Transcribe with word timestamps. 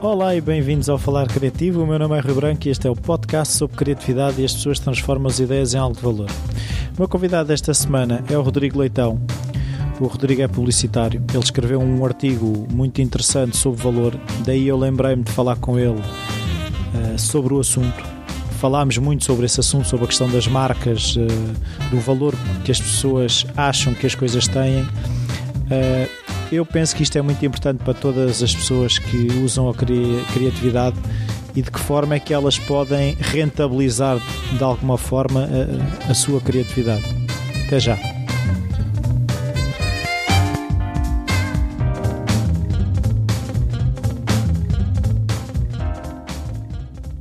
Olá 0.00 0.36
e 0.36 0.40
bem-vindos 0.40 0.88
ao 0.88 0.96
Falar 0.96 1.26
Criativo. 1.26 1.82
O 1.82 1.86
meu 1.86 1.98
nome 1.98 2.16
é 2.16 2.20
Rui 2.20 2.32
Branco 2.32 2.68
e 2.68 2.70
este 2.70 2.86
é 2.86 2.90
o 2.90 2.94
podcast 2.94 3.54
sobre 3.54 3.76
criatividade 3.76 4.40
e 4.40 4.44
as 4.44 4.52
pessoas 4.52 4.78
transformam 4.78 5.26
as 5.26 5.40
ideias 5.40 5.74
em 5.74 5.78
algo 5.78 5.96
de 5.96 6.00
valor. 6.00 6.30
O 6.96 7.00
meu 7.00 7.08
convidado 7.08 7.48
desta 7.48 7.74
semana 7.74 8.22
é 8.30 8.38
o 8.38 8.42
Rodrigo 8.42 8.78
Leitão. 8.78 9.20
O 9.98 10.06
Rodrigo 10.06 10.40
é 10.40 10.46
publicitário. 10.46 11.20
Ele 11.34 11.42
escreveu 11.42 11.80
um 11.80 12.04
artigo 12.04 12.68
muito 12.72 13.02
interessante 13.02 13.56
sobre 13.56 13.82
valor, 13.82 14.14
daí 14.44 14.68
eu 14.68 14.78
lembrei-me 14.78 15.24
de 15.24 15.32
falar 15.32 15.56
com 15.56 15.76
ele 15.76 15.98
uh, 15.98 17.18
sobre 17.18 17.52
o 17.52 17.58
assunto. 17.58 18.04
Falámos 18.60 18.98
muito 18.98 19.24
sobre 19.24 19.46
esse 19.46 19.58
assunto, 19.58 19.88
sobre 19.88 20.04
a 20.04 20.08
questão 20.08 20.30
das 20.30 20.46
marcas, 20.46 21.16
uh, 21.16 21.90
do 21.90 21.98
valor 21.98 22.34
que 22.64 22.70
as 22.70 22.80
pessoas 22.80 23.44
acham 23.56 23.92
que 23.94 24.06
as 24.06 24.14
coisas 24.14 24.46
têm. 24.46 24.82
Uh, 24.82 26.27
eu 26.50 26.64
penso 26.64 26.96
que 26.96 27.02
isto 27.02 27.18
é 27.18 27.22
muito 27.22 27.44
importante 27.44 27.84
para 27.84 27.92
todas 27.92 28.42
as 28.42 28.54
pessoas 28.54 28.98
que 28.98 29.26
usam 29.42 29.68
a 29.68 29.74
cri 29.74 30.24
criatividade 30.32 30.96
e 31.54 31.60
de 31.60 31.70
que 31.70 31.78
forma 31.78 32.14
é 32.14 32.20
que 32.20 32.32
elas 32.32 32.58
podem 32.58 33.14
rentabilizar 33.14 34.18
de 34.56 34.64
alguma 34.64 34.96
forma 34.96 35.46
a, 35.46 36.10
a 36.10 36.14
sua 36.14 36.40
criatividade. 36.40 37.04
Até 37.66 37.78
já. 37.78 37.98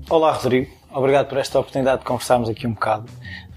Olá, 0.10 0.32
Rodrigo. 0.32 0.72
Obrigado 0.90 1.28
por 1.28 1.38
esta 1.38 1.60
oportunidade 1.60 2.00
de 2.00 2.06
conversarmos 2.06 2.50
aqui 2.50 2.66
um 2.66 2.72
bocado. 2.74 3.06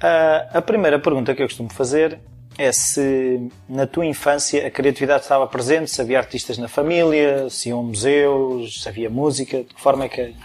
Uh, 0.03 0.59
a 0.59 0.61
primeira 0.61 0.99
pergunta 0.99 1.33
que 1.35 1.43
eu 1.43 1.47
costumo 1.47 1.73
fazer 1.73 2.19
é 2.61 2.73
se 2.73 3.49
na 3.67 3.87
tua 3.87 4.05
infância 4.05 4.67
a 4.67 4.71
criatividade 4.71 5.23
estava 5.23 5.47
presente, 5.47 5.91
se 5.91 5.99
havia 5.99 6.19
artistas 6.19 6.59
na 6.59 6.69
família, 6.69 7.49
se 7.49 7.71
iam 7.71 7.83
museus, 7.83 8.83
se 8.83 8.89
havia 8.89 9.09
música, 9.09 9.63
de 9.63 9.75
que 9.75 9.81
forma 9.81 10.05
é 10.05 10.09
que 10.11 10.37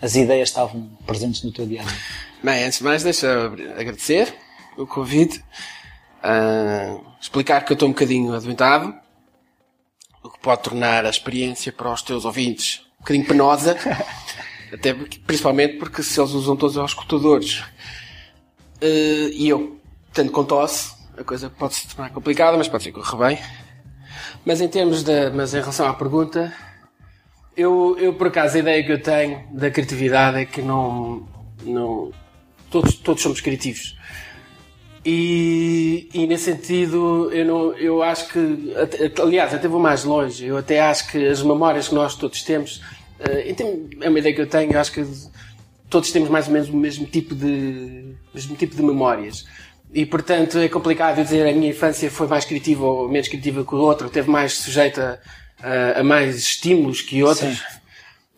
as 0.00 0.16
ideias 0.16 0.48
estavam 0.48 0.88
presentes 1.06 1.42
no 1.42 1.52
teu 1.52 1.66
dia 1.66 1.82
a 1.82 1.84
dia? 1.84 1.94
Bem, 2.42 2.64
antes 2.64 2.78
de 2.78 2.84
mais, 2.84 3.02
deixa 3.02 3.52
agradecer 3.76 4.34
o 4.78 4.86
convite, 4.86 5.44
uh, 6.24 7.04
explicar 7.20 7.62
que 7.62 7.72
eu 7.72 7.74
estou 7.74 7.90
um 7.90 7.92
bocadinho 7.92 8.32
adoentado, 8.32 8.94
o 10.24 10.30
que 10.30 10.38
pode 10.38 10.62
tornar 10.62 11.04
a 11.04 11.10
experiência 11.10 11.70
para 11.70 11.92
os 11.92 12.00
teus 12.00 12.24
ouvintes 12.24 12.80
um 12.96 13.00
bocadinho 13.00 13.26
penosa, 13.26 13.76
até 14.72 14.94
porque, 14.94 15.18
principalmente 15.18 15.76
porque 15.76 16.02
se 16.02 16.18
eles 16.18 16.32
usam 16.32 16.56
todos 16.56 16.78
os 16.78 16.90
escutadores. 16.92 17.58
Uh, 18.80 19.28
e 19.34 19.50
eu, 19.50 19.78
tendo 20.14 20.32
com 20.32 20.44
tosse, 20.44 20.97
a 21.18 21.24
coisa 21.24 21.50
pode 21.50 21.74
se 21.74 21.88
tornar 21.88 22.10
complicada, 22.10 22.56
mas 22.56 22.68
pode 22.68 22.84
ser 22.84 22.92
que 22.92 23.00
corra 23.00 23.28
bem. 23.28 23.38
Mas 24.44 24.60
em 24.60 24.68
termos 24.68 25.02
de, 25.02 25.30
mas 25.30 25.52
em 25.52 25.60
relação 25.60 25.86
à 25.86 25.94
pergunta, 25.94 26.52
eu, 27.56 27.96
eu 27.98 28.14
por 28.14 28.28
acaso 28.28 28.56
a 28.56 28.60
ideia 28.60 28.84
que 28.84 28.92
eu 28.92 29.02
tenho 29.02 29.44
da 29.52 29.70
criatividade 29.70 30.38
é 30.38 30.44
que 30.44 30.62
não, 30.62 31.28
não 31.62 32.12
todos, 32.70 32.94
todos 32.94 33.22
somos 33.22 33.40
criativos. 33.40 33.96
E, 35.04 36.08
e 36.12 36.26
nesse 36.26 36.44
sentido, 36.44 37.30
eu, 37.32 37.44
não, 37.44 37.72
eu 37.74 38.02
acho 38.02 38.28
que, 38.28 38.74
aliás, 39.20 39.54
até 39.54 39.66
vou 39.66 39.80
mais 39.80 40.04
longe, 40.04 40.44
eu 40.44 40.56
até 40.56 40.80
acho 40.80 41.10
que 41.10 41.26
as 41.26 41.42
memórias 41.42 41.88
que 41.88 41.94
nós 41.94 42.14
todos 42.14 42.42
temos, 42.42 42.82
eh, 43.20 43.54
é 44.00 44.08
uma 44.08 44.18
ideia 44.18 44.34
que 44.34 44.40
eu 44.40 44.46
tenho, 44.46 44.78
acho 44.78 44.92
que 44.92 45.06
todos 45.88 46.10
temos 46.10 46.28
mais 46.28 46.46
ou 46.46 46.52
menos 46.52 46.68
o 46.68 46.76
mesmo 46.76 47.06
tipo 47.06 47.34
de, 47.34 48.14
mesmo 48.34 48.56
tipo 48.56 48.76
de 48.76 48.82
memórias. 48.82 49.46
E 49.92 50.04
portanto 50.04 50.58
é 50.58 50.68
complicado 50.68 51.22
dizer 51.22 51.48
a 51.48 51.52
minha 51.52 51.70
infância 51.70 52.10
foi 52.10 52.26
mais 52.26 52.44
criativa 52.44 52.84
ou 52.84 53.08
menos 53.08 53.28
criativa 53.28 53.64
que 53.64 53.74
o 53.74 53.78
outro, 53.78 54.10
teve 54.10 54.30
mais 54.30 54.54
sujeita 54.54 55.20
a, 55.62 56.00
a 56.00 56.04
mais 56.04 56.36
estímulos 56.36 57.00
que 57.00 57.22
outros. 57.22 57.62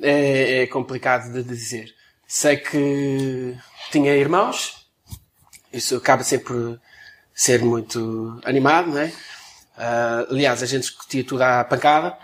É, 0.02 0.62
é, 0.62 0.66
complicado 0.66 1.30
de 1.32 1.42
dizer. 1.42 1.94
Sei 2.26 2.56
que 2.56 3.54
tinha 3.90 4.14
irmãos, 4.14 4.86
isso 5.72 5.96
acaba 5.96 6.22
sempre 6.22 6.46
por 6.46 6.80
ser 7.34 7.62
muito 7.62 8.40
animado, 8.44 8.90
não 8.90 9.00
é? 9.00 9.12
Uh, 9.76 10.32
aliás, 10.32 10.62
a 10.62 10.66
gente 10.66 10.82
discutia 10.82 11.24
tudo 11.24 11.42
à 11.42 11.64
pancada. 11.64 12.16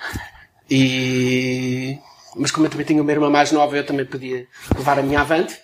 E... 0.70 1.98
Mas 2.34 2.50
como 2.50 2.66
eu 2.66 2.70
também 2.70 2.86
tinha 2.86 3.02
uma 3.02 3.10
irmã 3.10 3.30
mais 3.30 3.50
nova, 3.50 3.76
eu 3.76 3.86
também 3.86 4.04
podia 4.04 4.46
levar 4.76 4.98
a 4.98 5.02
minha 5.02 5.20
avante. 5.20 5.54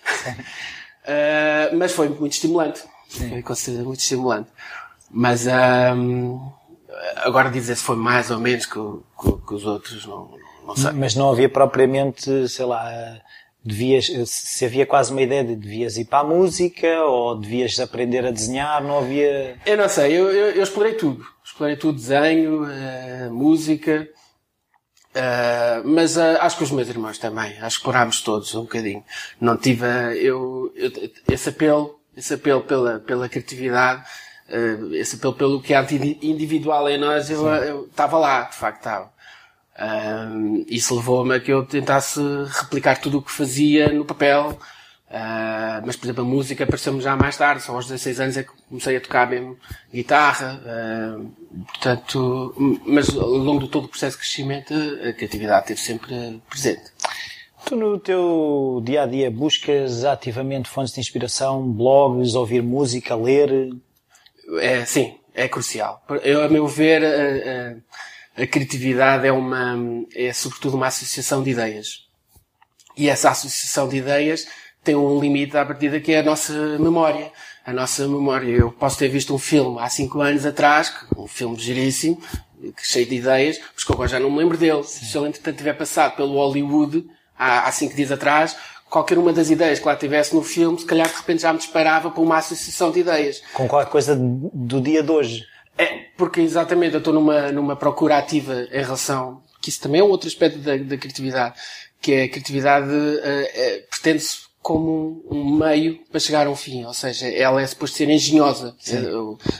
Uh, 1.05 1.77
mas 1.77 1.91
foi 1.91 2.09
muito 2.09 2.33
estimulante. 2.33 2.83
Sim. 3.13 3.29
Foi 3.29 3.41
considerado 3.41 3.85
muito 3.85 3.99
estimulante. 3.99 4.49
Mas 5.09 5.45
um, 5.45 6.39
agora 7.17 7.49
dizer 7.51 7.75
se 7.75 7.83
foi 7.83 7.95
mais 7.95 8.31
ou 8.31 8.39
menos 8.39 8.65
que, 8.65 8.73
que, 8.73 9.31
que, 9.47 9.53
os 9.53 9.65
outros, 9.65 10.05
não, 10.05 10.31
não 10.65 10.75
sei. 10.75 10.91
Mas 10.91 11.15
não 11.15 11.31
havia 11.31 11.47
propriamente, 11.47 12.47
sei 12.49 12.65
lá, 12.65 13.21
devias, 13.63 14.11
se 14.25 14.65
havia 14.65 14.85
quase 14.85 15.11
uma 15.11 15.21
ideia 15.21 15.43
de 15.43 15.55
devias 15.55 15.97
ir 15.97 16.05
para 16.05 16.19
a 16.19 16.23
música 16.23 17.03
ou 17.03 17.39
devias 17.39 17.79
aprender 17.79 18.25
a 18.25 18.31
desenhar, 18.31 18.83
não 18.83 18.97
havia... 18.97 19.57
Eu 19.65 19.77
não 19.77 19.87
sei, 19.87 20.13
eu, 20.13 20.31
eu, 20.31 20.51
eu 20.51 20.63
explorei 20.63 20.93
tudo. 20.93 21.23
Explorei 21.45 21.75
tudo, 21.75 21.99
desenho, 21.99 22.63
uh, 22.63 23.31
música, 23.31 24.09
Uh, 25.13 25.87
mas 25.87 26.17
uh, 26.17 26.39
acho 26.39 26.57
que 26.57 26.63
os 26.63 26.71
meus 26.71 26.89
irmãos 26.89 27.19
também, 27.19 27.51
acho 27.59 27.59
que 27.59 27.81
explorámos 27.81 28.21
todos 28.21 28.55
um 28.55 28.63
bocadinho. 28.63 29.03
Não 29.39 29.55
tive, 29.55 29.85
eu, 30.19 30.73
eu, 30.75 30.91
esse 31.29 31.49
apelo 31.49 31.99
esse 32.15 32.33
apelo 32.33 32.61
pela, 32.61 32.99
pela 32.99 33.29
criatividade, 33.29 34.03
uh, 34.49 34.95
esse 34.95 35.15
apelo 35.15 35.33
pelo 35.33 35.61
que 35.61 35.73
é 35.73 35.81
individual 36.21 36.89
em 36.89 36.97
nós, 36.97 37.29
eu 37.29 37.85
estava 37.85 38.17
lá, 38.17 38.43
de 38.43 38.55
facto 38.55 38.77
estava. 38.79 39.13
Um, 39.79 40.65
isso 40.67 40.95
levou-me 40.95 41.35
a 41.35 41.39
que 41.39 41.51
eu 41.51 41.65
tentasse 41.65 42.19
replicar 42.61 42.99
tudo 42.99 43.17
o 43.17 43.21
que 43.21 43.31
fazia 43.31 43.91
no 43.91 44.05
papel. 44.05 44.59
Uh, 45.09 45.77
mas, 45.85 45.95
por 45.95 46.05
exemplo, 46.05 46.23
a 46.23 46.27
música 46.27 46.63
apareceu-me 46.63 46.99
já 46.99 47.15
mais 47.15 47.37
tarde, 47.37 47.61
só 47.61 47.73
aos 47.73 47.85
16 47.85 48.19
anos 48.19 48.37
é 48.37 48.43
que 48.43 48.49
comecei 48.67 48.97
a 48.97 49.01
tocar 49.01 49.29
mesmo 49.29 49.57
guitarra. 49.93 50.59
Uh, 50.65 51.31
portanto, 51.67 52.81
mas 52.85 53.15
ao 53.15 53.29
longo 53.29 53.65
de 53.65 53.69
todo 53.69 53.85
o 53.85 53.87
processo 53.87 54.17
de 54.17 54.23
crescimento, 54.23 54.73
a 55.07 55.13
criatividade 55.13 55.71
esteve 55.71 55.79
sempre 55.81 56.41
presente. 56.49 56.91
Tu 57.65 57.77
no 57.77 57.97
teu 57.97 58.81
dia 58.83 59.03
a 59.03 59.05
dia 59.05 59.31
buscas 59.31 60.03
ativamente 60.03 60.69
fontes 60.69 60.93
de 60.93 60.99
inspiração, 60.99 61.65
blogs, 61.71 62.35
ouvir 62.35 62.61
música, 62.61 63.15
ler? 63.15 63.69
É, 64.59 64.83
sim, 64.83 65.15
é 65.33 65.47
crucial. 65.47 66.03
Eu, 66.23 66.43
a 66.43 66.49
meu 66.49 66.67
ver, 66.67 67.03
a, 67.05 68.41
a, 68.41 68.43
a 68.43 68.47
criatividade 68.47 69.25
é 69.25 69.31
uma, 69.31 69.77
é 70.13 70.33
sobretudo 70.33 70.75
uma 70.75 70.87
associação 70.87 71.41
de 71.41 71.51
ideias. 71.51 72.05
E 72.97 73.09
essa 73.09 73.29
associação 73.29 73.87
de 73.87 73.97
ideias 73.97 74.45
tem 74.83 74.95
um 74.95 75.19
limite 75.19 75.55
à 75.57 75.65
partida 75.65 76.01
que 76.01 76.11
é 76.11 76.19
a 76.19 76.23
nossa 76.23 76.53
memória. 76.77 77.31
A 77.65 77.71
nossa 77.71 78.05
memória. 78.05 78.51
Eu 78.51 78.73
posso 78.73 78.97
ter 78.97 79.07
visto 79.07 79.33
um 79.33 79.39
filme 79.39 79.79
há 79.79 79.89
cinco 79.89 80.19
anos 80.19 80.45
atrás, 80.45 80.93
um 81.17 81.27
filme 81.27 81.57
giríssimo, 81.57 82.21
cheio 82.77 83.05
de 83.05 83.15
ideias, 83.15 83.57
mas 83.73 83.85
que 83.85 83.93
agora 83.93 84.09
já 84.09 84.19
não 84.19 84.29
me 84.29 84.39
lembro 84.39 84.57
dele. 84.57 84.83
Sim. 84.83 85.05
Se 85.05 85.17
ele 85.17 85.29
entretanto 85.29 85.57
tiver 85.57 85.73
passado 85.73 86.17
pelo 86.17 86.33
Hollywood, 86.33 87.05
há, 87.37 87.67
há 87.67 87.71
cinco 87.71 87.95
dias 87.95 88.11
atrás, 88.11 88.55
qualquer 88.93 89.17
uma 89.17 89.33
das 89.33 89.49
ideias 89.49 89.79
que 89.79 89.85
lá 89.87 89.95
tivesse 89.95 90.35
no 90.35 90.43
filme, 90.43 90.79
se 90.79 90.85
calhar 90.85 91.07
de 91.07 91.15
repente 91.15 91.41
já 91.41 91.51
me 91.51 91.57
disparava 91.57 92.11
para 92.11 92.21
uma 92.21 92.37
associação 92.37 92.91
de 92.91 92.99
ideias. 92.99 93.41
Com 93.51 93.67
qualquer 93.67 93.89
coisa 93.89 94.15
do 94.15 94.79
dia 94.79 95.01
de 95.01 95.11
hoje. 95.11 95.43
É, 95.75 96.05
porque 96.15 96.39
exatamente 96.39 96.93
eu 96.93 96.99
estou 96.99 97.11
numa, 97.11 97.51
numa 97.51 97.75
procura 97.75 98.19
ativa 98.19 98.67
em 98.71 98.83
relação, 98.83 99.41
que 99.59 99.69
isso 99.69 99.81
também 99.81 99.99
é 99.99 100.03
um 100.03 100.09
outro 100.09 100.27
aspecto 100.27 100.59
da, 100.59 100.77
da 100.77 100.95
criatividade, 100.95 101.55
que 101.99 102.11
é 102.11 102.23
a 102.23 102.29
criatividade 102.29 102.87
uh, 102.87 102.93
uh, 102.93 103.87
pretende-se 103.89 104.43
como 104.61 105.25
um 105.29 105.57
meio 105.57 105.99
para 106.11 106.19
chegar 106.19 106.45
a 106.45 106.49
um 106.51 106.55
fim, 106.55 106.85
ou 106.85 106.93
seja, 106.93 107.27
ela 107.27 107.61
é 107.61 107.67
suposto 107.67 107.97
ser 107.97 108.09
engenhosa. 108.09 108.75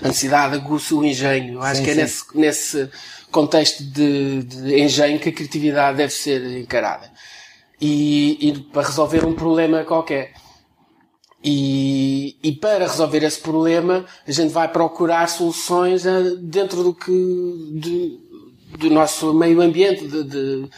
A 0.01 0.07
necessidade 0.07 0.55
aguça 0.55 0.95
o 0.95 1.03
engenho. 1.03 1.55
Eu 1.55 1.63
acho 1.63 1.79
sim, 1.79 1.83
que 1.83 1.91
é 1.91 1.95
nesse, 1.95 2.23
nesse 2.33 2.89
contexto 3.29 3.83
de, 3.83 4.43
de 4.43 4.79
engenho 4.79 5.19
que 5.19 5.27
a 5.27 5.33
criatividade 5.33 5.97
deve 5.97 6.13
ser 6.13 6.41
encarada 6.57 7.11
e, 7.83 8.37
e 8.47 8.59
para 8.59 8.87
resolver 8.87 9.25
um 9.25 9.33
problema 9.33 9.83
qualquer. 9.83 10.33
E, 11.43 12.37
e, 12.41 12.53
para 12.53 12.87
resolver 12.87 13.21
esse 13.21 13.41
problema, 13.41 14.05
a 14.25 14.31
gente 14.31 14.53
vai 14.53 14.69
procurar 14.69 15.27
soluções 15.27 16.05
eh, 16.05 16.37
dentro 16.39 16.81
do 16.81 16.95
que, 16.95 17.11
de, 17.11 18.17
do 18.77 18.89
nosso 18.89 19.33
meio 19.33 19.59
ambiente, 19.59 20.07
de, 20.07 20.23
de 20.23 20.69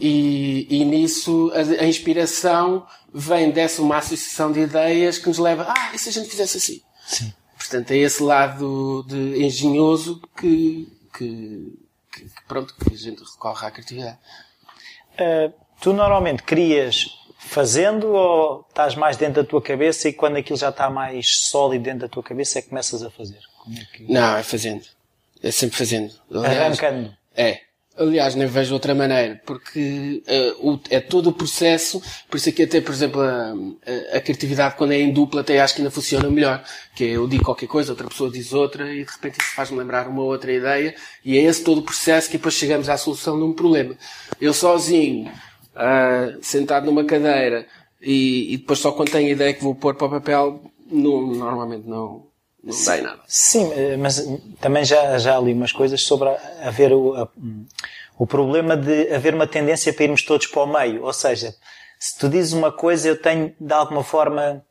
e, 0.00 0.66
e, 0.70 0.84
nisso 0.86 1.52
a, 1.52 1.82
a, 1.82 1.86
inspiração 1.86 2.86
vem 3.12 3.50
dessa 3.50 3.82
uma 3.82 3.98
associação 3.98 4.50
de 4.50 4.60
ideias 4.60 5.18
que 5.18 5.28
nos 5.28 5.36
leva, 5.36 5.66
ah, 5.68 5.94
e 5.94 5.98
se 5.98 6.08
a 6.08 6.12
gente 6.12 6.30
fizesse 6.30 6.56
assim? 6.56 6.80
Sim. 7.06 7.34
Portanto, 7.58 7.90
é 7.90 7.98
esse 7.98 8.22
lado 8.22 9.04
de 9.06 9.44
engenhoso 9.44 10.22
que, 10.34 10.90
que, 11.12 11.78
que 12.10 12.26
pronto, 12.48 12.74
que 12.74 12.94
a 12.94 12.96
gente 12.96 13.22
recorre 13.22 13.66
à 13.66 13.70
criatividade. 13.70 14.18
Uh 15.18 15.59
Tu 15.80 15.92
normalmente 15.92 16.42
crias 16.42 17.06
fazendo 17.38 18.12
ou 18.12 18.64
estás 18.68 18.94
mais 18.94 19.16
dentro 19.16 19.42
da 19.42 19.48
tua 19.48 19.60
cabeça 19.60 20.08
e 20.08 20.12
quando 20.12 20.36
aquilo 20.36 20.58
já 20.58 20.68
está 20.68 20.88
mais 20.90 21.48
sólido 21.48 21.82
dentro 21.82 22.00
da 22.00 22.08
tua 22.08 22.22
cabeça 22.22 22.58
é 22.58 22.62
que 22.62 22.68
começas 22.68 23.02
a 23.02 23.10
fazer? 23.10 23.40
É 23.76 23.96
que... 23.96 24.12
Não, 24.12 24.36
é 24.36 24.42
fazendo. 24.42 24.84
É 25.42 25.50
sempre 25.50 25.76
fazendo. 25.76 26.12
Aliás, 26.30 26.78
Arrancando. 26.78 27.14
É. 27.34 27.60
Aliás, 27.96 28.34
nem 28.34 28.46
vejo 28.46 28.72
outra 28.72 28.94
maneira, 28.94 29.42
porque 29.44 30.22
uh, 30.26 30.70
o, 30.70 30.80
é 30.88 31.00
todo 31.00 31.28
o 31.28 31.32
processo, 31.32 32.00
por 32.30 32.38
isso 32.38 32.48
aqui 32.48 32.62
até, 32.62 32.80
por 32.80 32.94
exemplo, 32.94 33.20
a, 33.20 33.52
a, 34.14 34.16
a, 34.16 34.20
criatividade 34.20 34.76
quando 34.76 34.92
é 34.92 35.00
em 35.00 35.12
dupla 35.12 35.42
até 35.42 35.60
acho 35.60 35.74
que 35.74 35.82
ainda 35.82 35.90
funciona 35.90 36.30
melhor, 36.30 36.64
que 36.94 37.04
é 37.04 37.08
eu 37.08 37.28
digo 37.28 37.44
qualquer 37.44 37.66
coisa, 37.66 37.92
outra 37.92 38.08
pessoa 38.08 38.30
diz 38.30 38.54
outra 38.54 38.90
e 38.90 39.04
de 39.04 39.10
repente 39.10 39.38
isso 39.40 39.54
faz-me 39.54 39.76
lembrar 39.76 40.08
uma 40.08 40.22
outra 40.22 40.50
ideia 40.50 40.94
e 41.22 41.36
é 41.36 41.42
esse 41.42 41.62
todo 41.62 41.78
o 41.78 41.82
processo 41.82 42.30
que 42.30 42.38
depois 42.38 42.54
chegamos 42.54 42.88
à 42.88 42.96
solução 42.96 43.36
de 43.36 43.44
um 43.44 43.52
problema. 43.52 43.94
Eu 44.40 44.54
sozinho, 44.54 45.30
uh, 45.74 46.38
sentado 46.42 46.86
numa 46.86 47.04
cadeira 47.04 47.66
e, 48.00 48.54
e, 48.54 48.56
depois 48.58 48.78
só 48.78 48.92
quando 48.92 49.10
tenho 49.10 49.28
a 49.28 49.32
ideia 49.32 49.54
que 49.54 49.62
vou 49.62 49.74
pôr 49.74 49.94
para 49.94 50.06
o 50.06 50.10
papel, 50.10 50.62
não, 50.90 51.26
normalmente 51.26 51.86
não, 51.86 52.26
não 52.62 52.72
sim, 52.72 52.86
dá 52.86 53.02
nada. 53.02 53.20
Sim, 53.26 53.72
eh, 53.74 53.96
mas 53.96 54.26
também 54.60 54.84
já, 54.84 55.18
já 55.18 55.38
li 55.38 55.52
umas 55.52 55.72
coisas 55.72 56.02
sobre 56.02 56.30
haver 56.62 56.92
o, 56.92 57.14
a, 57.14 57.28
o 58.18 58.26
problema 58.26 58.76
de 58.76 59.12
haver 59.12 59.34
uma 59.34 59.46
tendência 59.46 59.92
para 59.92 60.04
irmos 60.04 60.22
todos 60.22 60.46
para 60.46 60.62
o 60.62 60.66
meio. 60.66 61.04
Ou 61.04 61.12
seja, 61.12 61.54
se 61.98 62.18
tu 62.18 62.28
dizes 62.28 62.54
uma 62.54 62.72
coisa, 62.72 63.08
eu 63.08 63.20
tenho 63.20 63.54
de 63.60 63.72
alguma 63.72 64.02
forma 64.02 64.64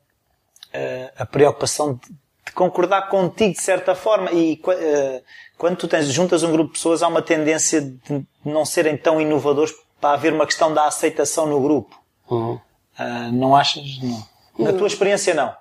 eh, 0.72 1.12
a 1.16 1.24
preocupação 1.24 1.94
de, 1.94 2.08
de 2.46 2.52
concordar 2.52 3.08
contigo 3.08 3.54
de 3.54 3.60
certa 3.60 3.94
forma 3.94 4.32
e 4.32 4.60
uh, 4.64 5.22
quando 5.56 5.76
tu 5.76 5.88
tens, 5.88 6.06
juntas 6.06 6.42
um 6.42 6.52
grupo 6.52 6.68
de 6.68 6.78
pessoas 6.78 7.02
há 7.02 7.08
uma 7.08 7.22
tendência 7.22 7.80
de 7.80 8.26
não 8.44 8.64
serem 8.64 8.96
tão 8.96 9.20
inovadores 9.20 9.72
para 10.00 10.14
haver 10.14 10.32
uma 10.32 10.46
questão 10.46 10.72
da 10.72 10.86
aceitação 10.86 11.46
no 11.46 11.60
grupo. 11.60 12.00
Uhum. 12.30 12.54
Uh, 12.54 13.32
não 13.32 13.54
achas? 13.54 13.98
Não. 14.02 14.26
Na 14.58 14.72
tua 14.72 14.86
experiência 14.86 15.34
não. 15.34 15.54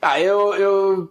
Ah, 0.00 0.20
eu, 0.20 0.54
eu 0.54 1.10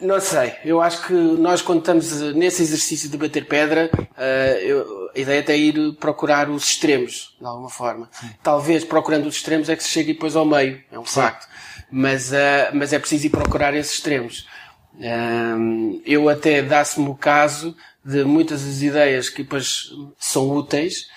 não 0.00 0.20
sei. 0.20 0.54
Eu 0.64 0.80
acho 0.80 1.06
que 1.06 1.12
nós, 1.12 1.60
quando 1.60 1.80
estamos 1.80 2.12
nesse 2.34 2.62
exercício 2.62 3.08
de 3.08 3.16
bater 3.16 3.46
pedra, 3.46 3.90
uh, 3.92 4.58
eu, 4.60 5.10
a 5.14 5.18
ideia 5.18 5.44
é 5.48 5.56
ir 5.56 5.92
procurar 5.94 6.48
os 6.48 6.68
extremos, 6.68 7.36
de 7.40 7.46
alguma 7.46 7.68
forma. 7.68 8.08
Sim. 8.12 8.30
Talvez 8.42 8.84
procurando 8.84 9.26
os 9.26 9.36
extremos 9.36 9.68
é 9.68 9.74
que 9.74 9.82
se 9.82 9.90
chegue 9.90 10.12
depois 10.12 10.36
ao 10.36 10.44
meio, 10.44 10.82
é 10.92 10.98
um 10.98 11.04
Sim. 11.04 11.20
facto. 11.20 11.48
Mas, 11.90 12.30
uh, 12.30 12.70
mas 12.72 12.92
é 12.92 12.98
preciso 12.98 13.26
ir 13.26 13.30
procurar 13.30 13.74
esses 13.74 13.94
extremos. 13.94 14.46
Uh, 14.94 16.00
eu 16.04 16.28
até 16.28 16.62
dá-se-me 16.62 17.08
o 17.08 17.14
caso 17.14 17.76
de 18.04 18.24
muitas 18.24 18.62
das 18.62 18.80
ideias 18.82 19.28
que 19.28 19.42
depois 19.42 19.90
são 20.18 20.48
úteis, 20.50 21.08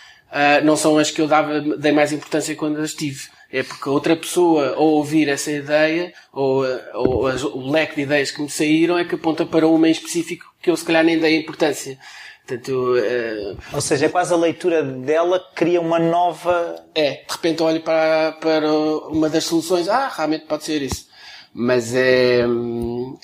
não 0.64 0.76
são 0.76 0.98
as 0.98 1.12
que 1.12 1.22
eu 1.22 1.28
dava, 1.28 1.60
dei 1.60 1.92
mais 1.92 2.12
importância 2.12 2.56
quando 2.56 2.80
as 2.80 2.94
tive 2.94 3.30
é 3.52 3.64
porque 3.64 3.90
outra 3.90 4.16
pessoa, 4.16 4.76
ao 4.76 4.88
ouvir 4.88 5.28
essa 5.28 5.52
ideia, 5.52 6.14
ou, 6.32 6.64
ou 6.94 7.26
o 7.26 7.70
leque 7.70 7.96
de 7.96 8.02
ideias 8.04 8.32
que 8.32 8.42
me 8.42 8.50
saíram, 8.50 8.98
é 8.98 9.04
que 9.04 9.16
aponta 9.16 9.46
para 9.46 9.68
uma 9.68 9.88
em 9.88 9.92
específico 9.92 10.46
que 10.62 10.72
eu 10.72 10.78
se 10.78 10.86
calhar 10.86 11.04
nem 11.04 11.20
dei 11.20 11.38
importância. 11.38 12.00
Portanto, 12.48 12.72
uh... 12.72 13.58
Ou 13.74 13.82
seja, 13.82 14.06
é 14.06 14.10
quase 14.10 14.34
a 14.34 14.38
leitura 14.38 14.82
dela 14.82 15.40
que 15.40 15.56
cria 15.56 15.82
uma 15.82 16.00
nova. 16.00 16.82
É, 16.96 17.24
de 17.28 17.34
repente 17.34 17.62
olho 17.62 17.82
para, 17.82 18.32
para 18.34 18.72
uma 19.10 19.30
das 19.30 19.44
soluções, 19.44 19.90
ah, 19.90 20.12
realmente 20.16 20.46
pode 20.46 20.64
ser 20.64 20.82
isso. 20.82 21.08
Mas 21.54 21.94
é. 21.94 22.48
Hum, 22.48 23.18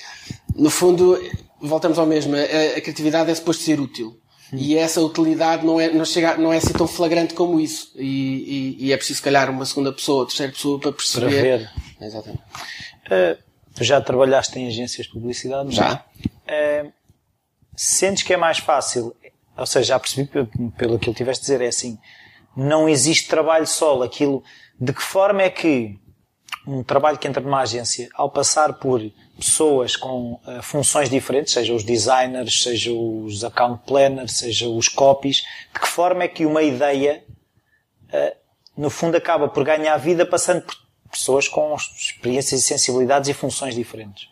no 0.54 0.70
fundo, 0.70 1.18
voltamos 1.60 1.98
ao 1.98 2.06
mesmo, 2.06 2.36
a, 2.36 2.76
a 2.76 2.80
criatividade 2.80 3.30
é 3.30 3.34
suposto 3.34 3.62
ser 3.62 3.80
útil. 3.80 4.18
E 4.52 4.76
essa 4.76 5.00
utilidade 5.00 5.64
não 5.64 5.80
é, 5.80 5.90
não, 5.90 6.04
chega, 6.04 6.36
não 6.36 6.52
é 6.52 6.56
assim 6.56 6.72
tão 6.72 6.86
flagrante 6.86 7.34
como 7.34 7.60
isso. 7.60 7.92
E, 7.96 8.76
e, 8.78 8.86
e 8.86 8.92
é 8.92 8.96
preciso, 8.96 9.18
se 9.18 9.22
calhar, 9.22 9.50
uma 9.50 9.66
segunda 9.66 9.92
pessoa, 9.92 10.26
terceira 10.26 10.52
pessoa 10.52 10.78
para 10.78 10.92
perceber. 10.92 11.26
Para 11.26 11.40
ver. 11.40 11.70
Exatamente. 12.00 12.42
Uh, 13.06 13.42
tu 13.74 13.84
já 13.84 14.00
trabalhaste 14.00 14.58
em 14.58 14.66
agências 14.66 15.06
de 15.06 15.12
publicidade? 15.12 15.74
Já. 15.74 16.04
Uh, 16.24 16.92
sentes 17.76 18.22
que 18.22 18.32
é 18.32 18.36
mais 18.36 18.58
fácil, 18.58 19.14
ou 19.56 19.66
seja, 19.66 19.88
já 19.88 19.98
percebi 19.98 20.26
pelo 20.76 20.98
que 20.98 21.10
ele 21.10 21.16
tiveste 21.16 21.42
a 21.42 21.44
dizer, 21.44 21.60
é 21.60 21.68
assim, 21.68 21.98
não 22.56 22.88
existe 22.88 23.28
trabalho 23.28 23.66
solo. 23.66 24.02
Aquilo, 24.02 24.42
de 24.80 24.92
que 24.92 25.02
forma 25.02 25.42
é 25.42 25.50
que 25.50 25.98
um 26.66 26.82
trabalho 26.82 27.18
que 27.18 27.28
entra 27.28 27.42
numa 27.42 27.60
agência, 27.60 28.08
ao 28.14 28.30
passar 28.30 28.74
por 28.74 29.00
pessoas 29.38 29.96
com 29.96 30.32
uh, 30.32 30.62
funções 30.62 31.08
diferentes, 31.08 31.52
seja 31.52 31.72
os 31.72 31.84
designers, 31.84 32.62
seja 32.62 32.92
os 32.92 33.44
account 33.44 33.84
planners, 33.86 34.38
seja 34.38 34.68
os 34.68 34.88
copies, 34.88 35.44
de 35.72 35.80
que 35.80 35.86
forma 35.86 36.24
é 36.24 36.28
que 36.28 36.44
uma 36.44 36.62
ideia, 36.62 37.24
uh, 38.08 38.36
no 38.76 38.90
fundo, 38.90 39.16
acaba 39.16 39.48
por 39.48 39.64
ganhar 39.64 39.96
vida 39.96 40.26
passando 40.26 40.62
por 40.62 40.74
pessoas 41.10 41.46
com 41.46 41.74
experiências 41.74 42.60
e 42.60 42.64
sensibilidades 42.64 43.30
e 43.30 43.34
funções 43.34 43.74
diferentes? 43.76 44.28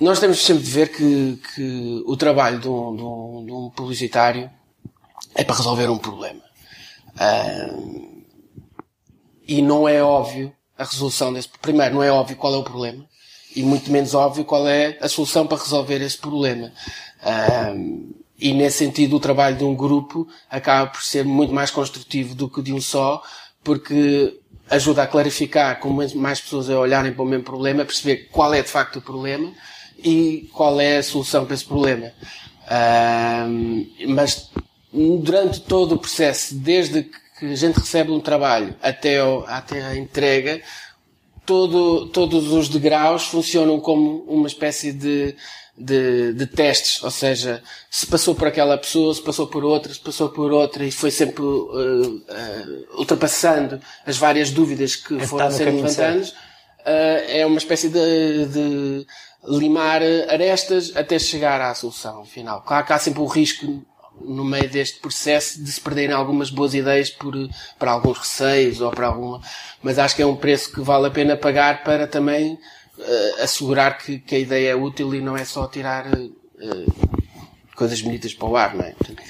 Nós 0.00 0.18
temos 0.18 0.44
sempre 0.44 0.64
de 0.64 0.70
ver 0.70 0.88
que, 0.88 1.40
que 1.54 2.02
o 2.04 2.16
trabalho 2.16 2.58
de 2.58 2.68
um, 2.68 2.96
de, 2.96 3.02
um, 3.02 3.44
de 3.46 3.52
um, 3.52 3.70
publicitário 3.70 4.50
é 5.32 5.44
para 5.44 5.54
resolver 5.54 5.88
um 5.88 5.98
problema. 5.98 6.42
Uh, 7.14 8.24
e 9.46 9.62
não 9.62 9.88
é 9.88 10.02
óbvio 10.02 10.52
a 10.76 10.82
resolução 10.82 11.32
desse. 11.32 11.48
Primeiro, 11.48 11.94
não 11.94 12.02
é 12.02 12.10
óbvio 12.10 12.36
qual 12.36 12.52
é 12.52 12.56
o 12.56 12.64
problema 12.64 13.06
e 13.54 13.62
muito 13.62 13.90
menos 13.90 14.14
óbvio 14.14 14.44
qual 14.44 14.68
é 14.68 14.98
a 15.00 15.08
solução 15.08 15.46
para 15.46 15.58
resolver 15.58 16.00
esse 16.02 16.18
problema. 16.18 16.72
Um, 17.74 18.12
e 18.38 18.52
nesse 18.52 18.78
sentido 18.78 19.16
o 19.16 19.20
trabalho 19.20 19.56
de 19.56 19.64
um 19.64 19.74
grupo 19.74 20.26
acaba 20.50 20.90
por 20.90 21.02
ser 21.02 21.24
muito 21.24 21.52
mais 21.52 21.70
construtivo 21.70 22.34
do 22.34 22.48
que 22.48 22.60
de 22.62 22.72
um 22.72 22.80
só, 22.80 23.22
porque 23.62 24.38
ajuda 24.68 25.02
a 25.02 25.06
clarificar 25.06 25.78
com 25.78 25.90
mais 26.14 26.40
pessoas 26.40 26.68
a 26.68 26.78
olharem 26.78 27.12
para 27.12 27.22
o 27.22 27.26
mesmo 27.26 27.44
problema, 27.44 27.82
a 27.82 27.86
perceber 27.86 28.28
qual 28.30 28.52
é 28.52 28.62
de 28.62 28.68
facto 28.68 28.96
o 28.96 29.02
problema 29.02 29.52
e 29.98 30.48
qual 30.52 30.80
é 30.80 30.98
a 30.98 31.02
solução 31.02 31.44
para 31.44 31.54
esse 31.54 31.64
problema. 31.64 32.12
Um, 33.48 33.86
mas 34.08 34.50
durante 34.92 35.60
todo 35.60 35.94
o 35.94 35.98
processo, 35.98 36.54
desde 36.54 37.04
que 37.38 37.46
a 37.46 37.56
gente 37.56 37.78
recebe 37.78 38.10
um 38.10 38.20
trabalho 38.20 38.74
até, 38.82 39.22
o, 39.22 39.44
até 39.46 39.82
a 39.84 39.96
entrega, 39.96 40.62
todo, 41.44 42.06
todos 42.06 42.52
os 42.52 42.68
degraus 42.68 43.26
funcionam 43.26 43.78
como 43.80 44.24
uma 44.26 44.46
espécie 44.46 44.92
de, 44.92 45.36
de, 45.76 46.32
de, 46.32 46.46
testes, 46.46 47.02
ou 47.02 47.10
seja, 47.10 47.62
se 47.90 48.06
passou 48.06 48.34
por 48.34 48.48
aquela 48.48 48.78
pessoa, 48.78 49.14
se 49.14 49.22
passou 49.22 49.46
por 49.46 49.64
outra, 49.64 49.92
se 49.92 50.00
passou 50.00 50.28
por 50.28 50.52
outra 50.52 50.84
e 50.84 50.90
foi 50.90 51.10
sempre 51.10 51.42
uh, 51.42 52.16
uh, 52.16 52.98
ultrapassando 52.98 53.80
as 54.06 54.16
várias 54.16 54.50
dúvidas 54.50 54.96
que 54.96 55.18
foram 55.26 55.50
sendo 55.50 55.82
levantadas, 55.82 56.30
uh, 56.30 57.24
é 57.28 57.44
uma 57.44 57.58
espécie 57.58 57.88
de, 57.88 58.46
de, 58.46 59.06
limar 59.46 60.00
arestas 60.28 60.96
até 60.96 61.18
chegar 61.18 61.60
à 61.60 61.74
solução 61.74 62.24
final. 62.24 62.62
Claro 62.62 62.86
que 62.86 62.92
há 62.94 62.98
sempre 62.98 63.20
o 63.20 63.26
risco 63.26 63.84
no 64.20 64.44
meio 64.44 64.68
deste 64.68 65.00
processo 65.00 65.62
de 65.62 65.70
se 65.70 65.80
perderem 65.80 66.14
algumas 66.14 66.50
boas 66.50 66.74
ideias 66.74 67.10
por, 67.10 67.34
para 67.78 67.92
alguns 67.92 68.18
receios 68.18 68.80
ou 68.80 68.90
para 68.90 69.08
alguma, 69.08 69.40
mas 69.82 69.98
acho 69.98 70.16
que 70.16 70.22
é 70.22 70.26
um 70.26 70.36
preço 70.36 70.72
que 70.72 70.80
vale 70.80 71.06
a 71.06 71.10
pena 71.10 71.36
pagar 71.36 71.82
para 71.84 72.06
também 72.06 72.54
uh, 72.54 73.42
assegurar 73.42 73.98
que, 73.98 74.18
que, 74.18 74.34
a 74.34 74.38
ideia 74.38 74.70
é 74.70 74.74
útil 74.74 75.14
e 75.14 75.20
não 75.20 75.36
é 75.36 75.44
só 75.44 75.66
tirar 75.66 76.06
uh, 76.06 76.94
coisas 77.74 78.00
bonitas 78.00 78.32
para 78.34 78.48
o 78.48 78.56
ar, 78.56 78.74
não 78.74 78.84
é? 78.84 78.92
Portanto, 78.92 79.22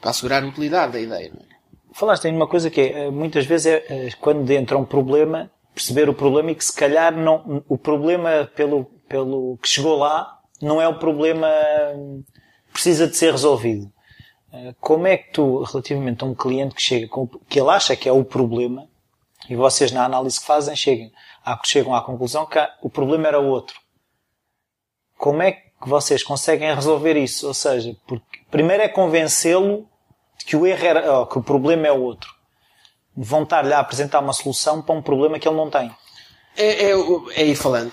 para 0.00 0.10
assegurar 0.10 0.42
a 0.42 0.46
utilidade 0.46 0.92
da 0.92 1.00
ideia, 1.00 1.30
não 1.32 1.40
é? 1.40 1.52
Falaste 1.94 2.24
em 2.24 2.34
uma 2.34 2.48
coisa 2.48 2.70
que 2.70 2.80
é, 2.80 3.10
muitas 3.10 3.44
vezes 3.44 3.66
é, 3.66 4.08
quando 4.18 4.50
entra 4.50 4.78
um 4.78 4.84
problema, 4.84 5.50
perceber 5.74 6.08
o 6.08 6.14
problema 6.14 6.50
e 6.50 6.54
que 6.54 6.64
se 6.64 6.74
calhar 6.74 7.14
não, 7.14 7.62
o 7.68 7.76
problema 7.76 8.50
pelo, 8.56 8.86
pelo 9.08 9.58
que 9.58 9.68
chegou 9.68 9.98
lá 9.98 10.38
não 10.60 10.80
é 10.80 10.88
o 10.88 10.98
problema 10.98 11.48
precisa 12.72 13.06
de 13.06 13.16
ser 13.16 13.32
resolvido. 13.32 13.92
Como 14.80 15.06
é 15.06 15.16
que 15.16 15.32
tu, 15.32 15.62
relativamente 15.62 16.22
a 16.22 16.26
um 16.26 16.34
cliente 16.34 16.74
que 16.74 16.82
chega 16.82 17.08
que 17.48 17.58
ele 17.58 17.70
acha 17.70 17.96
que 17.96 18.08
é 18.08 18.12
o 18.12 18.22
problema, 18.22 18.86
e 19.48 19.56
vocês 19.56 19.90
na 19.90 20.04
análise 20.04 20.38
que 20.38 20.46
fazem 20.46 20.76
chegam 20.76 21.10
à, 21.44 21.58
chegam 21.64 21.94
à 21.94 22.02
conclusão 22.02 22.46
que 22.46 22.58
o 22.82 22.90
problema 22.90 23.28
era 23.28 23.40
outro. 23.40 23.80
Como 25.16 25.42
é 25.42 25.52
que 25.52 25.88
vocês 25.88 26.22
conseguem 26.22 26.74
resolver 26.74 27.16
isso? 27.16 27.46
Ou 27.46 27.54
seja, 27.54 27.96
primeiro 28.50 28.82
é 28.82 28.88
convencê-lo 28.88 29.88
de 30.38 30.44
que 30.44 30.56
o 30.56 30.66
erro 30.66 30.84
era, 30.84 31.20
oh, 31.20 31.26
que 31.26 31.38
o 31.38 31.42
problema 31.42 31.86
é 31.86 31.92
outro. 31.92 32.30
Vão 33.16 33.42
estar-lhe 33.42 33.72
a 33.72 33.80
apresentar 33.80 34.20
uma 34.20 34.32
solução 34.32 34.82
para 34.82 34.94
um 34.94 35.02
problema 35.02 35.38
que 35.38 35.48
ele 35.48 35.56
não 35.56 35.70
tem. 35.70 35.90
É, 36.56 36.90
é, 36.90 36.92
é 37.36 37.44
ir 37.44 37.56
falando. 37.56 37.92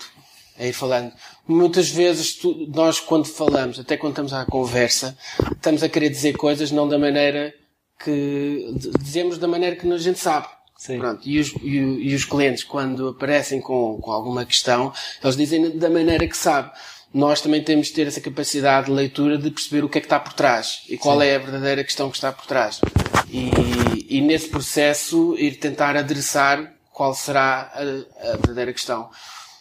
É 0.58 0.68
ir 0.68 0.72
falando 0.72 1.12
muitas 1.50 1.90
vezes 1.90 2.34
tu, 2.34 2.66
nós 2.74 3.00
quando 3.00 3.26
falamos, 3.26 3.78
até 3.78 3.96
quando 3.96 4.12
estamos 4.12 4.32
à 4.32 4.44
conversa, 4.44 5.16
estamos 5.52 5.82
a 5.82 5.88
querer 5.88 6.08
dizer 6.10 6.36
coisas 6.36 6.70
não 6.70 6.88
da 6.88 6.98
maneira 6.98 7.54
que 8.02 8.74
dizemos 9.00 9.38
da 9.38 9.46
maneira 9.46 9.76
que 9.76 9.90
a 9.90 9.98
gente 9.98 10.18
sabe. 10.18 10.46
Sim. 10.76 10.98
Pronto. 10.98 11.20
E, 11.28 11.38
os, 11.38 11.52
e, 11.62 11.76
e, 11.76 12.14
os 12.14 12.24
clientes, 12.24 12.64
quando 12.64 13.08
aparecem 13.08 13.60
com, 13.60 13.98
com 14.00 14.10
alguma 14.10 14.46
questão, 14.46 14.92
eles 15.22 15.36
dizem 15.36 15.76
da 15.76 15.90
maneira 15.90 16.26
que 16.26 16.36
sabe. 16.36 16.70
Nós 17.12 17.42
também 17.42 17.62
temos 17.62 17.88
de 17.88 17.92
ter 17.92 18.06
essa 18.06 18.20
capacidade 18.20 18.86
de 18.86 18.92
leitura 18.92 19.36
de 19.36 19.50
perceber 19.50 19.84
o 19.84 19.88
que 19.90 19.98
é 19.98 20.00
que 20.00 20.06
está 20.06 20.18
por 20.18 20.32
trás 20.32 20.82
e 20.88 20.96
qual 20.96 21.20
Sim. 21.20 21.26
é 21.26 21.36
a 21.36 21.38
verdadeira 21.38 21.84
questão 21.84 22.08
que 22.08 22.16
está 22.16 22.32
por 22.32 22.46
trás. 22.46 22.80
E, 23.28 24.16
e 24.16 24.20
nesse 24.22 24.48
processo 24.48 25.36
ir 25.36 25.56
tentar 25.56 25.96
adereçar 25.96 26.72
qual 26.90 27.12
será 27.14 27.70
a, 27.74 28.32
a 28.32 28.36
verdadeira 28.36 28.72
questão. 28.72 29.10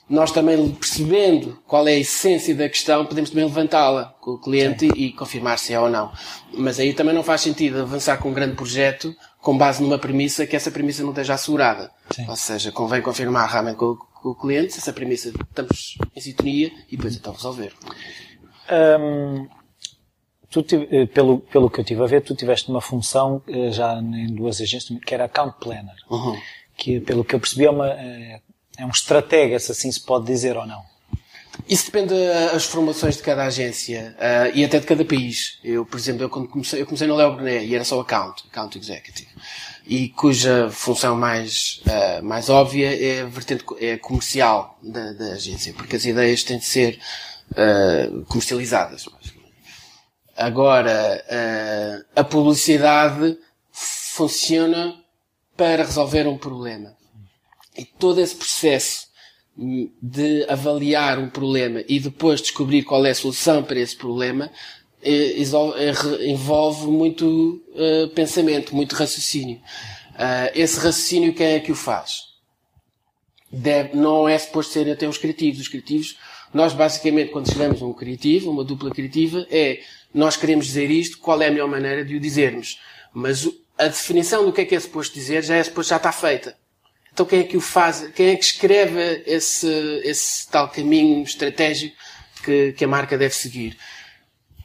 Nós 0.09 0.31
também 0.31 0.71
percebendo 0.71 1.59
qual 1.67 1.87
é 1.87 1.93
a 1.93 1.99
essência 1.99 2.55
da 2.55 2.67
questão, 2.67 3.05
podemos 3.05 3.29
também 3.29 3.45
levantá-la 3.45 4.15
com 4.19 4.31
o 4.31 4.39
cliente 4.39 4.87
Sim. 4.87 4.93
e 4.95 5.13
confirmar 5.13 5.59
se 5.59 5.73
é 5.73 5.79
ou 5.79 5.89
não. 5.89 6.11
Mas 6.53 6.79
aí 6.79 6.93
também 6.93 7.13
não 7.13 7.21
faz 7.21 7.41
sentido 7.41 7.81
avançar 7.81 8.17
com 8.17 8.29
um 8.29 8.33
grande 8.33 8.55
projeto 8.55 9.15
com 9.39 9.57
base 9.57 9.81
numa 9.81 9.99
premissa 9.99 10.47
que 10.47 10.55
essa 10.55 10.71
premissa 10.71 11.03
não 11.03 11.11
esteja 11.11 11.35
assegurada. 11.35 11.91
Sim. 12.09 12.27
Ou 12.27 12.35
seja, 12.35 12.71
convém 12.71 13.01
confirmar 13.01 13.49
realmente 13.49 13.77
com, 13.77 13.95
com, 13.95 14.29
o 14.29 14.35
cliente 14.35 14.73
se 14.73 14.79
essa 14.79 14.91
premissa 14.91 15.29
estamos 15.29 15.97
em 16.15 16.19
sintonia 16.19 16.71
e 16.91 16.97
depois 16.97 17.15
então 17.15 17.31
resolver. 17.31 17.73
Tu, 20.49 20.65
eh, 20.89 21.05
pelo, 21.05 21.39
pelo 21.39 21.69
que 21.69 21.79
eu 21.79 21.83
tive 21.83 22.03
a 22.03 22.07
ver, 22.07 22.21
tu 22.21 22.35
tiveste 22.35 22.71
uma 22.71 22.81
função 22.81 23.41
eh, 23.47 23.71
já 23.71 23.99
em 23.99 24.33
duas 24.33 24.59
agências 24.59 24.99
que 25.05 25.13
era 25.13 25.25
Account 25.25 25.57
Planner. 25.59 25.95
Uhum. 26.09 26.35
Que, 26.75 26.99
pelo 26.99 27.23
que 27.23 27.35
eu 27.35 27.39
percebi, 27.39 27.65
é 27.65 27.69
uma, 27.69 27.87
eh, 27.89 28.41
é 28.79 28.85
um 28.85 28.89
estratega, 28.89 29.59
se 29.59 29.71
assim 29.71 29.91
se 29.91 29.99
pode 29.99 30.25
dizer 30.25 30.55
ou 30.55 30.65
não. 30.65 30.81
Isso 31.67 31.85
depende 31.85 32.13
das 32.51 32.63
formações 32.63 33.17
de 33.17 33.23
cada 33.23 33.45
agência 33.45 34.15
uh, 34.17 34.57
e 34.57 34.63
até 34.63 34.79
de 34.79 34.87
cada 34.87 35.03
país. 35.03 35.59
Eu, 35.63 35.85
por 35.85 35.97
exemplo, 35.99 36.23
eu, 36.23 36.29
quando 36.29 36.47
comecei, 36.47 36.81
eu 36.81 36.85
comecei 36.85 37.05
no 37.05 37.15
Leo 37.15 37.35
Brunet 37.35 37.65
e 37.65 37.75
era 37.75 37.83
só 37.83 37.99
account, 37.99 38.45
account 38.49 38.77
executive, 38.77 39.29
e 39.85 40.09
cuja 40.09 40.69
função 40.71 41.15
mais, 41.15 41.81
uh, 41.85 42.23
mais 42.23 42.49
óbvia 42.49 42.95
é 42.95 43.21
a 43.21 43.25
vertente 43.25 43.65
é 43.79 43.97
comercial 43.97 44.79
da, 44.81 45.11
da, 45.11 45.33
agência, 45.33 45.73
porque 45.73 45.97
as 45.97 46.05
ideias 46.05 46.43
têm 46.43 46.57
de 46.57 46.65
ser 46.65 46.99
uh, 47.51 48.23
comercializadas. 48.25 49.05
Agora, 50.37 51.21
a 52.15 52.23
publicidade 52.23 53.37
funciona 53.73 54.95
para 55.57 55.83
resolver 55.83 56.25
um 56.27 56.37
problema. 56.37 56.95
E 57.79 57.85
todo 57.85 58.19
esse 58.19 58.35
processo 58.35 59.07
de 60.01 60.45
avaliar 60.49 61.17
um 61.17 61.29
problema 61.29 61.81
e 61.87 61.99
depois 61.99 62.41
descobrir 62.41 62.83
qual 62.83 63.05
é 63.05 63.11
a 63.11 63.15
solução 63.15 63.63
para 63.63 63.79
esse 63.79 63.95
problema 63.95 64.51
eh, 65.01 65.41
eh, 65.41 66.29
envolve 66.29 66.87
muito 66.87 67.61
uh, 67.69 68.09
pensamento, 68.09 68.75
muito 68.75 68.95
raciocínio. 68.95 69.61
Esse 70.53 70.75
raciocínio 70.75 71.33
quem 71.33 71.47
é 71.47 71.59
que 71.61 71.71
o 71.71 71.75
faz? 71.75 72.23
Deve, 73.49 73.95
não 73.95 74.27
é 74.27 74.37
suposto 74.37 74.73
ser 74.73 74.91
até 74.91 75.07
os 75.07 75.17
criativos. 75.17 75.61
Os 75.61 75.69
criativos, 75.69 76.17
nós 76.53 76.73
basicamente 76.73 77.31
quando 77.31 77.49
chegamos 77.49 77.81
a 77.81 77.85
um 77.85 77.93
criativo, 77.93 78.51
uma 78.51 78.65
dupla 78.65 78.91
criativa, 78.91 79.47
é 79.49 79.79
nós 80.13 80.35
queremos 80.35 80.65
dizer 80.65 80.91
isto, 80.91 81.19
qual 81.19 81.41
é 81.41 81.47
a 81.47 81.51
melhor 81.51 81.69
maneira 81.69 82.03
de 82.03 82.17
o 82.17 82.19
dizermos. 82.19 82.81
Mas 83.13 83.47
a 83.77 83.87
definição 83.87 84.45
do 84.45 84.51
que 84.51 84.59
é 84.59 84.65
que 84.65 84.75
é 84.75 84.79
suposto 84.79 85.13
dizer 85.13 85.41
já 85.41 85.55
é 85.55 85.63
suposto 85.63 85.91
já 85.91 85.97
está 85.97 86.11
feita. 86.11 86.57
Então 87.13 87.25
quem 87.25 87.39
é 87.39 87.43
que 87.43 87.57
o 87.57 87.61
faz? 87.61 88.09
Quem 88.15 88.29
é 88.29 88.35
que 88.35 88.43
escreve 88.43 89.23
esse, 89.25 89.67
esse 90.03 90.49
tal 90.49 90.69
caminho 90.69 91.23
estratégico 91.23 91.95
que, 92.43 92.73
que 92.73 92.85
a 92.85 92.87
marca 92.87 93.17
deve 93.17 93.35
seguir? 93.35 93.77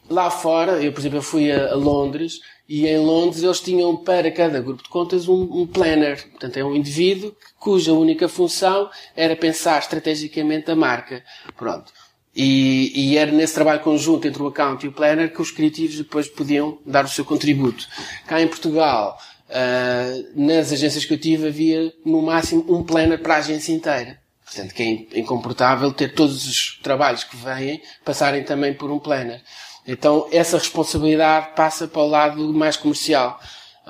Lá 0.09 0.31
fora, 0.31 0.83
eu 0.83 0.93
por 0.93 1.01
exemplo, 1.01 1.23
fui 1.23 1.51
a, 1.51 1.73
a 1.73 1.75
Londres 1.75 2.41
e 2.69 2.87
em 2.87 2.99
Londres 2.99 3.43
eles 3.43 3.61
tinham 3.61 3.97
para 3.97 4.31
cada 4.31 4.61
grupo 4.61 4.83
de 4.83 4.89
contas 4.89 5.29
um, 5.29 5.43
um 5.43 5.67
planner. 5.67 6.29
Portanto, 6.31 6.57
é 6.57 6.65
um 6.65 6.75
indivíduo 6.75 7.35
cuja 7.59 7.93
única 7.93 8.29
função 8.29 8.91
era 9.15 9.37
pensar 9.37 9.79
estrategicamente 9.79 10.71
a 10.71 10.77
marca. 10.77 11.23
Pronto. 11.57 11.93
E, 12.37 12.93
e, 12.95 13.17
era 13.17 13.31
nesse 13.31 13.55
trabalho 13.55 13.81
conjunto 13.81 14.27
entre 14.27 14.43
o 14.43 14.49
account 14.49 14.85
e 14.85 14.89
o 14.89 14.93
planner 14.93 15.33
que 15.33 15.41
os 15.41 15.53
criativos 15.53 15.97
depois 15.97 16.27
podiam 16.27 16.79
dar 16.85 17.05
o 17.05 17.09
seu 17.09 17.25
contributo. 17.25 17.87
Cá 18.27 18.41
em 18.41 18.49
Portugal, 18.49 19.17
Uh, 19.55 20.33
nas 20.35 20.73
agências 20.73 21.05
que 21.05 21.15
eu 21.15 21.19
tive 21.19 21.47
havia 21.47 21.93
no 22.05 22.21
máximo 22.21 22.65
um 22.69 22.83
planner 22.83 23.21
para 23.21 23.37
a 23.37 23.39
agência 23.39 23.73
inteira. 23.73 24.19
Portanto, 24.45 24.75
que 24.75 25.09
é 25.13 25.21
incomportável 25.21 25.93
ter 25.93 26.13
todos 26.13 26.47
os 26.49 26.79
trabalhos 26.83 27.23
que 27.23 27.37
vêm 27.37 27.81
passarem 28.05 28.43
também 28.43 28.75
por 28.75 28.91
um 28.91 28.99
planner. 28.99 29.41
Então, 29.87 30.29
essa 30.33 30.59
responsabilidade 30.59 31.55
passa 31.55 31.87
para 31.87 32.03
o 32.03 32.09
lado 32.09 32.53
mais 32.53 32.77
comercial, 32.77 33.39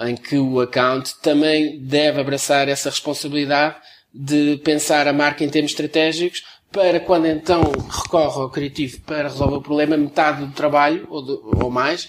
em 0.03 0.15
que 0.15 0.37
o 0.37 0.61
account 0.61 1.15
também 1.23 1.79
deve 1.81 2.21
abraçar 2.21 2.69
essa 2.69 2.91
responsabilidade 2.91 3.77
de 4.13 4.61
pensar 4.65 5.09
a 5.09 5.13
marca 5.13 5.45
em 5.45 5.49
termos 5.49 5.73
estratégicos 5.73 6.45
para 6.71 6.99
quando 6.99 7.27
então 7.27 7.63
recorre 7.89 8.41
ao 8.41 8.51
criativo 8.51 9.01
para 9.03 9.29
resolver 9.29 9.57
o 9.57 9.63
problema, 9.63 9.97
metade 9.97 10.45
do 10.45 10.53
trabalho, 10.53 11.07
ou, 11.09 11.25
de, 11.25 11.65
ou 11.65 11.71
mais, 11.71 12.09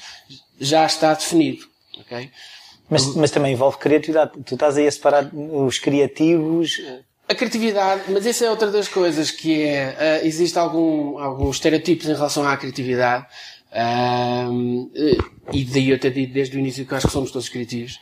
já 0.59 0.85
está 0.85 1.13
definido. 1.13 1.65
Okay? 2.01 2.31
Mas, 2.89 3.15
mas 3.15 3.32
também 3.32 3.54
envolve 3.54 3.77
criatividade. 3.77 4.32
Tu 4.46 4.54
estás 4.54 4.77
aí 4.77 4.88
a 4.88 4.92
separar 4.92 5.30
os 5.34 5.80
criativos. 5.80 6.82
A 7.27 7.34
criatividade, 7.34 8.04
mas 8.10 8.25
isso 8.25 8.46
é 8.46 8.50
outra 8.50 8.70
das 8.70 8.88
coisas 8.88 9.32
que 9.32 9.63
é, 9.63 10.22
uh, 10.22 10.27
existe 10.27 10.60
algum, 10.60 11.18
alguns 11.18 11.56
estereotipos 11.56 12.08
em 12.08 12.13
relação 12.13 12.48
à 12.48 12.56
criatividade, 12.56 13.25
uh, 13.72 14.92
e 15.51 15.65
daí 15.65 15.89
eu 15.89 16.00
ter 16.00 16.12
dito 16.12 16.34
desde 16.34 16.56
o 16.56 16.60
início 16.60 16.86
que 16.86 16.94
acho 16.94 17.08
que 17.08 17.13
somos 17.13 17.32
todos 17.32 17.50
criativos. 17.50 18.00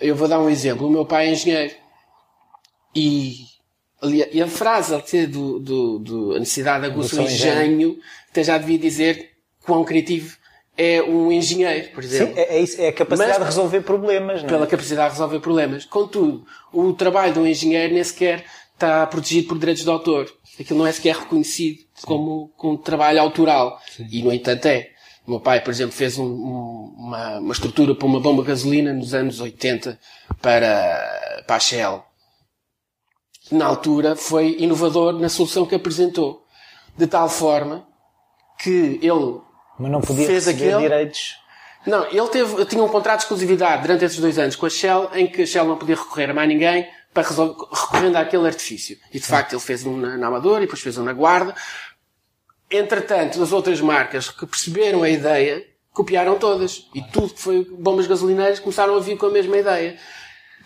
Eu 0.00 0.16
vou 0.16 0.26
dar 0.26 0.40
um 0.40 0.48
exemplo. 0.48 0.86
O 0.86 0.90
meu 0.90 1.04
pai 1.04 1.28
é 1.28 1.32
engenheiro. 1.32 1.74
E, 2.96 3.44
e 4.32 4.40
a 4.40 4.48
frase 4.48 4.94
até 4.94 5.26
do, 5.26 5.58
do, 5.58 5.98
do 5.98 6.32
a 6.36 6.38
necessidade 6.38 6.84
de 6.84 6.90
aguçar 6.90 7.20
o 7.20 7.22
engenho, 7.28 7.98
até 8.30 8.42
já 8.42 8.56
devia 8.56 8.78
dizer 8.78 9.32
quão 9.62 9.84
criativo 9.84 10.36
é 10.76 11.02
um 11.02 11.30
engenheiro, 11.30 11.90
por 11.90 12.02
exemplo. 12.02 12.34
Sim, 12.34 12.40
é, 12.40 12.60
isso, 12.60 12.80
é 12.80 12.88
a 12.88 12.92
capacidade 12.92 13.30
Mas, 13.30 13.38
de 13.38 13.44
resolver 13.44 13.80
problemas, 13.82 14.42
não 14.42 14.48
é? 14.48 14.52
Pela 14.52 14.66
capacidade 14.66 15.08
de 15.08 15.12
resolver 15.12 15.40
problemas. 15.40 15.84
Contudo, 15.84 16.44
o 16.72 16.92
trabalho 16.92 17.32
de 17.32 17.38
um 17.38 17.46
engenheiro 17.46 17.94
nem 17.94 18.02
sequer 18.02 18.44
está 18.72 19.06
protegido 19.06 19.48
por 19.48 19.58
direitos 19.58 19.84
de 19.84 19.90
autor. 19.90 20.32
Aquilo 20.58 20.80
não 20.80 20.86
é 20.86 20.92
sequer 20.92 21.16
reconhecido 21.16 21.84
como, 22.02 22.52
como 22.56 22.78
trabalho 22.78 23.20
autoral. 23.20 23.80
Sim. 23.88 24.06
E, 24.10 24.22
no 24.22 24.32
entanto, 24.32 24.66
é. 24.66 24.90
O 25.26 25.30
meu 25.30 25.40
pai, 25.40 25.62
por 25.62 25.70
exemplo, 25.70 25.92
fez 25.92 26.18
um, 26.18 26.24
um, 26.24 26.94
uma, 26.98 27.38
uma 27.38 27.52
estrutura 27.52 27.94
para 27.94 28.06
uma 28.06 28.20
bomba 28.20 28.42
de 28.42 28.48
gasolina 28.48 28.92
nos 28.92 29.14
anos 29.14 29.40
80 29.40 29.98
para, 30.42 31.44
para 31.46 31.56
a 31.56 31.60
Shell. 31.60 32.04
Na 33.50 33.66
altura, 33.66 34.16
foi 34.16 34.56
inovador 34.58 35.14
na 35.14 35.28
solução 35.28 35.64
que 35.64 35.74
apresentou. 35.74 36.44
De 36.96 37.06
tal 37.06 37.28
forma 37.28 37.86
que 38.58 38.98
ele 39.02 39.40
mas 39.78 39.90
não 39.90 40.00
podia 40.00 40.26
fez 40.26 40.46
receber 40.46 40.78
direitos. 40.78 41.36
Não, 41.86 42.06
ele 42.06 42.28
teve, 42.28 42.64
tinha 42.64 42.82
um 42.82 42.88
contrato 42.88 43.18
de 43.18 43.24
exclusividade 43.24 43.82
durante 43.82 44.04
esses 44.04 44.18
dois 44.18 44.38
anos 44.38 44.56
com 44.56 44.66
a 44.66 44.70
Shell, 44.70 45.10
em 45.14 45.26
que 45.26 45.42
a 45.42 45.46
Shell 45.46 45.66
não 45.66 45.76
podia 45.76 45.96
recorrer 45.96 46.30
a 46.30 46.34
mais 46.34 46.48
ninguém 46.48 46.88
para 47.12 47.28
resolver, 47.28 47.66
recorrendo 47.70 48.16
àquele 48.16 48.46
artifício. 48.46 48.98
E 49.12 49.20
de 49.20 49.26
facto 49.26 49.52
ele 49.52 49.60
fez 49.60 49.84
um 49.84 49.96
na, 49.96 50.16
na 50.16 50.26
Amador 50.26 50.58
e 50.58 50.60
depois 50.62 50.80
fez 50.80 50.96
um 50.96 51.04
na 51.04 51.12
Guarda. 51.12 51.54
Entretanto, 52.70 53.42
as 53.42 53.52
outras 53.52 53.80
marcas 53.80 54.30
que 54.30 54.46
perceberam 54.46 55.02
a 55.02 55.10
ideia, 55.10 55.64
copiaram 55.92 56.38
todas. 56.38 56.88
E 56.94 57.02
tudo 57.02 57.32
que 57.32 57.40
foi 57.40 57.64
bombas 57.64 58.06
gasolineiras 58.06 58.58
começaram 58.58 58.96
a 58.96 59.00
vir 59.00 59.16
com 59.16 59.26
a 59.26 59.30
mesma 59.30 59.56
ideia. 59.56 59.96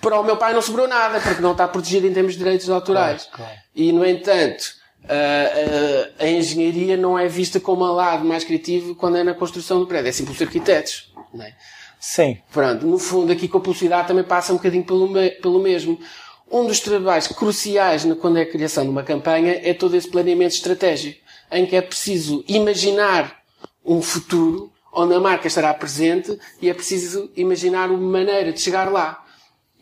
Para 0.00 0.18
o 0.18 0.24
meu 0.24 0.36
pai 0.36 0.54
não 0.54 0.62
sobrou 0.62 0.88
nada, 0.88 1.20
porque 1.20 1.42
não 1.42 1.52
está 1.52 1.66
protegido 1.66 2.06
em 2.06 2.14
termos 2.14 2.32
de 2.32 2.38
direitos 2.38 2.70
autorais. 2.70 3.24
Claro, 3.24 3.50
claro. 3.50 3.60
E, 3.74 3.92
no 3.92 4.06
entanto, 4.06 4.77
Uh, 5.04 6.12
a 6.18 6.26
engenharia 6.26 6.96
não 6.96 7.18
é 7.18 7.26
vista 7.28 7.58
como 7.58 7.84
um 7.84 7.92
lado 7.92 8.24
mais 8.24 8.44
criativo 8.44 8.94
quando 8.94 9.16
é 9.16 9.24
na 9.24 9.34
construção 9.34 9.80
do 9.80 9.86
prédio. 9.86 10.08
É 10.08 10.12
simples 10.12 10.36
os 10.36 10.42
arquitetos. 10.42 11.12
Não 11.32 11.44
é? 11.44 11.54
Sim. 12.00 12.38
Pronto, 12.52 12.86
no 12.86 12.98
fundo, 12.98 13.32
aqui 13.32 13.48
com 13.48 13.58
a 13.58 13.60
publicidade 13.60 14.08
também 14.08 14.24
passa 14.24 14.52
um 14.52 14.56
bocadinho 14.56 14.84
pelo, 14.84 15.08
me 15.08 15.30
pelo 15.30 15.60
mesmo. 15.60 15.98
Um 16.50 16.66
dos 16.66 16.80
trabalhos 16.80 17.26
cruciais 17.28 18.04
na, 18.04 18.14
quando 18.14 18.38
é 18.38 18.42
a 18.42 18.50
criação 18.50 18.84
de 18.84 18.90
uma 18.90 19.02
campanha 19.02 19.60
é 19.62 19.74
todo 19.74 19.94
esse 19.94 20.08
planeamento 20.08 20.54
estratégico, 20.54 21.20
em 21.50 21.66
que 21.66 21.76
é 21.76 21.82
preciso 21.82 22.44
imaginar 22.48 23.42
um 23.84 24.00
futuro 24.00 24.72
onde 24.92 25.14
a 25.14 25.20
marca 25.20 25.46
estará 25.46 25.72
presente 25.74 26.38
e 26.60 26.68
é 26.68 26.74
preciso 26.74 27.30
imaginar 27.36 27.90
uma 27.90 27.98
maneira 27.98 28.52
de 28.52 28.60
chegar 28.60 28.90
lá. 28.90 29.24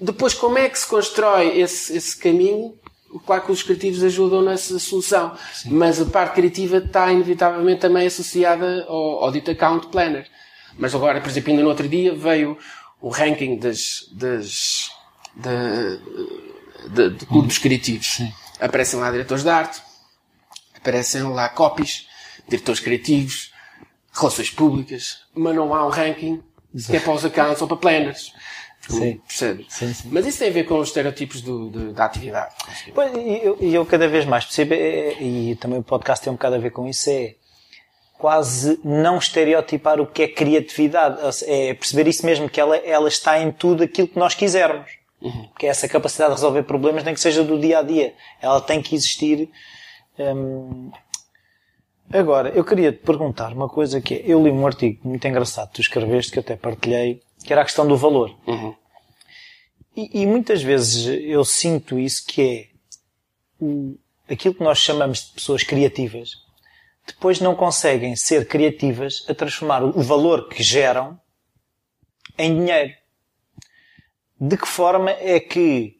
Depois, 0.00 0.34
como 0.34 0.58
é 0.58 0.68
que 0.68 0.78
se 0.78 0.86
constrói 0.86 1.58
esse, 1.58 1.96
esse 1.96 2.16
caminho? 2.16 2.74
Claro 3.24 3.42
que 3.42 3.52
os 3.52 3.62
criativos 3.62 4.02
ajudam 4.02 4.42
nessa 4.42 4.78
solução, 4.78 5.36
Sim. 5.52 5.70
mas 5.70 6.00
a 6.00 6.06
parte 6.06 6.34
criativa 6.34 6.78
está 6.78 7.10
inevitavelmente 7.12 7.80
também 7.80 8.06
associada 8.06 8.84
ao, 8.88 9.30
dito 9.32 9.50
account 9.50 9.88
planner. 9.88 10.26
Mas 10.78 10.94
agora, 10.94 11.20
por 11.20 11.28
exemplo, 11.28 11.50
ainda 11.50 11.62
no 11.62 11.68
outro 11.68 11.88
dia 11.88 12.14
veio 12.14 12.58
o 13.00 13.08
ranking 13.08 13.58
das, 13.58 14.08
das, 14.12 14.90
de, 15.34 17.10
de, 17.10 17.26
clubes 17.26 17.58
criativos. 17.58 18.06
Sim. 18.06 18.32
Aparecem 18.60 18.98
lá 18.98 19.10
diretores 19.10 19.42
de 19.42 19.50
arte, 19.50 19.82
aparecem 20.76 21.22
lá 21.22 21.48
copies, 21.48 22.06
diretores 22.48 22.80
criativos, 22.80 23.52
relações 24.12 24.50
públicas, 24.50 25.20
mas 25.34 25.54
não 25.54 25.74
há 25.74 25.86
um 25.86 25.90
ranking 25.90 26.42
que 26.84 26.96
é 26.96 27.00
para 27.00 27.12
os 27.12 27.24
accounts 27.24 27.62
ou 27.62 27.68
para 27.68 27.76
planners. 27.76 28.32
Sim. 28.88 29.20
Percebe? 29.26 29.66
Sim, 29.68 29.92
sim. 29.92 30.08
Mas 30.12 30.26
isso 30.26 30.38
tem 30.38 30.48
a 30.48 30.52
ver 30.52 30.64
com 30.64 30.78
os 30.78 30.88
estereotipos 30.88 31.40
do, 31.40 31.68
do, 31.68 31.92
da 31.92 32.04
atividade. 32.04 32.54
Pois, 32.94 33.12
e 33.14 33.40
eu, 33.42 33.58
eu, 33.60 33.86
cada 33.86 34.08
vez 34.08 34.24
mais 34.24 34.44
percebo, 34.44 34.74
é, 34.74 35.22
e 35.22 35.56
também 35.56 35.78
o 35.78 35.82
podcast 35.82 36.22
tem 36.24 36.32
um 36.32 36.36
bocado 36.36 36.56
a 36.56 36.58
ver 36.58 36.70
com 36.70 36.86
isso, 36.86 37.10
é 37.10 37.34
quase 38.18 38.80
não 38.84 39.18
estereotipar 39.18 40.00
o 40.00 40.06
que 40.06 40.22
é 40.22 40.28
criatividade. 40.28 41.18
É 41.46 41.74
perceber 41.74 42.08
isso 42.08 42.24
mesmo, 42.24 42.48
que 42.48 42.60
ela, 42.60 42.76
ela 42.76 43.08
está 43.08 43.38
em 43.38 43.52
tudo 43.52 43.84
aquilo 43.84 44.08
que 44.08 44.18
nós 44.18 44.34
quisermos. 44.34 44.90
Uhum. 45.20 45.48
Que 45.58 45.66
é 45.66 45.70
essa 45.70 45.88
capacidade 45.88 46.30
de 46.30 46.36
resolver 46.36 46.62
problemas, 46.64 47.02
nem 47.02 47.14
que 47.14 47.20
seja 47.20 47.42
do 47.42 47.58
dia 47.58 47.78
a 47.78 47.82
dia. 47.82 48.14
Ela 48.40 48.60
tem 48.60 48.82
que 48.82 48.94
existir 48.94 49.48
Hum, 50.18 50.90
agora, 52.10 52.48
eu 52.50 52.64
queria 52.64 52.90
te 52.90 52.98
perguntar 52.98 53.52
uma 53.52 53.68
coisa 53.68 54.00
que 54.00 54.14
é, 54.14 54.22
eu 54.24 54.42
li 54.42 54.50
um 54.50 54.66
artigo 54.66 55.06
muito 55.06 55.26
engraçado 55.26 55.68
que 55.68 55.74
tu 55.74 55.80
escreveste, 55.82 56.32
que 56.32 56.38
eu 56.38 56.42
até 56.42 56.56
partilhei, 56.56 57.22
que 57.44 57.52
era 57.52 57.62
a 57.62 57.64
questão 57.64 57.86
do 57.86 57.96
valor. 57.96 58.36
Uhum. 58.46 58.74
E, 59.96 60.22
e 60.22 60.26
muitas 60.26 60.62
vezes 60.62 61.06
eu 61.24 61.44
sinto 61.44 61.98
isso 61.98 62.26
que 62.26 62.42
é 62.42 62.68
o, 63.60 63.98
aquilo 64.28 64.54
que 64.54 64.62
nós 64.62 64.78
chamamos 64.78 65.26
de 65.26 65.32
pessoas 65.32 65.62
criativas, 65.62 66.32
depois 67.06 67.40
não 67.40 67.54
conseguem 67.54 68.16
ser 68.16 68.46
criativas 68.48 69.24
a 69.28 69.34
transformar 69.34 69.82
o 69.82 70.02
valor 70.02 70.48
que 70.48 70.62
geram 70.62 71.18
em 72.36 72.54
dinheiro. 72.54 72.92
De 74.38 74.56
que 74.56 74.66
forma 74.66 75.10
é 75.10 75.40
que, 75.40 75.98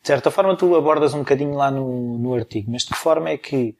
de 0.00 0.06
certa 0.06 0.30
forma 0.30 0.56
tu 0.56 0.74
abordas 0.74 1.14
um 1.14 1.20
bocadinho 1.20 1.54
lá 1.54 1.70
no, 1.70 2.18
no 2.18 2.34
artigo, 2.34 2.70
mas 2.70 2.82
de 2.82 2.88
que 2.88 2.96
forma 2.96 3.30
é 3.30 3.38
que 3.38 3.76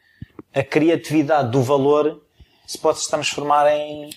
a 0.55 0.62
criatividade 0.62 1.50
do 1.50 1.62
valor 1.62 2.25
se 2.67 2.79
pode 2.79 3.07
transformar 3.09 3.67
em, 3.73 4.11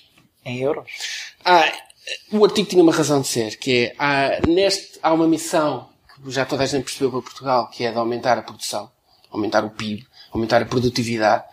em 0.45 0.59
euros? 0.59 1.33
Ah, 1.43 1.71
o 2.31 2.43
artigo 2.43 2.69
tinha 2.69 2.83
uma 2.83 2.93
razão 2.93 3.21
de 3.21 3.27
ser, 3.27 3.57
que 3.57 3.85
é, 3.85 3.95
há, 3.97 4.47
neste, 4.47 4.99
há 5.01 5.13
uma 5.13 5.27
missão 5.27 5.89
que 6.15 6.31
já 6.31 6.45
toda 6.45 6.63
a 6.63 6.65
gente 6.65 6.83
percebeu 6.83 7.11
para 7.11 7.21
Portugal, 7.21 7.69
que 7.69 7.83
é 7.83 7.91
de 7.91 7.97
aumentar 7.97 8.37
a 8.37 8.41
produção, 8.41 8.89
aumentar 9.29 9.63
o 9.63 9.69
PIB, 9.69 10.05
aumentar 10.31 10.61
a 10.61 10.65
produtividade. 10.65 11.43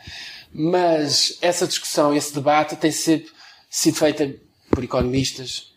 Mas 0.53 1.39
essa 1.41 1.67
discussão, 1.67 2.15
esse 2.15 2.35
debate 2.35 2.77
tem 2.77 2.91
sempre 2.91 3.31
sido 3.69 3.97
feita 3.97 4.35
por 4.71 4.83
economistas, 4.83 5.73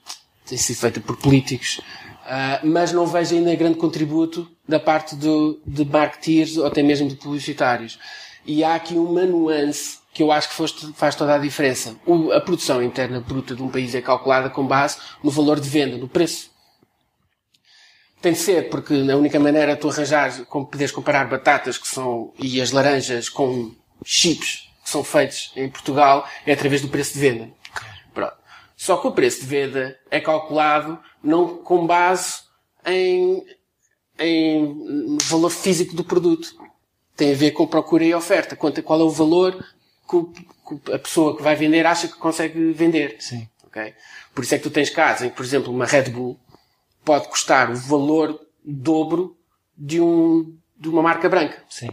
tem 0.45 0.57
sido 0.57 0.77
feita 0.77 0.99
por 0.99 1.17
políticos, 1.17 1.79
uh, 2.25 2.65
mas 2.65 2.91
não 2.91 3.05
vejo 3.05 3.35
ainda 3.35 3.55
grande 3.55 3.77
contributo 3.77 4.49
da 4.67 4.79
parte 4.79 5.15
do, 5.15 5.61
de 5.65 5.83
marketeers 5.85 6.57
ou 6.57 6.65
até 6.65 6.81
mesmo 6.81 7.07
de 7.07 7.15
publicitários. 7.15 7.99
E 8.45 8.63
há 8.63 8.75
aqui 8.75 8.95
uma 8.95 9.25
nuance 9.25 10.00
que 10.13 10.21
eu 10.21 10.31
acho 10.31 10.49
que 10.49 10.55
foste, 10.55 10.91
faz 10.93 11.15
toda 11.15 11.35
a 11.35 11.37
diferença. 11.37 11.95
O, 12.05 12.31
a 12.31 12.41
produção 12.41 12.83
interna 12.83 13.21
bruta 13.21 13.55
de 13.55 13.63
um 13.63 13.69
país 13.69 13.95
é 13.95 14.01
calculada 14.01 14.49
com 14.49 14.65
base 14.65 14.97
no 15.23 15.31
valor 15.31 15.59
de 15.59 15.69
venda, 15.69 15.97
no 15.97 16.07
preço. 16.07 16.51
Tem 18.21 18.33
de 18.33 18.39
ser, 18.39 18.69
porque 18.69 18.93
a 18.93 19.17
única 19.17 19.39
maneira 19.39 19.73
de 19.73 19.81
tu 19.81 19.89
arranjar, 19.89 20.45
como 20.45 20.67
poderes 20.67 20.91
comparar 20.91 21.27
batatas 21.27 21.77
que 21.77 21.87
são, 21.87 22.31
e 22.37 22.61
as 22.61 22.71
laranjas 22.71 23.29
com 23.29 23.73
chips 24.05 24.69
que 24.83 24.89
são 24.89 25.03
feitos 25.03 25.51
em 25.55 25.69
Portugal, 25.69 26.27
é 26.45 26.53
através 26.53 26.81
do 26.81 26.89
preço 26.89 27.13
de 27.13 27.19
venda. 27.19 27.49
Pronto. 28.13 28.35
Só 28.75 28.97
que 28.97 29.07
o 29.07 29.11
preço 29.11 29.41
de 29.41 29.47
venda 29.47 29.97
é 30.09 30.19
calculado 30.19 30.99
não 31.23 31.57
com 31.57 31.87
base 31.87 32.41
em, 32.85 33.43
em 34.19 35.17
valor 35.23 35.49
físico 35.49 35.95
do 35.95 36.03
produto. 36.03 36.53
Tem 37.15 37.31
a 37.31 37.35
ver 37.35 37.51
com 37.51 37.65
procura 37.65 38.03
e 38.03 38.13
oferta. 38.13 38.55
Quanto, 38.55 38.81
qual 38.83 38.99
é 38.99 39.03
o 39.03 39.09
valor 39.09 39.63
que 40.11 40.91
a 40.93 40.99
pessoa 40.99 41.35
que 41.35 41.43
vai 41.43 41.55
vender 41.55 41.85
acha 41.85 42.07
que 42.07 42.15
consegue 42.15 42.71
vender. 42.71 43.17
Sim. 43.19 43.47
Okay? 43.67 43.93
Por 44.35 44.43
isso 44.43 44.55
é 44.55 44.57
que 44.57 44.63
tu 44.63 44.69
tens 44.69 44.89
casos 44.89 45.23
em 45.25 45.29
que, 45.29 45.35
por 45.35 45.45
exemplo, 45.45 45.73
uma 45.73 45.85
Red 45.85 46.09
Bull 46.09 46.39
pode 47.03 47.27
custar 47.29 47.71
o 47.71 47.75
valor 47.75 48.39
dobro 48.63 49.37
de, 49.75 49.99
um, 50.01 50.55
de 50.77 50.89
uma 50.89 51.01
marca 51.01 51.27
branca. 51.29 51.63
Sim. 51.69 51.89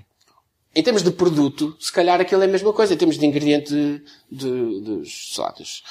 Em 0.74 0.82
termos 0.82 1.02
de 1.02 1.10
produto, 1.10 1.76
se 1.80 1.90
calhar 1.90 2.20
aquilo 2.20 2.42
é 2.42 2.44
a 2.44 2.48
mesma 2.48 2.72
coisa. 2.72 2.94
Em 2.94 2.96
termos 2.96 3.18
de 3.18 3.26
ingrediente 3.26 3.72
de, 3.72 4.02
de, 4.30 4.80
dos, 4.80 5.34
lá, 5.38 5.50
dos, 5.50 5.82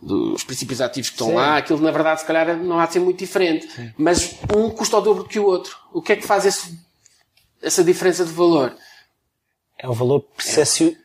dos 0.00 0.42
princípios 0.42 0.80
ativos 0.80 1.10
que 1.10 1.14
estão 1.14 1.28
Sim. 1.28 1.34
lá, 1.34 1.58
aquilo 1.58 1.80
na 1.80 1.90
verdade 1.90 2.20
se 2.20 2.26
calhar 2.26 2.56
não 2.56 2.78
há 2.80 2.86
de 2.86 2.94
ser 2.94 3.00
muito 3.00 3.18
diferente. 3.18 3.70
Sim. 3.70 3.92
Mas 3.96 4.36
um 4.56 4.70
custa 4.70 4.96
o 4.96 5.00
dobro 5.00 5.24
que 5.24 5.38
o 5.38 5.44
outro. 5.44 5.76
O 5.92 6.00
que 6.02 6.12
é 6.14 6.16
que 6.16 6.26
faz 6.26 6.44
esse, 6.46 6.76
essa 7.60 7.84
diferença 7.84 8.24
de 8.24 8.32
valor? 8.32 8.74
É 9.78 9.88
o 9.88 9.92
valor 9.92 10.20
percepcio- 10.20 10.96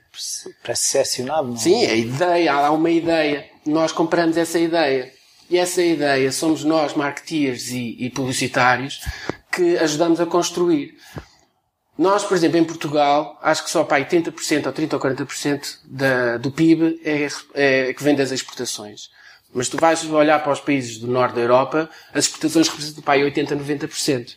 percepcionado, 0.64 1.48
não 1.48 1.56
é? 1.56 1.60
Sim, 1.60 1.86
a 1.86 1.94
ideia, 1.94 2.54
há 2.54 2.72
uma 2.72 2.90
ideia. 2.90 3.46
Nós 3.66 3.92
compramos 3.92 4.38
essa 4.38 4.60
ideia. 4.60 5.12
E 5.50 5.58
essa 5.58 5.82
ideia 5.82 6.32
somos 6.32 6.64
nós, 6.64 6.94
marketeers 6.94 7.70
e, 7.70 7.96
e 8.00 8.10
publicitários, 8.10 9.02
que 9.52 9.78
ajudamos 9.78 10.20
a 10.20 10.26
construir. 10.26 10.96
Nós, 11.98 12.24
por 12.24 12.36
exemplo, 12.36 12.58
em 12.58 12.64
Portugal, 12.64 13.40
acho 13.42 13.64
que 13.64 13.72
só 13.72 13.84
para 13.84 13.98
aí 13.98 14.06
80% 14.06 14.68
ou 14.68 14.74
30% 14.74 14.94
ou 14.94 15.00
40% 15.00 15.80
da, 15.86 16.38
do 16.38 16.52
PIB 16.52 17.02
é, 17.04 17.28
é 17.54 17.94
que 17.94 18.04
vem 18.04 18.16
das 18.16 18.32
exportações. 18.32 19.10
Mas 19.54 19.70
tu 19.70 19.78
vais 19.78 20.04
olhar 20.06 20.44
para 20.44 20.52
os 20.52 20.60
países 20.60 21.00
do 21.00 21.08
norte 21.08 21.36
da 21.36 21.42
Europa, 21.42 21.90
as 22.14 22.26
exportações 22.26 22.68
representam 22.68 23.02
para 23.02 23.14
aí 23.16 23.22
80% 23.24 23.52
a 23.52 23.56
90%. 23.56 24.36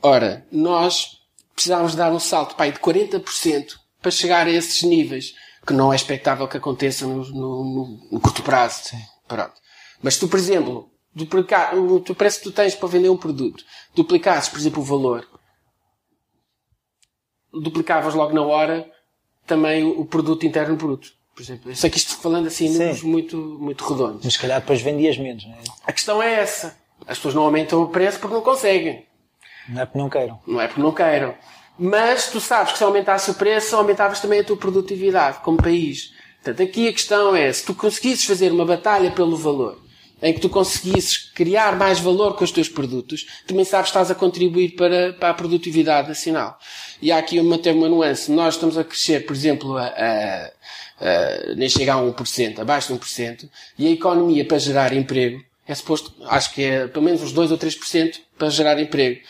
Ora, 0.00 0.46
nós 0.50 1.18
precisávamos 1.54 1.94
dar 1.94 2.12
um 2.12 2.20
salto 2.20 2.54
para 2.54 2.70
de 2.70 2.78
40% 2.78 3.74
para 4.06 4.12
chegar 4.12 4.46
a 4.46 4.50
esses 4.50 4.84
níveis, 4.84 5.34
que 5.66 5.72
não 5.72 5.92
é 5.92 5.96
expectável 5.96 6.46
que 6.46 6.56
aconteça 6.56 7.04
no, 7.04 7.24
no, 7.24 8.08
no- 8.12 8.20
curto 8.20 8.40
prazo. 8.40 8.96
Pronto. 9.26 9.54
Mas 10.00 10.14
se 10.14 10.20
tu, 10.20 10.28
por 10.28 10.38
exemplo, 10.38 10.88
duplicar, 11.12 11.76
o 11.76 12.00
preço 12.14 12.38
que 12.38 12.44
tu 12.44 12.52
tens 12.52 12.76
para 12.76 12.88
vender 12.88 13.08
um 13.08 13.16
produto, 13.16 13.64
duplicasses, 13.96 14.48
por 14.48 14.60
exemplo, 14.60 14.80
o 14.80 14.84
valor, 14.84 15.26
duplicavas 17.52 18.14
logo 18.14 18.32
na 18.32 18.42
hora 18.42 18.88
também 19.44 19.82
o, 19.82 20.04
produto 20.04 20.46
interno 20.46 20.76
bruto. 20.76 21.08
Por 21.34 21.42
exemplo, 21.42 21.72
eu 21.72 21.74
sei 21.74 21.90
que 21.90 21.98
isto 21.98 22.16
falando 22.18 22.46
assim, 22.46 22.68
Sim. 22.68 22.74
números 22.78 23.02
muito, 23.02 23.36
muito 23.36 23.84
redondos. 23.84 24.24
Mas 24.24 24.34
se 24.34 24.38
calhar 24.38 24.60
depois 24.60 24.80
vendias 24.80 25.18
menos, 25.18 25.44
não 25.44 25.54
é? 25.54 25.58
A 25.84 25.92
questão 25.92 26.22
é 26.22 26.32
essa. 26.34 26.78
As 27.08 27.18
pessoas 27.18 27.34
não 27.34 27.42
aumentam 27.42 27.82
o 27.82 27.88
preço 27.88 28.20
porque 28.20 28.34
não 28.36 28.42
conseguem. 28.42 29.04
Não 29.68 29.80
é 29.82 29.84
porque 29.84 29.98
não 29.98 30.08
queiram. 30.08 30.40
Não 30.46 30.60
é 30.60 30.68
porque 30.68 30.80
não 30.80 30.92
queiram. 30.92 31.34
Mas 31.78 32.30
tu 32.30 32.40
sabes 32.40 32.72
que 32.72 32.78
se 32.78 32.84
aumentasse 32.84 33.30
o 33.30 33.34
preço, 33.34 33.76
aumentavas 33.76 34.20
também 34.20 34.40
a 34.40 34.44
tua 34.44 34.56
produtividade 34.56 35.38
como 35.42 35.58
país. 35.58 36.12
Portanto, 36.42 36.62
aqui 36.62 36.88
a 36.88 36.92
questão 36.92 37.34
é, 37.34 37.52
se 37.52 37.64
tu 37.64 37.74
conseguisses 37.74 38.24
fazer 38.24 38.52
uma 38.52 38.64
batalha 38.64 39.10
pelo 39.10 39.36
valor, 39.36 39.78
em 40.22 40.32
que 40.32 40.40
tu 40.40 40.48
conseguisses 40.48 41.18
criar 41.34 41.76
mais 41.76 41.98
valor 41.98 42.34
com 42.34 42.44
os 42.44 42.50
teus 42.50 42.68
produtos, 42.68 43.26
também 43.46 43.64
sabes 43.64 43.90
que 43.90 43.98
estás 43.98 44.10
a 44.10 44.14
contribuir 44.14 44.70
para, 44.70 45.12
para 45.12 45.30
a 45.30 45.34
produtividade 45.34 46.08
nacional. 46.08 46.58
E 47.02 47.12
há 47.12 47.18
aqui 47.18 47.38
uma, 47.38 47.56
até 47.56 47.72
uma 47.72 47.88
nuance. 47.88 48.30
Nós 48.32 48.54
estamos 48.54 48.78
a 48.78 48.84
crescer, 48.84 49.26
por 49.26 49.36
exemplo, 49.36 49.76
a, 49.76 49.86
a, 49.86 50.50
a, 51.00 51.54
nem 51.56 51.68
chega 51.68 51.94
a 51.94 51.98
1%, 51.98 52.58
abaixo 52.58 52.94
de 52.94 52.98
1%, 52.98 53.50
e 53.78 53.88
a 53.88 53.90
economia 53.90 54.44
para 54.46 54.58
gerar 54.58 54.92
emprego 54.94 55.44
é 55.66 55.74
suposto, 55.74 56.14
acho 56.26 56.54
que 56.54 56.62
é 56.62 56.86
pelo 56.86 57.04
menos 57.04 57.22
uns 57.22 57.32
2 57.32 57.50
ou 57.50 57.58
3% 57.58 58.20
para 58.38 58.48
gerar 58.50 58.80
emprego. 58.80 59.20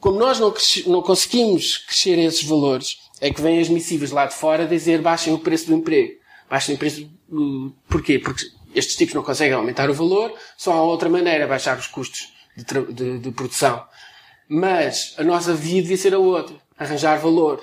Como 0.00 0.18
nós 0.18 0.38
não, 0.38 0.54
não 0.86 1.02
conseguimos 1.02 1.78
crescer 1.78 2.18
esses 2.18 2.42
valores, 2.44 2.98
é 3.20 3.32
que 3.32 3.40
vêm 3.42 3.60
as 3.60 3.68
missivas 3.68 4.10
lá 4.10 4.26
de 4.26 4.34
fora 4.34 4.66
dizer 4.66 5.02
baixem 5.02 5.32
o 5.34 5.38
preço 5.38 5.66
do 5.66 5.74
emprego. 5.74 6.14
Baixem 6.48 6.74
o 6.76 6.78
preço 6.78 7.08
do... 7.28 7.72
Porquê? 7.88 8.18
Porque 8.18 8.44
estes 8.74 8.96
tipos 8.96 9.14
não 9.14 9.22
conseguem 9.22 9.54
aumentar 9.54 9.90
o 9.90 9.94
valor, 9.94 10.32
só 10.56 10.72
há 10.72 10.82
outra 10.82 11.08
maneira, 11.08 11.46
baixar 11.46 11.76
os 11.78 11.86
custos 11.88 12.32
de, 12.56 12.92
de- 12.92 13.18
de 13.18 13.30
produção. 13.32 13.84
Mas 14.48 15.14
a 15.18 15.24
nossa 15.24 15.52
via 15.54 15.82
devia 15.82 15.96
ser 15.96 16.14
a 16.14 16.18
outra. 16.18 16.56
Arranjar 16.78 17.18
valor. 17.18 17.62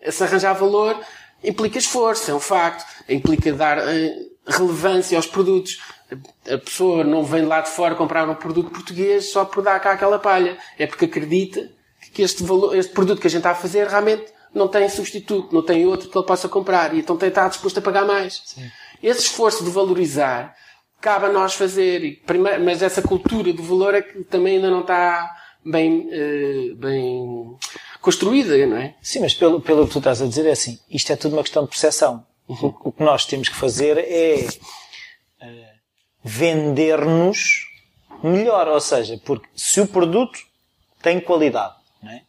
Esse 0.00 0.22
arranjar 0.22 0.54
valor 0.54 0.98
implica 1.42 1.78
esforço, 1.78 2.30
é 2.30 2.34
um 2.34 2.40
facto. 2.40 2.86
Implica 3.08 3.52
dar 3.52 3.78
eh, 3.78 4.14
relevância 4.46 5.16
aos 5.18 5.26
produtos. 5.26 5.78
A 6.48 6.58
pessoa 6.58 7.04
não 7.04 7.24
vem 7.24 7.44
lá 7.44 7.60
de 7.60 7.70
fora 7.70 7.94
comprar 7.94 8.28
um 8.28 8.34
produto 8.34 8.70
português 8.70 9.30
só 9.30 9.44
por 9.44 9.62
dar 9.62 9.78
cá 9.80 9.92
aquela 9.92 10.18
palha. 10.18 10.56
É 10.78 10.86
porque 10.86 11.04
acredita 11.04 11.70
que 12.12 12.22
este, 12.22 12.42
valor, 12.42 12.76
este 12.76 12.92
produto 12.92 13.20
que 13.20 13.26
a 13.26 13.30
gente 13.30 13.38
está 13.40 13.52
a 13.52 13.54
fazer 13.54 13.86
realmente 13.86 14.32
não 14.54 14.68
tem 14.68 14.88
substituto, 14.88 15.54
não 15.54 15.62
tem 15.62 15.86
outro 15.86 16.08
que 16.08 16.16
ele 16.16 16.26
possa 16.26 16.48
comprar. 16.48 16.94
E 16.94 17.00
então 17.00 17.16
tem 17.16 17.28
está 17.28 17.48
disposto 17.48 17.78
a 17.78 17.82
pagar 17.82 18.04
mais. 18.04 18.56
Esse 19.02 19.20
esforço 19.20 19.64
de 19.64 19.70
valorizar 19.70 20.54
cabe 21.00 21.26
a 21.26 21.32
nós 21.32 21.54
fazer. 21.54 22.04
E 22.04 22.12
primeiro, 22.16 22.62
mas 22.64 22.82
essa 22.82 23.02
cultura 23.02 23.52
do 23.52 23.62
valor 23.62 23.94
é 23.94 24.02
que 24.02 24.22
também 24.24 24.56
ainda 24.56 24.70
não 24.70 24.80
está 24.80 25.30
bem, 25.64 26.08
eh, 26.10 26.74
bem 26.76 27.56
construída, 28.00 28.66
não 28.66 28.76
é? 28.76 28.94
Sim, 29.00 29.20
mas 29.20 29.34
pelo, 29.34 29.60
pelo 29.60 29.86
que 29.86 29.92
tu 29.92 29.98
estás 29.98 30.22
a 30.22 30.26
dizer 30.26 30.46
é 30.46 30.52
assim, 30.52 30.78
isto 30.90 31.12
é 31.12 31.16
tudo 31.16 31.34
uma 31.34 31.42
questão 31.42 31.64
de 31.64 31.70
percepção. 31.70 32.24
O, 32.46 32.88
o 32.88 32.92
que 32.92 33.02
nós 33.02 33.24
temos 33.24 33.48
que 33.48 33.54
fazer 33.54 33.96
é 33.98 34.46
vender-nos 36.22 37.66
melhor, 38.22 38.68
ou 38.68 38.80
seja, 38.80 39.20
porque 39.24 39.46
se 39.56 39.80
o 39.80 39.86
produto 39.86 40.38
tem 41.02 41.20
qualidade, 41.20 41.74
é? 42.04 42.20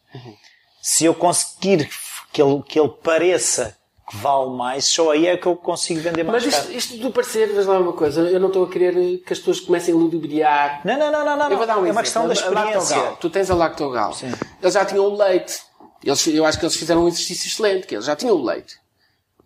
se 0.82 1.04
eu 1.04 1.14
conseguir 1.14 1.88
que 2.32 2.42
ele, 2.42 2.62
que 2.62 2.78
ele 2.78 2.88
pareça 2.88 3.76
que 4.10 4.16
vale 4.16 4.50
mais, 4.50 4.84
só 4.86 5.12
aí 5.12 5.26
é 5.26 5.36
que 5.36 5.46
eu 5.46 5.56
consigo 5.56 6.00
vender 6.00 6.24
mais 6.24 6.44
Mas 6.44 6.54
caro. 6.54 6.66
isto, 6.72 6.92
isto 6.94 7.02
do 7.02 7.10
parecer, 7.10 7.46
vês 7.52 7.64
lá 7.64 7.78
uma 7.78 7.92
coisa, 7.92 8.20
eu 8.22 8.38
não 8.38 8.48
estou 8.48 8.64
a 8.64 8.68
querer 8.68 8.92
que 9.18 9.32
as 9.32 9.38
pessoas 9.38 9.60
comecem 9.60 9.94
a 9.94 9.96
ludibriar. 9.96 10.82
Não, 10.84 10.98
não, 10.98 11.10
não, 11.10 11.24
não, 11.24 11.36
não. 11.36 11.50
Eu 11.50 11.56
vou 11.56 11.66
dar 11.66 11.78
um 11.78 11.86
é 11.86 11.90
exemplo. 11.90 11.92
uma 11.92 12.02
questão 12.02 12.28
da 12.28 12.34
A 12.34 12.36
Lactogal. 12.36 12.78
experiência. 12.82 13.16
Tu 13.18 13.30
tens 13.30 13.50
a 13.50 13.54
Lactogal. 13.54 14.12
Sim. 14.12 14.32
Eles 14.60 14.74
já 14.74 14.84
tinham 14.84 15.04
o 15.06 15.16
leite. 15.16 15.62
Eles, 16.02 16.26
eu 16.26 16.44
acho 16.44 16.58
que 16.58 16.64
eles 16.66 16.76
fizeram 16.76 17.04
um 17.04 17.08
exercício 17.08 17.46
excelente, 17.46 17.86
que 17.86 17.94
eles 17.94 18.04
já 18.04 18.14
tinham 18.14 18.36
o 18.36 18.44
leite. 18.44 18.76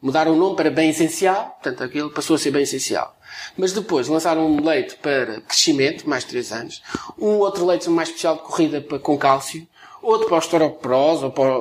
Mudaram 0.00 0.32
o 0.32 0.36
nome 0.36 0.56
para 0.56 0.70
bem 0.70 0.90
essencial, 0.90 1.58
portanto 1.60 1.82
aquilo 1.82 2.10
passou 2.10 2.36
a 2.36 2.38
ser 2.38 2.50
bem 2.50 2.62
essencial. 2.62 3.16
Mas 3.56 3.72
depois 3.72 4.08
lançaram 4.08 4.46
um 4.46 4.64
leite 4.64 4.96
para 4.96 5.40
crescimento, 5.40 6.08
mais 6.08 6.24
3 6.24 6.52
anos. 6.52 6.82
Um 7.18 7.38
outro 7.38 7.66
leite 7.66 7.88
mais 7.90 8.08
especial 8.08 8.36
de 8.36 8.42
corrida 8.42 8.80
para, 8.80 8.98
com 8.98 9.18
cálcio. 9.18 9.66
Outro 10.00 10.28
para 10.28 10.38
osteoporose 10.38 11.24
ou 11.24 11.30
para, 11.32 11.52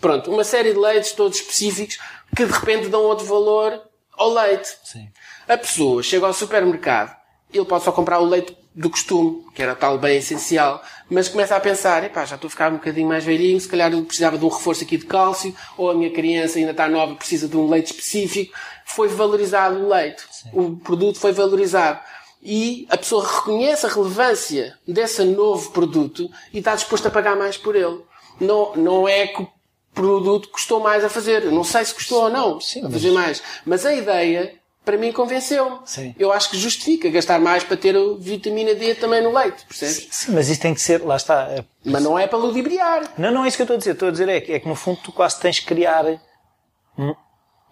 Pronto, 0.00 0.30
uma 0.30 0.44
série 0.44 0.74
de 0.74 0.78
leites 0.78 1.12
todos 1.12 1.38
específicos 1.38 1.98
que 2.36 2.44
de 2.44 2.52
repente 2.52 2.88
dão 2.88 3.02
outro 3.02 3.24
valor 3.24 3.80
ao 4.12 4.32
leite. 4.32 4.68
Sim. 4.84 5.08
A 5.48 5.56
pessoa 5.56 6.02
chega 6.02 6.26
ao 6.26 6.34
supermercado, 6.34 7.16
ele 7.52 7.64
pode 7.64 7.84
só 7.84 7.92
comprar 7.92 8.20
o 8.20 8.24
leite 8.26 8.54
do 8.74 8.90
costume, 8.90 9.44
que 9.54 9.62
era 9.62 9.74
tal 9.74 9.98
bem 9.98 10.16
essencial, 10.16 10.82
mas 11.08 11.28
começa 11.28 11.54
a 11.54 11.60
pensar, 11.60 12.02
epá, 12.02 12.24
já 12.24 12.34
estou 12.34 12.48
a 12.48 12.50
ficar 12.50 12.72
um 12.72 12.76
bocadinho 12.76 13.06
mais 13.06 13.24
velhinho, 13.24 13.60
se 13.60 13.68
calhar 13.68 13.92
eu 13.92 14.04
precisava 14.04 14.36
de 14.36 14.44
um 14.44 14.48
reforço 14.48 14.82
aqui 14.82 14.96
de 14.96 15.06
cálcio, 15.06 15.54
ou 15.78 15.90
a 15.90 15.94
minha 15.94 16.10
criança 16.10 16.58
ainda 16.58 16.72
está 16.72 16.88
nova, 16.88 17.14
precisa 17.14 17.46
de 17.46 17.56
um 17.56 17.68
leite 17.68 17.92
específico. 17.92 18.52
Foi 18.84 19.08
valorizado 19.08 19.78
o 19.78 19.88
leite. 19.88 20.24
Sim. 20.30 20.50
O 20.52 20.76
produto 20.76 21.20
foi 21.20 21.32
valorizado. 21.32 22.00
E 22.42 22.86
a 22.90 22.96
pessoa 22.98 23.26
reconhece 23.26 23.86
a 23.86 23.88
relevância 23.88 24.76
desse 24.86 25.24
novo 25.24 25.70
produto 25.70 26.28
e 26.52 26.58
está 26.58 26.74
disposta 26.74 27.08
a 27.08 27.10
pagar 27.10 27.36
mais 27.36 27.56
por 27.56 27.74
ele. 27.74 28.00
Não, 28.40 28.74
não 28.74 29.08
é 29.08 29.28
que 29.28 29.40
o 29.40 29.48
produto 29.94 30.48
custou 30.48 30.80
mais 30.80 31.04
a 31.04 31.08
fazer. 31.08 31.44
Não 31.44 31.64
sei 31.64 31.84
se 31.84 31.94
custou 31.94 32.24
ou 32.24 32.30
não 32.30 32.60
Sim, 32.60 32.84
a 32.84 32.90
fazer 32.90 33.12
mas... 33.12 33.24
mais. 33.24 33.42
Mas 33.64 33.86
a 33.86 33.94
ideia 33.94 34.54
para 34.84 34.98
mim 34.98 35.10
convenceu-me. 35.12 35.78
Eu 36.18 36.30
acho 36.30 36.50
que 36.50 36.58
justifica 36.58 37.08
gastar 37.08 37.40
mais 37.40 37.64
para 37.64 37.76
ter 37.76 37.94
vitamina 38.18 38.74
D 38.74 38.94
também 38.94 39.22
no 39.22 39.32
leite, 39.32 39.64
percebes? 39.66 40.08
Sim, 40.10 40.32
mas 40.32 40.48
isso 40.50 40.60
tem 40.60 40.74
que 40.74 40.80
ser, 40.80 41.02
lá 41.02 41.16
está. 41.16 41.48
É... 41.50 41.64
Mas 41.84 42.02
não 42.02 42.18
é 42.18 42.26
para 42.26 42.38
ludibriar. 42.38 43.10
Não, 43.16 43.30
não 43.30 43.44
é 43.44 43.48
isso 43.48 43.56
que 43.56 43.62
eu 43.62 43.64
estou 43.64 43.76
a 43.76 43.78
dizer. 43.78 43.92
Estou 43.92 44.08
a 44.08 44.10
dizer 44.10 44.28
é 44.28 44.40
que, 44.40 44.52
é 44.52 44.60
que 44.60 44.68
no 44.68 44.74
fundo 44.74 45.00
tu 45.02 45.10
quase 45.10 45.40
tens 45.40 45.58
que 45.58 45.66
criar. 45.66 46.04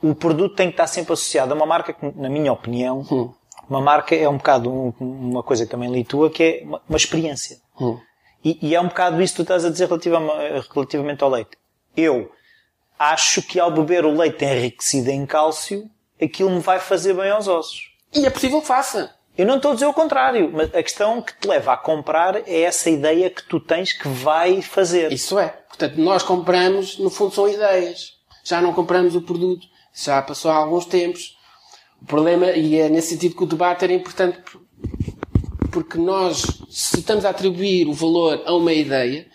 O 0.02 0.14
produto 0.14 0.56
tem 0.56 0.68
que 0.68 0.74
estar 0.74 0.86
sempre 0.86 1.12
associado 1.12 1.52
a 1.52 1.56
uma 1.56 1.66
marca 1.66 1.92
que, 1.92 2.04
na 2.16 2.28
minha 2.28 2.52
opinião, 2.52 3.06
hum. 3.10 3.32
uma 3.68 3.80
marca 3.80 4.16
é 4.16 4.28
um 4.28 4.38
bocado 4.38 4.70
um, 4.70 4.92
uma 5.00 5.42
coisa 5.42 5.64
que 5.64 5.70
também 5.70 5.92
li 5.92 6.04
tua, 6.04 6.30
que 6.30 6.42
é 6.42 6.62
uma, 6.64 6.82
uma 6.88 6.96
experiência. 6.96 7.58
Hum. 7.80 7.98
E, 8.44 8.58
e, 8.60 8.74
é 8.74 8.80
um 8.80 8.88
bocado 8.88 9.22
isso 9.22 9.34
que 9.34 9.36
tu 9.36 9.42
estás 9.42 9.64
a 9.64 9.70
dizer 9.70 9.88
relativamente 9.88 11.22
ao 11.22 11.30
leite. 11.30 11.50
Eu 11.96 12.32
acho 12.98 13.42
que 13.42 13.60
ao 13.60 13.70
beber 13.70 14.04
o 14.04 14.10
leite 14.10 14.44
enriquecido 14.44 15.10
em 15.10 15.24
cálcio, 15.24 15.88
aquilo 16.22 16.50
me 16.50 16.60
vai 16.60 16.78
fazer 16.78 17.14
bem 17.14 17.30
aos 17.30 17.48
ossos. 17.48 17.92
E 18.14 18.24
é 18.24 18.30
possível 18.30 18.60
que 18.60 18.66
faça. 18.66 19.14
Eu 19.36 19.46
não 19.46 19.56
estou 19.56 19.70
a 19.70 19.74
dizer 19.74 19.86
o 19.86 19.94
contrário, 19.94 20.50
mas 20.52 20.74
a 20.74 20.82
questão 20.82 21.22
que 21.22 21.34
te 21.34 21.48
leva 21.48 21.72
a 21.72 21.76
comprar 21.76 22.36
é 22.46 22.60
essa 22.60 22.90
ideia 22.90 23.30
que 23.30 23.42
tu 23.44 23.58
tens 23.58 23.92
que 23.92 24.06
vai 24.06 24.60
fazer. 24.60 25.10
Isso 25.10 25.38
é. 25.38 25.48
Portanto, 25.68 25.96
nós 25.96 26.22
compramos, 26.22 26.98
no 26.98 27.08
fundo, 27.08 27.34
são 27.34 27.48
ideias. 27.48 28.18
Já 28.44 28.60
não 28.60 28.74
compramos 28.74 29.16
o 29.16 29.22
produto. 29.22 29.66
Já 29.94 30.20
passou 30.20 30.50
há 30.50 30.56
alguns 30.56 30.84
tempos. 30.84 31.38
O 32.00 32.04
problema, 32.04 32.50
e 32.50 32.78
é 32.78 32.88
nesse 32.88 33.10
sentido 33.10 33.36
que 33.36 33.44
o 33.44 33.46
debate 33.46 33.84
era 33.84 33.92
importante, 33.92 34.38
porque 35.70 35.96
nós, 35.96 36.42
se 36.68 36.98
estamos 36.98 37.24
a 37.24 37.30
atribuir 37.30 37.88
o 37.88 37.94
valor 37.94 38.42
a 38.44 38.52
uma 38.54 38.72
ideia, 38.72 39.26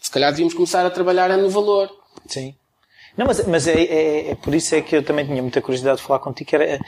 se 0.00 0.10
calhar 0.10 0.30
devíamos 0.30 0.54
começar 0.54 0.84
a 0.84 0.90
trabalhar 0.90 1.34
no 1.36 1.48
valor. 1.48 1.90
Sim. 2.26 2.54
Não, 3.18 3.26
mas, 3.26 3.44
mas 3.48 3.66
é, 3.66 3.82
é, 3.82 4.30
é, 4.30 4.34
por 4.36 4.54
isso 4.54 4.76
é 4.76 4.80
que 4.80 4.94
eu 4.94 5.02
também 5.02 5.26
tinha 5.26 5.42
muita 5.42 5.60
curiosidade 5.60 5.96
de 5.96 6.04
falar 6.04 6.20
contigo. 6.20 6.50
Era, 6.54 6.78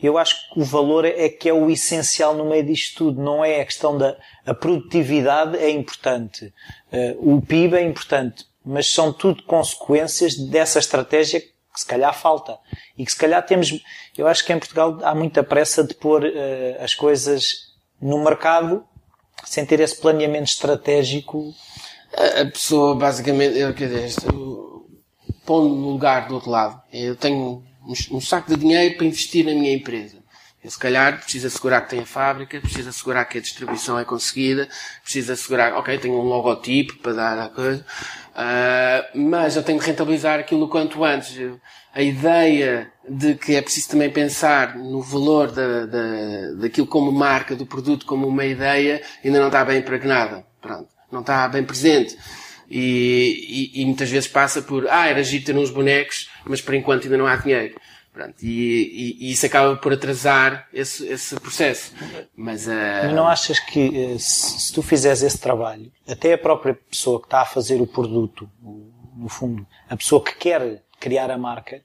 eu 0.00 0.16
acho 0.16 0.48
que 0.48 0.60
o 0.60 0.64
valor 0.64 1.04
é 1.04 1.28
que 1.28 1.48
é 1.48 1.52
o 1.52 1.68
essencial 1.68 2.32
no 2.32 2.44
meio 2.44 2.64
disto 2.64 2.98
tudo. 2.98 3.20
Não 3.20 3.44
é 3.44 3.60
a 3.60 3.64
questão 3.64 3.98
da 3.98 4.16
a 4.46 4.54
produtividade 4.54 5.58
é 5.58 5.68
importante, 5.68 6.54
uh, 6.92 7.36
o 7.36 7.42
PIB 7.42 7.76
é 7.76 7.82
importante, 7.82 8.46
mas 8.64 8.86
são 8.92 9.12
tudo 9.12 9.42
consequências 9.42 10.36
dessa 10.36 10.78
estratégia 10.78 11.40
que 11.40 11.48
se 11.80 11.86
calhar 11.86 12.14
falta 12.14 12.56
e 12.96 13.04
que 13.04 13.10
se 13.10 13.18
calhar 13.18 13.44
temos. 13.44 13.72
Eu 14.16 14.28
acho 14.28 14.46
que 14.46 14.52
em 14.52 14.60
Portugal 14.60 14.96
há 15.02 15.12
muita 15.12 15.42
pressa 15.42 15.82
de 15.82 15.94
pôr 15.94 16.22
uh, 16.22 16.30
as 16.84 16.94
coisas 16.94 17.74
no 18.00 18.22
mercado 18.22 18.84
sem 19.44 19.66
ter 19.66 19.80
esse 19.80 20.00
planeamento 20.00 20.50
estratégico. 20.50 21.52
A 22.14 22.44
pessoa 22.44 22.94
basicamente, 22.94 23.58
eu, 23.58 23.74
quer 23.74 23.88
dizer, 23.88 24.30
pondo 25.50 25.74
no 25.74 25.90
lugar 25.90 26.28
do 26.28 26.34
outro 26.34 26.48
lado. 26.48 26.80
Eu 26.92 27.16
tenho 27.16 27.64
um, 28.12 28.20
saco 28.20 28.54
de 28.54 28.56
dinheiro 28.56 28.96
para 28.96 29.04
investir 29.04 29.44
na 29.44 29.50
minha 29.50 29.72
empresa. 29.72 30.18
Eu, 30.62 30.70
se 30.70 30.78
calhar, 30.78 31.20
preciso 31.20 31.48
assegurar 31.48 31.82
que 31.82 31.90
tem 31.90 31.98
a 31.98 32.06
fábrica, 32.06 32.60
preciso 32.60 32.88
assegurar 32.88 33.28
que 33.28 33.38
a 33.38 33.40
distribuição 33.40 33.98
é 33.98 34.04
conseguida, 34.04 34.68
preciso 35.02 35.32
assegurar, 35.32 35.72
ok, 35.72 35.98
tenho 35.98 36.14
um 36.14 36.22
logotipo 36.22 36.98
para 36.98 37.14
dar 37.14 37.38
a 37.40 37.48
coisa, 37.48 37.84
uh, 38.30 39.18
mas 39.18 39.56
eu 39.56 39.64
tenho 39.64 39.80
que 39.80 39.86
rentabilizar 39.86 40.38
aquilo 40.38 40.68
quanto 40.68 41.02
antes. 41.02 41.36
A 41.92 42.00
ideia 42.00 42.92
de 43.08 43.34
que 43.34 43.56
é 43.56 43.60
preciso 43.60 43.88
também 43.88 44.08
pensar 44.08 44.76
no 44.76 45.02
valor 45.02 45.50
da, 45.50 45.84
da, 45.86 46.52
daquilo 46.60 46.86
como 46.86 47.10
marca, 47.10 47.56
do 47.56 47.66
produto 47.66 48.06
como 48.06 48.28
uma 48.28 48.46
ideia, 48.46 49.02
ainda 49.24 49.40
não 49.40 49.48
está 49.48 49.64
bem 49.64 49.80
impregnada. 49.80 50.46
Pronto. 50.60 50.86
Não 51.10 51.22
está 51.22 51.48
bem 51.48 51.64
presente. 51.64 52.16
E, 52.70 53.72
e, 53.74 53.82
e, 53.82 53.84
muitas 53.84 54.08
vezes 54.08 54.28
passa 54.28 54.62
por, 54.62 54.88
ah, 54.88 55.08
era 55.08 55.24
giro 55.24 55.44
ter 55.44 55.56
uns 55.56 55.70
bonecos, 55.70 56.30
mas 56.44 56.60
por 56.60 56.72
enquanto 56.72 57.04
ainda 57.04 57.18
não 57.18 57.26
há 57.26 57.34
dinheiro. 57.34 57.74
Pronto, 58.12 58.36
e, 58.42 59.16
e, 59.20 59.32
isso 59.32 59.44
acaba 59.46 59.76
por 59.76 59.92
atrasar 59.92 60.68
esse, 60.72 61.06
esse 61.06 61.34
processo. 61.40 61.92
Mas, 62.36 62.66
uh... 62.66 62.70
mas 63.04 63.12
não 63.12 63.26
achas 63.26 63.58
que 63.58 64.14
eh, 64.14 64.18
se, 64.18 64.60
se 64.60 64.72
tu 64.72 64.82
fizeres 64.82 65.22
esse 65.22 65.38
trabalho, 65.38 65.90
até 66.08 66.32
a 66.32 66.38
própria 66.38 66.74
pessoa 66.74 67.20
que 67.20 67.26
está 67.26 67.40
a 67.42 67.46
fazer 67.46 67.80
o 67.80 67.86
produto, 67.86 68.48
no 69.16 69.28
fundo, 69.28 69.66
a 69.88 69.96
pessoa 69.96 70.22
que 70.22 70.34
quer 70.36 70.82
criar 70.98 71.30
a 71.30 71.38
marca, 71.38 71.82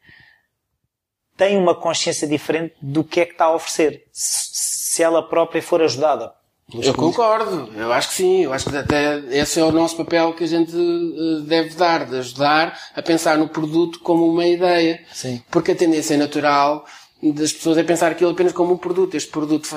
tem 1.37 1.57
uma 1.57 1.75
consciência 1.75 2.27
diferente 2.27 2.75
do 2.81 3.03
que 3.03 3.19
é 3.19 3.25
que 3.25 3.33
está 3.33 3.45
a 3.45 3.55
oferecer. 3.55 4.05
Se 4.11 5.01
ela 5.01 5.27
própria 5.27 5.61
for 5.61 5.81
ajudada 5.81 6.33
eu 6.73 6.93
concordo, 6.95 7.71
eu 7.75 7.93
acho 7.93 8.09
que 8.09 8.15
sim, 8.15 8.43
eu 8.43 8.51
acho 8.51 8.69
que 8.69 8.75
até 8.75 9.19
esse 9.29 9.59
é 9.59 9.63
o 9.63 9.71
nosso 9.71 9.95
papel 9.95 10.33
que 10.33 10.43
a 10.43 10.47
gente 10.47 10.75
eh, 10.75 11.41
deve 11.45 11.75
dar, 11.75 12.05
de 12.05 12.17
ajudar 12.17 12.77
a 12.95 13.01
pensar 13.03 13.37
no 13.37 13.47
produto 13.47 13.99
como 13.99 14.27
uma 14.27 14.47
ideia. 14.47 14.99
Sim. 15.13 15.43
Porque 15.51 15.71
a 15.71 15.75
tendência 15.75 16.17
natural 16.17 16.83
das 17.21 17.53
pessoas 17.53 17.77
é 17.77 17.83
pensar 17.83 18.11
aquilo 18.11 18.31
apenas 18.31 18.51
como 18.51 18.73
um 18.73 18.77
produto. 18.77 19.15
Este 19.15 19.29
produto, 19.29 19.69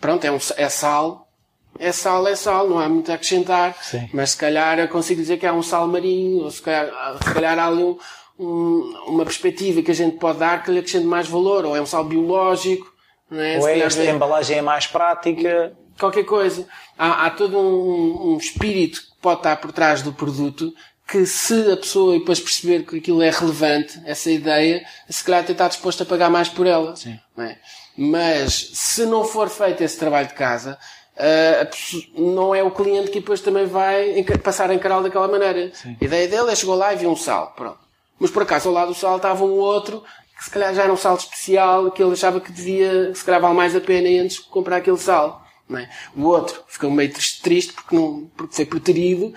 pronto, 0.00 0.24
é, 0.24 0.30
um, 0.30 0.38
é 0.56 0.68
sal, 0.68 1.28
é 1.80 1.90
sal, 1.90 2.26
é 2.28 2.36
sal, 2.36 2.68
não 2.68 2.78
há 2.78 2.88
muito 2.88 3.10
a 3.10 3.16
acrescentar. 3.16 3.76
Sim. 3.82 4.08
Mas 4.12 4.30
se 4.30 4.36
calhar 4.36 4.78
eu 4.78 4.86
consigo 4.86 5.20
dizer 5.20 5.38
que 5.38 5.46
há 5.46 5.52
um 5.52 5.62
sal 5.62 5.88
marinho, 5.88 6.44
ou 6.44 6.50
se 6.50 6.62
calhar, 6.62 6.88
se 7.24 7.34
calhar 7.34 7.58
há 7.58 7.66
ali 7.66 7.82
um, 7.82 7.98
um, 8.38 9.04
uma 9.08 9.24
perspectiva 9.24 9.82
que 9.82 9.90
a 9.90 9.94
gente 9.94 10.16
pode 10.16 10.38
dar 10.38 10.62
que 10.62 10.70
lhe 10.70 10.78
acrescente 10.78 11.06
mais 11.06 11.26
valor, 11.26 11.64
ou 11.64 11.74
é 11.74 11.80
um 11.80 11.86
sal 11.86 12.04
biológico, 12.04 12.86
não 13.28 13.40
é? 13.40 13.58
Ou 13.58 13.68
é 13.68 13.80
esta 13.80 14.04
embalagem 14.04 14.58
é 14.58 14.62
mais 14.62 14.86
prática 14.86 15.76
qualquer 15.98 16.24
coisa. 16.24 16.66
Há, 16.98 17.26
há 17.26 17.30
todo 17.30 17.58
um, 17.58 18.32
um, 18.32 18.36
espírito 18.38 19.00
que 19.00 19.20
pode 19.20 19.40
estar 19.40 19.56
por 19.56 19.72
trás 19.72 20.02
do 20.02 20.12
produto 20.12 20.72
que 21.06 21.24
se 21.24 21.70
a 21.70 21.76
pessoa 21.76 22.18
depois 22.18 22.40
perceber 22.40 22.84
que 22.84 22.98
aquilo 22.98 23.22
é 23.22 23.30
relevante, 23.30 24.00
essa 24.04 24.28
ideia, 24.28 24.84
se 25.08 25.22
calhar 25.22 25.42
até 25.42 25.52
está 25.52 25.68
disposto 25.68 26.02
a 26.02 26.06
pagar 26.06 26.28
mais 26.28 26.48
por 26.48 26.66
ela. 26.66 26.96
Sim. 26.96 27.18
É? 27.38 27.56
Mas 27.96 28.70
se 28.74 29.06
não 29.06 29.24
for 29.24 29.48
feito 29.48 29.82
esse 29.82 29.96
trabalho 29.98 30.26
de 30.26 30.34
casa, 30.34 30.76
uh, 31.16 32.20
não 32.20 32.54
é 32.54 32.62
o 32.62 32.72
cliente 32.72 33.10
que 33.10 33.20
depois 33.20 33.40
também 33.40 33.66
vai 33.66 34.22
passar 34.42 34.68
a 34.68 34.74
encará-lo 34.74 35.04
daquela 35.04 35.28
maneira. 35.28 35.70
Sim. 35.74 35.96
A 36.00 36.04
ideia 36.04 36.28
dele 36.28 36.50
é 36.50 36.56
chegou 36.56 36.74
lá 36.74 36.92
e 36.92 36.96
viu 36.96 37.10
um 37.10 37.16
sal. 37.16 37.52
Pronto. 37.56 37.78
Mas 38.18 38.30
por 38.30 38.42
acaso 38.42 38.68
ao 38.68 38.74
lado 38.74 38.88
do 38.88 38.94
sal 38.94 39.16
estava 39.16 39.44
um 39.44 39.58
outro 39.58 40.02
que 40.36 40.44
se 40.44 40.50
calhar 40.50 40.74
já 40.74 40.82
era 40.82 40.92
um 40.92 40.96
sal 40.96 41.16
especial 41.16 41.90
que 41.90 42.02
ele 42.02 42.12
achava 42.12 42.40
que 42.40 42.52
devia, 42.52 43.14
se 43.14 43.24
calhar 43.24 43.40
vale 43.40 43.54
mais 43.54 43.74
a 43.74 43.80
pena 43.80 44.08
antes 44.22 44.36
de 44.36 44.42
comprar 44.42 44.78
aquele 44.78 44.98
sal. 44.98 45.45
É? 45.74 45.88
O 46.14 46.24
outro 46.24 46.62
ficou 46.68 46.90
meio 46.90 47.12
triste 47.12 47.72
porque, 47.72 47.94
não, 47.94 48.30
porque 48.36 48.54
foi 48.54 48.64
preterido, 48.64 49.34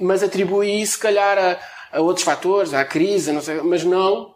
mas 0.00 0.22
atribui 0.22 0.80
isso, 0.80 0.94
se 0.94 0.98
calhar, 0.98 1.38
a, 1.38 1.96
a 1.96 2.00
outros 2.00 2.24
fatores, 2.24 2.74
à 2.74 2.84
crise, 2.84 3.30
não 3.32 3.40
sei, 3.40 3.60
mas 3.62 3.84
não, 3.84 4.34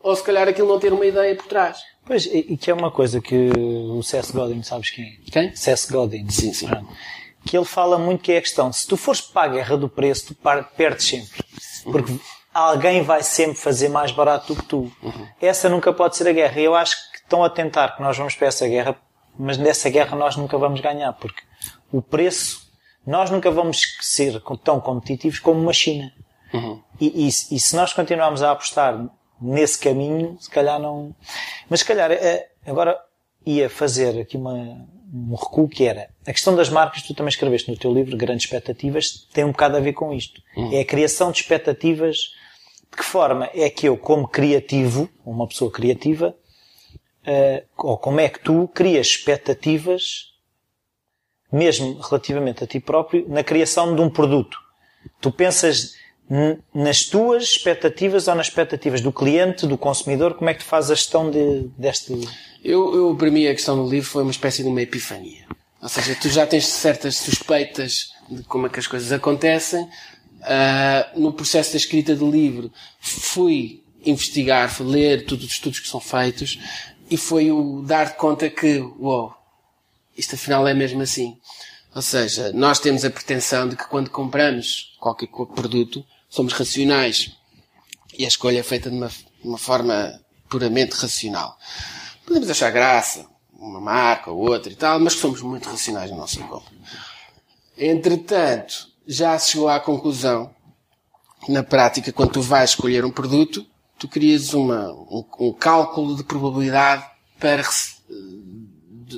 ou 0.00 0.14
se 0.14 0.22
calhar 0.22 0.46
aquilo 0.46 0.68
não 0.68 0.78
ter 0.78 0.92
uma 0.92 1.06
ideia 1.06 1.34
por 1.34 1.46
trás. 1.46 1.78
Pois, 2.04 2.26
e 2.26 2.56
que 2.58 2.70
é 2.70 2.74
uma 2.74 2.90
coisa 2.90 3.20
que 3.20 3.50
o 3.56 4.02
Seth 4.02 4.30
Godin, 4.32 4.62
sabes 4.62 4.90
quem 4.90 5.04
é? 5.04 5.30
Quem? 5.30 5.52
Godin. 5.90 6.28
Sim, 6.28 6.52
sim. 6.52 6.68
Que 7.46 7.56
ele 7.56 7.64
fala 7.64 7.98
muito 7.98 8.22
que 8.22 8.32
é 8.32 8.38
a 8.38 8.42
questão, 8.42 8.70
se 8.70 8.86
tu 8.86 8.96
fores 8.96 9.22
para 9.22 9.50
a 9.50 9.54
guerra 9.54 9.76
do 9.76 9.88
preço, 9.88 10.34
tu 10.34 10.36
perdes 10.76 11.06
sempre. 11.06 11.42
Porque 11.84 12.12
uhum. 12.12 12.20
alguém 12.52 13.02
vai 13.02 13.22
sempre 13.22 13.56
fazer 13.56 13.88
mais 13.88 14.12
barato 14.12 14.52
do 14.54 14.62
que 14.62 14.68
tu. 14.68 14.92
Uhum. 15.02 15.28
Essa 15.40 15.68
nunca 15.70 15.92
pode 15.92 16.16
ser 16.16 16.28
a 16.28 16.32
guerra. 16.32 16.60
Eu 16.60 16.74
acho 16.74 16.96
que 17.10 17.18
estão 17.18 17.42
a 17.42 17.48
tentar 17.48 17.96
que 17.96 18.02
nós 18.02 18.16
vamos 18.16 18.34
para 18.34 18.48
essa 18.48 18.68
guerra 18.68 18.94
mas 19.38 19.58
nessa 19.58 19.90
guerra 19.90 20.16
nós 20.16 20.36
nunca 20.36 20.56
vamos 20.56 20.80
ganhar, 20.80 21.12
porque 21.14 21.42
o 21.92 22.00
preço, 22.00 22.70
nós 23.06 23.30
nunca 23.30 23.50
vamos 23.50 23.82
ser 24.00 24.40
tão 24.62 24.80
competitivos 24.80 25.38
como 25.38 25.60
uma 25.60 25.72
China. 25.72 26.12
Uhum. 26.52 26.80
E, 27.00 27.26
e, 27.26 27.28
e, 27.28 27.60
se 27.60 27.74
nós 27.74 27.92
continuarmos 27.92 28.42
a 28.42 28.52
apostar 28.52 29.08
nesse 29.40 29.78
caminho, 29.78 30.36
se 30.40 30.48
calhar 30.48 30.78
não. 30.78 31.14
Mas 31.68 31.80
se 31.80 31.86
calhar, 31.86 32.10
eh, 32.12 32.48
agora 32.64 32.98
ia 33.44 33.68
fazer 33.68 34.20
aqui 34.20 34.36
uma, 34.36 34.86
um 35.12 35.34
recuo 35.34 35.68
que 35.68 35.84
era 35.84 36.08
a 36.26 36.32
questão 36.32 36.54
das 36.54 36.68
marcas, 36.68 37.02
tu 37.02 37.12
também 37.12 37.28
escreveste 37.28 37.70
no 37.70 37.76
teu 37.76 37.92
livro, 37.92 38.16
Grandes 38.16 38.44
Expectativas, 38.44 39.28
tem 39.32 39.44
um 39.44 39.50
bocado 39.50 39.76
a 39.76 39.80
ver 39.80 39.92
com 39.92 40.12
isto. 40.12 40.40
Uhum. 40.56 40.72
É 40.72 40.80
a 40.80 40.84
criação 40.84 41.30
de 41.30 41.40
expectativas. 41.40 42.32
De 42.90 42.98
que 42.98 43.04
forma 43.04 43.50
é 43.52 43.68
que 43.68 43.88
eu, 43.88 43.96
como 43.96 44.28
criativo, 44.28 45.08
uma 45.26 45.48
pessoa 45.48 45.68
criativa, 45.68 46.36
uh, 47.26 47.64
ou 47.76 47.98
como 47.98 48.20
é 48.20 48.28
que 48.28 48.40
tu 48.40 48.68
crias 48.74 49.08
expectativas, 49.08 50.32
mesmo 51.52 51.98
relativamente 52.00 52.64
a 52.64 52.66
ti 52.66 52.80
próprio, 52.80 53.26
na 53.28 53.42
criação 53.42 53.94
de 53.94 54.00
um 54.00 54.10
produto. 54.10 54.58
Tu 55.20 55.30
pensas 55.30 55.94
nas 56.72 57.04
tuas 57.04 57.44
expectativas 57.44 58.28
ou 58.28 58.34
nas 58.34 58.46
expectativas 58.48 59.00
do 59.00 59.12
cliente, 59.12 59.66
do 59.66 59.76
consumidor, 59.76 60.34
como 60.34 60.48
é 60.48 60.54
que 60.54 60.60
tu 60.60 60.66
fazes 60.66 60.90
a 60.90 60.94
gestão 60.94 61.30
de, 61.30 61.68
deste... 61.76 62.12
Eu, 62.64 62.94
eu, 62.94 63.14
para 63.14 63.30
mim, 63.30 63.46
a 63.46 63.52
questão 63.52 63.76
do 63.76 63.90
livro 63.90 64.08
foi 64.08 64.22
uma 64.22 64.30
espécie 64.30 64.62
de 64.62 64.68
uma 64.68 64.80
epifania. 64.80 65.44
Ou 65.82 65.88
seja, 65.88 66.16
tu 66.18 66.30
já 66.30 66.46
tens 66.46 66.66
certas 66.66 67.16
suspeitas 67.16 68.10
de 68.30 68.42
como 68.44 68.66
é 68.66 68.70
que 68.70 68.78
as 68.78 68.86
coisas 68.86 69.12
acontecem. 69.12 69.82
Uh, 69.84 71.20
no 71.20 71.32
processo 71.32 71.72
da 71.72 71.76
escrita 71.76 72.16
do 72.16 72.30
livro, 72.30 72.72
fui 72.98 73.82
investigar, 74.04 74.70
fui 74.70 74.86
ler 74.86 75.26
todos 75.26 75.44
os 75.44 75.52
estudos 75.52 75.80
que 75.80 75.88
são 75.88 76.00
feitos 76.00 76.58
e 77.10 77.16
foi 77.16 77.50
o 77.50 77.82
dar 77.82 78.16
conta 78.16 78.48
que, 78.48 78.78
wow, 78.78 79.34
isto 80.16 80.34
afinal 80.34 80.66
é 80.66 80.74
mesmo 80.74 81.02
assim. 81.02 81.38
Ou 81.94 82.02
seja, 82.02 82.52
nós 82.52 82.80
temos 82.80 83.04
a 83.04 83.10
pretensão 83.10 83.68
de 83.68 83.76
que 83.76 83.86
quando 83.86 84.10
compramos 84.10 84.96
qualquer 84.98 85.28
produto, 85.28 86.04
somos 86.28 86.52
racionais. 86.52 87.32
E 88.18 88.24
a 88.24 88.28
escolha 88.28 88.58
é 88.58 88.62
feita 88.62 88.90
de 88.90 88.96
uma, 88.96 89.08
de 89.08 89.48
uma 89.48 89.58
forma 89.58 90.20
puramente 90.48 90.94
racional. 90.94 91.56
Podemos 92.26 92.48
achar 92.50 92.70
graça, 92.70 93.26
uma 93.52 93.80
marca 93.80 94.30
ou 94.30 94.48
outra 94.48 94.72
e 94.72 94.76
tal, 94.76 94.98
mas 94.98 95.14
somos 95.14 95.40
muito 95.42 95.68
racionais 95.68 96.10
na 96.10 96.16
nossa 96.16 96.40
compra. 96.40 96.72
Entretanto, 97.76 98.88
já 99.06 99.38
se 99.38 99.52
chegou 99.52 99.68
à 99.68 99.78
conclusão 99.78 100.54
na 101.48 101.62
prática, 101.62 102.12
quando 102.12 102.32
tu 102.32 102.40
vais 102.40 102.70
escolher 102.70 103.04
um 103.04 103.10
produto, 103.10 103.66
tu 103.98 104.08
crias 104.08 104.52
uma, 104.54 104.92
um, 104.92 105.24
um 105.38 105.52
cálculo 105.52 106.16
de 106.16 106.24
probabilidade 106.24 107.04
para 107.38 107.62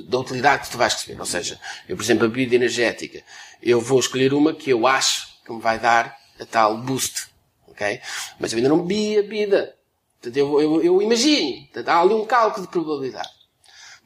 da 0.05 0.19
utilidade 0.19 0.65
que 0.65 0.71
tu 0.71 0.77
vais 0.77 0.93
receber. 0.93 1.19
Ou 1.19 1.25
seja, 1.25 1.59
eu, 1.87 1.95
por 1.95 2.03
exemplo, 2.03 2.25
a 2.25 2.29
bebida 2.29 2.55
energética, 2.55 3.23
eu 3.61 3.79
vou 3.81 3.99
escolher 3.99 4.33
uma 4.33 4.53
que 4.53 4.69
eu 4.69 4.85
acho 4.85 5.27
que 5.45 5.51
me 5.51 5.61
vai 5.61 5.79
dar 5.79 6.17
a 6.39 6.45
tal 6.45 6.77
boost. 6.77 7.27
Ok? 7.67 7.99
Mas 8.39 8.51
eu 8.51 8.57
ainda 8.57 8.69
não 8.69 8.85
bebi 8.85 9.17
a 9.17 9.21
bebida. 9.21 9.75
Portanto, 10.19 10.37
eu, 10.37 10.61
eu, 10.61 10.83
eu 10.83 11.01
imagino. 11.01 11.63
Portanto, 11.65 11.89
há 11.89 12.01
ali 12.01 12.13
um 12.13 12.25
cálculo 12.25 12.65
de 12.65 12.71
probabilidade. 12.71 13.29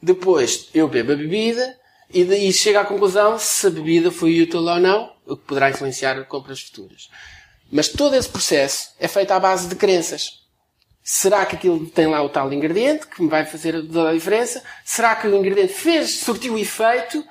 Depois, 0.02 0.68
eu 0.74 0.88
bebo 0.88 1.12
a 1.12 1.16
bebida 1.16 1.78
e 2.12 2.24
daí 2.24 2.52
chego 2.52 2.78
à 2.78 2.84
conclusão 2.84 3.38
se 3.38 3.66
a 3.66 3.70
bebida 3.70 4.10
foi 4.10 4.40
útil 4.42 4.60
ou 4.60 4.80
não, 4.80 5.12
o 5.24 5.36
que 5.36 5.44
poderá 5.44 5.70
influenciar 5.70 6.22
compras 6.24 6.60
futuras. 6.60 7.08
Mas 7.70 7.88
todo 7.88 8.14
esse 8.14 8.28
processo 8.28 8.90
é 8.98 9.08
feito 9.08 9.30
à 9.30 9.40
base 9.40 9.68
de 9.68 9.76
crenças. 9.76 10.41
Será 11.04 11.44
que 11.44 11.56
aquilo 11.56 11.86
tem 11.86 12.06
lá 12.06 12.22
o 12.22 12.28
tal 12.28 12.52
ingrediente 12.52 13.08
que 13.08 13.22
me 13.22 13.28
vai 13.28 13.44
fazer 13.44 13.74
a 13.74 14.12
diferença? 14.12 14.62
Será 14.84 15.16
que 15.16 15.26
o 15.26 15.36
ingrediente 15.36 15.72
fez, 15.72 16.20
surtiu 16.20 16.56
efeito? 16.56 17.24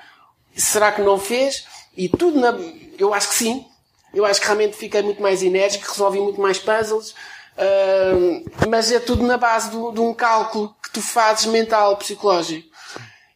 Será 0.55 0.91
que 0.91 1.01
não 1.01 1.17
fez? 1.17 1.65
E 1.95 2.09
tudo 2.09 2.39
na... 2.39 2.53
Eu 2.97 3.13
acho 3.13 3.29
que 3.29 3.35
sim. 3.35 3.65
Eu 4.13 4.25
acho 4.25 4.41
que 4.41 4.45
realmente 4.45 4.75
fiquei 4.75 5.01
muito 5.01 5.21
mais 5.21 5.41
enérgico, 5.41 5.87
resolvi 5.87 6.19
muito 6.19 6.41
mais 6.41 6.59
puzzles. 6.59 7.11
Uh, 7.11 8.67
mas 8.69 8.91
é 8.91 8.99
tudo 8.99 9.23
na 9.23 9.37
base 9.37 9.71
do, 9.71 9.91
de 9.91 10.01
um 10.01 10.13
cálculo 10.13 10.75
que 10.83 10.91
tu 10.91 11.01
fazes 11.01 11.45
mental, 11.45 11.95
psicológico. 11.97 12.69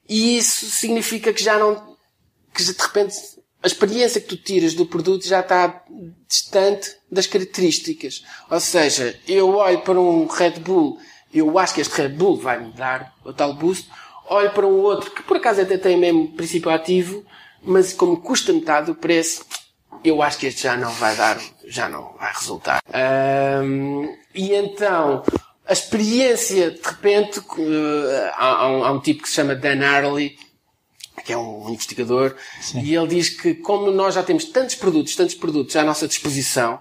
E 0.07 0.37
isso 0.37 0.65
significa 0.65 1.31
que 1.31 1.41
já 1.41 1.57
não, 1.57 1.95
que 2.53 2.63
de 2.63 2.71
repente 2.81 3.15
a 3.65 3.67
experiência 3.67 4.21
que 4.21 4.27
tu 4.27 4.37
tiras 4.37 4.75
do 4.75 4.85
produto 4.85 5.25
já 5.25 5.39
está 5.39 5.83
distante 6.27 6.95
das 7.11 7.25
características. 7.25 8.23
Ou 8.47 8.59
seja, 8.59 9.19
eu 9.27 9.55
olho 9.55 9.81
para 9.81 9.99
um 9.99 10.27
Red 10.27 10.59
Bull, 10.59 10.99
eu 11.33 11.57
acho 11.57 11.73
que 11.73 11.81
este 11.81 11.99
Red 11.99 12.09
Bull 12.09 12.37
vai 12.37 12.63
me 12.63 12.71
dar 12.73 13.11
o 13.25 13.33
tal 13.33 13.55
boost, 13.55 13.89
olho 14.29 14.51
para 14.51 14.67
um 14.67 14.81
outro 14.81 15.09
que 15.09 15.23
por 15.23 15.37
acaso 15.37 15.61
até 15.61 15.79
tem 15.79 15.95
o 15.95 15.99
mesmo 15.99 16.27
princípio 16.33 16.69
ativo, 16.69 17.25
mas 17.63 17.91
como 17.91 18.21
custa 18.21 18.53
metade 18.53 18.85
do 18.85 18.93
preço, 18.93 19.43
eu 20.03 20.21
acho 20.21 20.37
que 20.37 20.45
este 20.45 20.61
já 20.61 20.77
não 20.77 20.91
vai 20.91 21.15
dar, 21.15 21.41
já 21.65 21.89
não 21.89 22.13
vai 22.19 22.31
resultar. 22.33 22.83
Um, 23.63 24.15
e 24.35 24.53
então, 24.53 25.23
a 25.65 25.73
experiência, 25.73 26.69
de 26.69 26.81
repente, 26.87 27.39
uh, 27.39 28.31
há, 28.35 28.45
há, 28.45 28.69
um, 28.69 28.83
há, 28.83 28.91
um, 28.91 28.99
tipo 28.99 29.23
que 29.23 29.29
se 29.29 29.33
chama 29.33 29.55
Dan 29.55 29.83
Harley, 29.83 30.37
que 31.23 31.33
é 31.33 31.37
um 31.37 31.69
investigador, 31.69 32.35
Sim. 32.61 32.81
e 32.81 32.95
ele 32.95 33.07
diz 33.07 33.29
que 33.29 33.53
como 33.53 33.91
nós 33.91 34.15
já 34.15 34.23
temos 34.23 34.45
tantos 34.45 34.75
produtos, 34.75 35.15
tantos 35.15 35.35
produtos 35.35 35.75
à 35.75 35.83
nossa 35.83 36.07
disposição, 36.07 36.79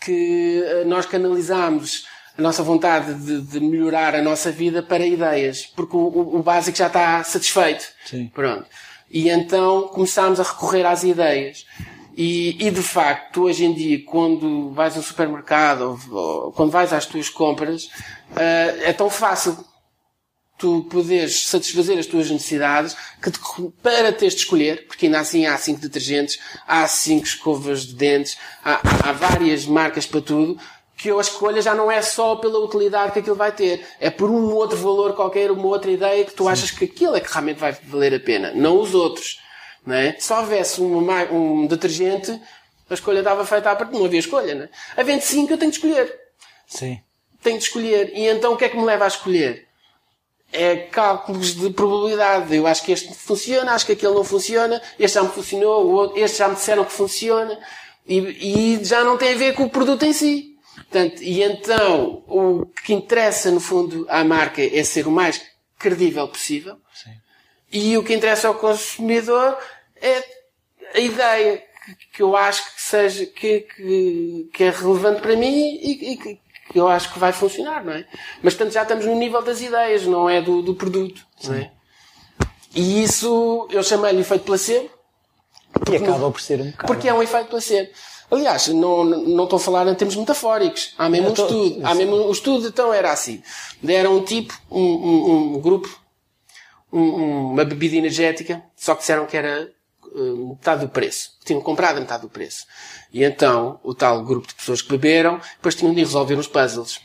que 0.00 0.62
eh, 0.64 0.84
nós 0.84 1.06
canalizamos 1.06 2.06
a 2.36 2.42
nossa 2.42 2.62
vontade 2.62 3.14
de, 3.14 3.40
de 3.40 3.60
melhorar 3.60 4.14
a 4.14 4.22
nossa 4.22 4.52
vida 4.52 4.82
para 4.82 5.06
ideias, 5.06 5.66
porque 5.74 5.96
o, 5.96 6.36
o 6.36 6.42
básico 6.42 6.76
já 6.76 6.88
está 6.88 7.24
satisfeito. 7.24 7.84
Sim. 8.04 8.30
Pronto. 8.34 8.66
E 9.10 9.30
então 9.30 9.88
começámos 9.88 10.38
a 10.38 10.42
recorrer 10.42 10.84
às 10.84 11.02
ideias. 11.02 11.64
E, 12.16 12.56
e 12.66 12.70
de 12.70 12.82
facto, 12.82 13.42
hoje 13.42 13.64
em 13.64 13.74
dia, 13.74 14.02
quando 14.04 14.70
vais 14.72 14.96
ao 14.96 15.02
supermercado 15.02 15.98
ou, 16.10 16.16
ou 16.16 16.52
quando 16.52 16.70
vais 16.70 16.92
às 16.92 17.04
tuas 17.04 17.28
compras, 17.28 17.84
uh, 17.84 18.82
é 18.82 18.92
tão 18.92 19.10
fácil 19.10 19.56
tu 20.58 20.86
poderes 20.90 21.48
satisfazer 21.48 21.98
as 21.98 22.06
tuas 22.06 22.30
necessidades, 22.30 22.96
que 23.22 23.30
te, 23.30 23.38
para 23.82 24.12
teres 24.12 24.34
de 24.34 24.40
escolher, 24.40 24.86
porque 24.86 25.06
ainda 25.06 25.20
assim 25.20 25.46
há 25.46 25.56
cinco 25.58 25.80
detergentes, 25.80 26.38
há 26.66 26.86
cinco 26.88 27.26
escovas 27.26 27.86
de 27.86 27.94
dentes, 27.94 28.38
há, 28.64 28.80
há 29.08 29.12
várias 29.12 29.66
marcas 29.66 30.06
para 30.06 30.20
tudo, 30.20 30.58
que 30.96 31.10
a 31.10 31.20
escolha 31.20 31.60
já 31.60 31.74
não 31.74 31.90
é 31.90 32.00
só 32.00 32.36
pela 32.36 32.58
utilidade 32.58 33.12
que 33.12 33.18
aquilo 33.18 33.36
vai 33.36 33.52
ter, 33.52 33.86
é 34.00 34.08
por 34.08 34.30
um 34.30 34.54
outro 34.54 34.78
valor 34.78 35.14
qualquer, 35.14 35.50
uma 35.50 35.66
outra 35.66 35.90
ideia 35.90 36.24
que 36.24 36.32
tu 36.32 36.44
Sim. 36.44 36.50
achas 36.50 36.70
que 36.70 36.86
aquilo 36.86 37.14
é 37.14 37.20
que 37.20 37.30
realmente 37.30 37.58
vai 37.58 37.72
valer 37.72 38.14
a 38.14 38.20
pena, 38.20 38.52
não 38.54 38.80
os 38.80 38.94
outros. 38.94 39.40
Não 39.84 39.94
é? 39.94 40.16
Se 40.18 40.32
houvesse 40.32 40.80
uma, 40.80 41.22
um 41.30 41.66
detergente, 41.66 42.32
a 42.90 42.94
escolha 42.94 43.18
estava 43.18 43.46
feita 43.46 43.70
à 43.70 43.76
parte, 43.76 43.92
não 43.92 44.04
havia 44.04 44.18
escolha, 44.18 44.54
não 44.54 44.64
é? 44.64 44.68
Havendo 44.96 45.20
cinco, 45.20 45.52
eu 45.52 45.58
tenho 45.58 45.70
de 45.70 45.76
escolher. 45.76 46.18
Sim. 46.66 47.00
Tenho 47.40 47.58
de 47.58 47.64
escolher. 47.64 48.10
E 48.12 48.26
então 48.26 48.54
o 48.54 48.56
que 48.56 48.64
é 48.64 48.68
que 48.68 48.76
me 48.76 48.84
leva 48.84 49.04
a 49.04 49.08
escolher? 49.08 49.65
É 50.52 50.76
cálculos 50.76 51.54
de 51.54 51.70
probabilidade. 51.70 52.54
Eu 52.54 52.66
acho 52.66 52.84
que 52.84 52.92
este 52.92 53.12
funciona, 53.14 53.72
acho 53.72 53.86
que 53.86 53.92
aquele 53.92 54.14
não 54.14 54.24
funciona, 54.24 54.80
este 54.98 55.14
já 55.14 55.22
me 55.22 55.30
funcionou, 55.30 56.16
este 56.16 56.38
já 56.38 56.48
me 56.48 56.54
disseram 56.54 56.84
que 56.84 56.92
funciona, 56.92 57.58
e, 58.06 58.78
e 58.78 58.84
já 58.84 59.04
não 59.04 59.16
tem 59.16 59.34
a 59.34 59.36
ver 59.36 59.54
com 59.54 59.64
o 59.64 59.70
produto 59.70 60.04
em 60.04 60.12
si. 60.12 60.56
Portanto, 60.74 61.22
e 61.22 61.42
então, 61.42 62.22
o 62.26 62.66
que 62.84 62.92
interessa, 62.92 63.50
no 63.50 63.60
fundo, 63.60 64.06
à 64.08 64.22
marca 64.22 64.62
é 64.62 64.84
ser 64.84 65.06
o 65.06 65.10
mais 65.10 65.42
credível 65.78 66.28
possível. 66.28 66.76
Sim. 66.94 67.10
E 67.72 67.98
o 67.98 68.04
que 68.04 68.14
interessa 68.14 68.48
ao 68.48 68.54
consumidor 68.54 69.58
é 70.00 70.22
a 70.94 71.00
ideia 71.00 71.62
que, 71.84 72.16
que 72.16 72.22
eu 72.22 72.36
acho 72.36 72.74
que 72.74 72.82
seja, 72.82 73.26
que, 73.26 73.60
que, 73.60 74.50
que, 74.52 74.64
é 74.64 74.70
relevante 74.70 75.20
para 75.20 75.36
mim 75.36 75.78
e, 75.82 76.12
e 76.12 76.16
que 76.16 76.40
eu 76.74 76.88
acho 76.88 77.12
que 77.12 77.18
vai 77.18 77.32
funcionar, 77.32 77.84
não 77.84 77.92
é? 77.92 78.04
Mas, 78.42 78.54
portanto, 78.54 78.74
já 78.74 78.82
estamos 78.82 79.04
no 79.04 79.14
nível 79.14 79.42
das 79.42 79.60
ideias, 79.60 80.04
não 80.04 80.28
é 80.28 80.40
do, 80.40 80.62
do 80.62 80.74
produto, 80.74 81.24
Sim. 81.38 81.48
não 81.48 81.56
é? 81.56 81.70
E 82.74 83.02
isso, 83.02 83.66
eu 83.70 83.82
chamei-lhe 83.82 84.20
efeito 84.20 84.44
placebo. 84.44 84.90
E 85.90 85.96
acaba 85.96 86.30
por 86.30 86.40
ser 86.40 86.60
um 86.60 86.70
bocado. 86.70 86.86
Porque 86.86 87.08
é 87.08 87.14
um 87.14 87.22
efeito 87.22 87.48
placebo. 87.48 87.90
Aliás, 88.30 88.68
não, 88.68 89.04
não 89.04 89.44
estou 89.44 89.56
a 89.56 89.60
falar 89.60 89.86
em 89.86 89.94
termos 89.94 90.16
metafóricos. 90.16 90.94
Há 90.98 91.08
mesmo 91.08 91.30
um 91.30 91.34
tô, 91.34 91.46
estudo. 91.46 91.86
Há 91.86 91.94
mesmo 91.94 92.16
o 92.16 92.32
estudo, 92.32 92.68
então, 92.68 92.92
era 92.92 93.12
assim. 93.12 93.42
Deram 93.82 94.16
um 94.16 94.22
tipo, 94.22 94.52
um, 94.70 94.80
um, 94.80 95.56
um 95.56 95.60
grupo, 95.60 95.88
um, 96.92 97.52
uma 97.52 97.64
bebida 97.64 97.96
energética, 97.96 98.62
só 98.76 98.94
que 98.94 99.00
disseram 99.00 99.26
que 99.26 99.36
era 99.36 99.70
uh, 100.16 100.48
metade 100.50 100.80
do 100.86 100.88
preço. 100.88 101.30
Tinham 101.44 101.60
comprado 101.60 101.98
a 101.98 102.00
metade 102.00 102.22
do 102.22 102.28
preço. 102.28 102.66
E 103.12 103.22
então, 103.22 103.78
o 103.82 103.94
tal 103.94 104.24
grupo 104.24 104.48
de 104.48 104.54
pessoas 104.54 104.82
que 104.82 104.88
beberam, 104.88 105.40
depois 105.56 105.74
tinham 105.74 105.94
de 105.94 106.00
resolver 106.00 106.34
os 106.34 106.48
puzzles. 106.48 107.00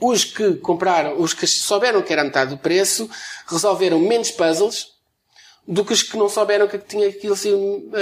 Os 0.00 0.24
que 0.24 0.54
compraram, 0.54 1.20
os 1.20 1.34
que 1.34 1.46
souberam 1.46 2.02
que 2.02 2.12
era 2.12 2.24
metade 2.24 2.50
do 2.50 2.58
preço, 2.58 3.08
resolveram 3.46 3.98
menos 3.98 4.30
puzzles 4.30 4.94
do 5.66 5.84
que 5.84 5.92
os 5.92 6.02
que 6.02 6.16
não 6.16 6.28
souberam 6.28 6.68
que 6.68 6.78
tinha 6.78 7.08
aquilo 7.08 7.34
sido, 7.34 7.56
uh, 7.56 7.92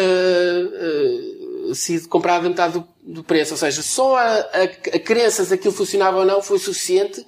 uh, 1.71 1.75
sido 1.75 2.09
comprado 2.09 2.47
a 2.47 2.49
metade 2.49 2.73
do, 2.75 2.89
do, 3.03 3.25
preço. 3.25 3.53
Ou 3.53 3.59
seja, 3.59 3.83
só 3.83 4.17
a, 4.17 4.25
a, 4.25 4.63
a 4.65 4.99
crença 4.99 5.45
se 5.45 5.55
aquilo 5.55 5.73
funcionava 5.73 6.19
ou 6.19 6.25
não 6.25 6.43
foi 6.43 6.59
suficiente 6.59 7.25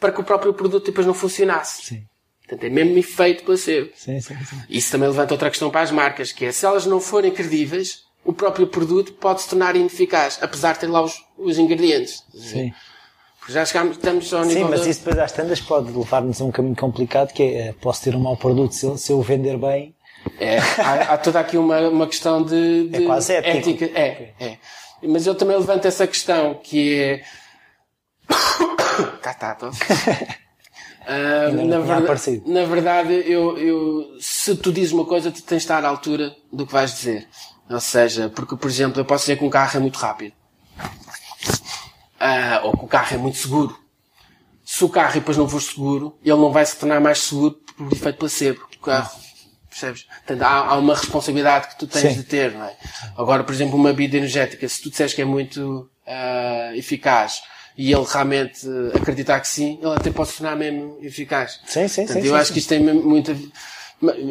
para 0.00 0.10
que 0.10 0.20
o 0.20 0.24
próprio 0.24 0.54
produto 0.54 0.86
depois 0.86 1.06
não 1.06 1.14
funcionasse. 1.14 1.86
Sim. 1.86 2.06
Portanto, 2.54 2.64
é 2.64 2.70
mesmo 2.70 2.96
efeito 2.98 3.44
placebo. 3.44 3.90
Sim, 3.96 4.20
sim, 4.20 4.36
sim. 4.44 4.56
Isso 4.68 4.92
também 4.92 5.08
levanta 5.08 5.34
outra 5.34 5.50
questão 5.50 5.70
para 5.70 5.82
as 5.82 5.90
marcas, 5.90 6.32
que 6.32 6.46
é 6.46 6.52
se 6.52 6.64
elas 6.64 6.86
não 6.86 7.00
forem 7.00 7.32
credíveis, 7.32 8.04
o 8.24 8.32
próprio 8.32 8.66
produto 8.66 9.12
pode 9.12 9.42
se 9.42 9.48
tornar 9.48 9.76
ineficaz, 9.76 10.38
apesar 10.40 10.74
de 10.74 10.80
ter 10.80 10.86
lá 10.86 11.02
os, 11.02 11.22
os 11.36 11.58
ingredientes. 11.58 12.22
Sim. 12.32 12.72
Porque 13.38 13.52
já 13.52 13.64
chegámos, 13.64 13.96
estamos 13.96 14.32
ao 14.32 14.44
nível. 14.44 14.64
Sim, 14.64 14.70
mas 14.70 14.86
isso 14.86 15.00
depois 15.00 15.18
às 15.18 15.32
tantas 15.32 15.60
pode 15.60 15.92
levar-nos 15.92 16.40
a 16.40 16.44
um 16.44 16.50
caminho 16.50 16.76
complicado 16.76 17.32
que 17.32 17.42
é, 17.42 17.74
posso 17.80 18.02
ter 18.02 18.16
um 18.16 18.20
mau 18.20 18.36
produto 18.36 18.72
se 18.72 18.86
eu, 18.86 18.96
se 18.96 19.12
eu 19.12 19.20
vender 19.20 19.58
bem. 19.58 19.94
É, 20.38 20.58
há, 20.58 21.12
há 21.12 21.18
toda 21.18 21.40
aqui 21.40 21.58
uma, 21.58 21.80
uma 21.88 22.06
questão 22.06 22.42
de, 22.42 22.88
de 22.88 23.02
é 23.02 23.06
quase 23.06 23.34
ética. 23.34 23.84
É, 23.94 24.32
é. 24.40 24.58
Mas 25.02 25.26
eu 25.26 25.34
também 25.34 25.56
levanto 25.56 25.84
essa 25.84 26.06
questão 26.06 26.54
que 26.54 27.02
é. 27.02 27.22
tá, 29.22 29.34
tá, 29.34 29.54
tô. 29.54 29.70
Uh, 31.06 31.66
na, 31.66 31.78
verdade, 31.80 32.42
na 32.46 32.64
verdade, 32.64 33.12
eu, 33.26 33.58
eu, 33.58 34.16
se 34.18 34.56
tu 34.56 34.72
dizes 34.72 34.92
uma 34.92 35.04
coisa, 35.04 35.30
tu 35.30 35.42
tens 35.42 35.58
de 35.58 35.64
estar 35.64 35.84
à 35.84 35.88
altura 35.88 36.34
do 36.52 36.66
que 36.66 36.72
vais 36.72 36.94
dizer. 36.94 37.28
Ou 37.68 37.80
seja, 37.80 38.28
porque, 38.30 38.56
por 38.56 38.70
exemplo, 38.70 39.00
eu 39.00 39.04
posso 39.04 39.24
dizer 39.24 39.36
que 39.36 39.44
um 39.44 39.50
carro 39.50 39.76
é 39.76 39.80
muito 39.80 39.98
rápido. 39.98 40.32
uh, 42.20 42.64
ou 42.64 42.76
que 42.76 42.84
o 42.84 42.88
carro 42.88 43.14
é 43.14 43.18
muito 43.18 43.36
seguro. 43.36 43.78
Se 44.64 44.82
o 44.82 44.88
carro 44.88 45.14
depois 45.14 45.36
não 45.36 45.48
for 45.48 45.60
seguro, 45.60 46.18
ele 46.22 46.36
não 46.36 46.50
vai 46.50 46.64
se 46.64 46.76
tornar 46.76 47.00
mais 47.00 47.18
seguro 47.18 47.60
por 47.76 47.92
efeito 47.92 48.18
placebo. 48.18 48.66
O 48.78 48.80
carro, 48.80 49.10
percebes? 49.68 50.04
Portanto, 50.04 50.42
há, 50.42 50.68
há 50.68 50.78
uma 50.78 50.94
responsabilidade 50.94 51.68
que 51.68 51.78
tu 51.78 51.86
tens 51.86 52.14
Sim. 52.14 52.20
de 52.20 52.22
ter, 52.24 52.52
não 52.52 52.64
é? 52.64 52.74
Agora, 53.16 53.44
por 53.44 53.54
exemplo, 53.54 53.76
uma 53.76 53.90
bebida 53.90 54.16
energética, 54.16 54.66
se 54.66 54.82
tu 54.82 54.90
disseres 54.90 55.12
que 55.12 55.20
é 55.20 55.24
muito 55.24 55.90
uh, 56.06 56.74
eficaz 56.74 57.42
e 57.76 57.92
ele 57.92 58.04
realmente 58.08 58.66
acreditar 58.94 59.40
que 59.40 59.48
sim, 59.48 59.78
ele 59.82 59.92
até 59.94 60.10
pode 60.10 60.32
tornar 60.32 60.56
mesmo 60.56 60.98
eficaz. 61.02 61.60
Sim, 61.66 61.88
sim, 61.88 62.06
Portanto, 62.06 62.22
sim, 62.22 62.28
eu 62.28 62.34
sim, 62.34 62.40
acho 62.40 62.46
sim. 62.48 62.52
que 62.54 62.58
isto 62.60 62.68
tem 62.68 62.80
muita. 62.80 63.36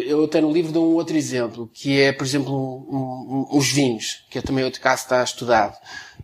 Eu 0.06 0.26
até 0.26 0.40
no 0.40 0.52
livro 0.52 0.72
dou 0.72 0.92
um 0.92 0.96
outro 0.96 1.16
exemplo, 1.18 1.70
que 1.74 2.00
é, 2.00 2.12
por 2.12 2.26
exemplo, 2.26 2.54
um- 2.54 3.48
um- 3.54 3.58
os 3.58 3.72
vinhos, 3.72 4.24
que 4.30 4.38
é 4.38 4.42
também 4.42 4.64
outro 4.64 4.80
caso 4.82 5.04
que 5.04 5.06
está 5.08 5.24
estudado, 5.24 5.76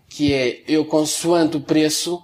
que 0.08 0.34
é 0.34 0.62
eu, 0.68 0.86
consoante 0.86 1.58
o 1.58 1.62
preço, 1.62 2.22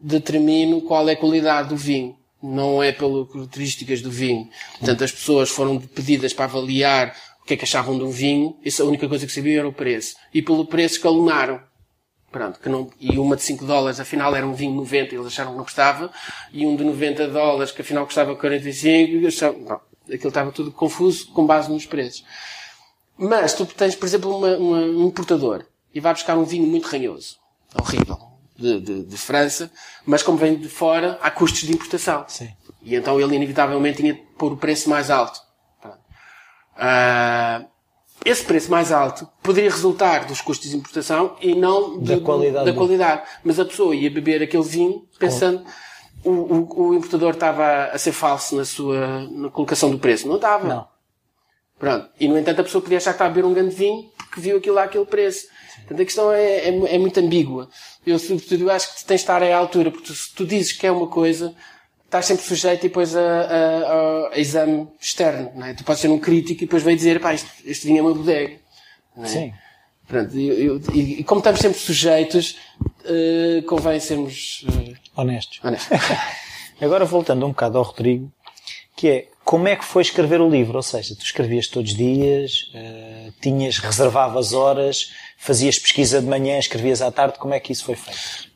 determino 0.00 0.80
qual 0.82 1.08
é 1.08 1.12
a 1.12 1.16
qualidade 1.16 1.68
do 1.70 1.76
vinho. 1.76 2.16
Não 2.42 2.82
é 2.82 2.90
pelas 2.92 3.28
características 3.30 4.00
do 4.00 4.10
vinho. 4.10 4.48
Portanto, 4.78 5.04
as 5.04 5.12
pessoas 5.12 5.50
foram 5.50 5.78
pedidas 5.78 6.32
para 6.32 6.46
avaliar 6.46 7.14
o 7.42 7.44
que 7.44 7.54
é 7.54 7.56
que 7.56 7.64
achavam 7.64 7.98
de 7.98 8.04
um 8.04 8.10
vinho, 8.10 8.56
isso 8.64 8.82
a 8.82 8.86
única 8.86 9.08
coisa 9.08 9.26
que 9.26 9.32
sabiam 9.32 9.58
era 9.58 9.68
o 9.68 9.72
preço. 9.72 10.14
E 10.32 10.40
pelo 10.40 10.64
preço 10.64 10.96
escalonaram. 10.96 11.60
Pronto, 12.30 12.60
que 12.60 12.68
não, 12.68 12.88
e 13.00 13.18
uma 13.18 13.34
de 13.34 13.42
5 13.42 13.64
dólares, 13.64 13.98
afinal 13.98 14.34
era 14.36 14.46
um 14.46 14.54
vinho 14.54 14.72
90 14.74 15.14
e 15.14 15.18
eles 15.18 15.26
acharam 15.26 15.50
que 15.50 15.56
não 15.58 15.64
custava, 15.64 16.12
e 16.52 16.64
um 16.64 16.76
de 16.76 16.84
90 16.84 17.26
dólares, 17.28 17.72
que 17.72 17.82
afinal 17.82 18.04
custava 18.06 18.36
45, 18.36 19.12
e 19.16 19.26
achavam, 19.26 19.60
não, 19.62 19.80
aquilo 20.04 20.28
estava 20.28 20.52
tudo 20.52 20.70
confuso 20.70 21.26
com 21.32 21.44
base 21.44 21.68
nos 21.70 21.86
preços. 21.86 22.24
Mas 23.18 23.52
tu 23.52 23.66
tens, 23.66 23.96
por 23.96 24.06
exemplo, 24.06 24.36
uma, 24.36 24.56
uma- 24.56 24.78
um 24.78 25.06
importador 25.08 25.64
e 25.92 25.98
vai 25.98 26.12
buscar 26.14 26.38
um 26.38 26.44
vinho 26.44 26.66
muito 26.68 26.86
ranhoso, 26.86 27.36
horrível, 27.80 28.16
de, 28.56 28.80
de, 28.80 29.04
de 29.04 29.16
França, 29.16 29.68
mas 30.06 30.22
como 30.22 30.38
vem 30.38 30.56
de 30.56 30.68
fora, 30.68 31.18
há 31.20 31.30
custos 31.32 31.62
de 31.62 31.72
importação. 31.72 32.24
Sim. 32.28 32.50
E 32.80 32.94
então 32.94 33.20
ele 33.20 33.34
inevitavelmente 33.34 33.96
tinha 33.98 34.14
de 34.14 34.20
pôr 34.38 34.52
o 34.52 34.56
preço 34.56 34.88
mais 34.88 35.10
alto. 35.10 35.40
Pronto. 35.82 35.98
Esse 38.24 38.44
preço 38.44 38.70
mais 38.70 38.92
alto 38.92 39.26
poderia 39.42 39.70
resultar 39.70 40.26
dos 40.26 40.40
custos 40.40 40.70
de 40.70 40.76
importação 40.76 41.36
e 41.40 41.54
não 41.54 41.98
Da 42.00 42.16
de- 42.16 42.20
qualidade 42.20 42.66
da 42.66 42.72
qualidade. 42.72 43.22
Mas 43.44 43.58
a 43.58 43.64
pessoa 43.64 43.94
ia 43.94 44.10
beber 44.10 44.42
aquele 44.42 44.62
vinho 44.62 45.04
pensando 45.18 45.64
o, 46.22 46.30
o, 46.30 46.88
o 46.88 46.94
importador 46.94 47.32
estava 47.32 47.86
a 47.86 47.96
ser 47.98 48.12
falso 48.12 48.56
na 48.56 48.64
sua 48.64 49.20
na 49.30 49.48
colocação 49.50 49.90
do 49.90 49.98
preço. 49.98 50.28
Não 50.28 50.36
estava. 50.36 50.68
Não. 50.68 50.86
Pronto. 51.78 52.08
E 52.20 52.28
no 52.28 52.36
entanto 52.38 52.60
a 52.60 52.64
pessoa 52.64 52.82
podia 52.82 52.98
achar 52.98 53.12
que 53.12 53.14
estava 53.16 53.30
a 53.30 53.34
beber 53.34 53.46
um 53.48 53.54
grande 53.54 53.74
vinho 53.74 54.10
porque 54.18 54.38
viu 54.40 54.58
aquilo 54.58 54.74
lá 54.76 54.84
aquele 54.84 55.06
preço. 55.06 55.46
Portanto 55.78 56.00
a 56.02 56.04
questão 56.04 56.30
é, 56.30 56.68
é, 56.68 56.94
é 56.94 56.98
muito 56.98 57.18
ambígua. 57.18 57.70
Eu 58.06 58.18
sobretudo 58.18 58.70
acho 58.70 58.88
que 58.96 59.04
tens 59.04 59.20
de 59.20 59.22
estar 59.22 59.42
à 59.42 59.56
altura 59.56 59.90
porque 59.90 60.06
tu, 60.08 60.14
se 60.14 60.34
tu 60.34 60.44
dizes 60.44 60.72
que 60.72 60.86
é 60.86 60.92
uma 60.92 61.06
coisa 61.06 61.54
estás 62.10 62.26
sempre 62.26 62.44
sujeito 62.44 62.80
e 62.84 62.88
depois 62.88 63.14
a, 63.14 63.20
a, 63.20 64.30
a- 64.34 64.38
exame 64.38 64.88
externo. 65.00 65.52
Não 65.54 65.66
é? 65.66 65.74
Tu 65.74 65.84
podes 65.84 66.00
ser 66.02 66.08
um 66.08 66.18
crítico 66.18 66.64
e 66.64 66.66
depois 66.66 66.82
vai 66.82 66.94
dizer 66.96 67.20
pá, 67.20 67.32
este, 67.32 67.48
este 67.64 67.86
vinho 67.86 68.00
é 68.00 68.02
uma 68.02 68.12
bodega. 68.14 68.56
Não 69.16 69.24
é? 69.24 69.28
Sim. 69.28 69.52
Pronto, 70.08 70.36
e, 70.36 70.66
e- 70.92 71.20
e 71.20 71.24
como 71.24 71.38
estamos 71.38 71.60
sempre 71.60 71.78
sujeitos, 71.78 72.56
eh, 73.04 73.62
convém 73.66 74.00
sermos 74.00 74.64
eh, 74.68 74.94
Honestos. 75.16 75.60
honestos. 75.62 75.88
Agora 76.82 77.04
voltando 77.04 77.46
um 77.46 77.50
bocado 77.50 77.78
ao 77.78 77.84
Rodrigo, 77.84 78.32
que 78.96 79.08
é 79.08 79.28
como 79.44 79.68
é 79.68 79.76
que 79.76 79.84
foi 79.84 80.02
escrever 80.02 80.40
o 80.40 80.48
livro? 80.50 80.76
Ou 80.76 80.82
seja, 80.82 81.14
tu 81.14 81.22
escrevias 81.24 81.68
todos 81.68 81.92
os 81.92 81.96
dias, 81.96 82.70
eh, 82.74 83.30
tinhas, 83.40 83.78
reservavas 83.78 84.52
horas, 84.52 85.12
fazias 85.38 85.78
pesquisa 85.78 86.20
de 86.20 86.26
manhã, 86.26 86.58
escrevias 86.58 87.00
à 87.02 87.10
tarde, 87.12 87.38
como 87.38 87.54
é 87.54 87.60
que 87.60 87.72
isso 87.72 87.84
foi 87.84 87.94
feito? 87.94 88.50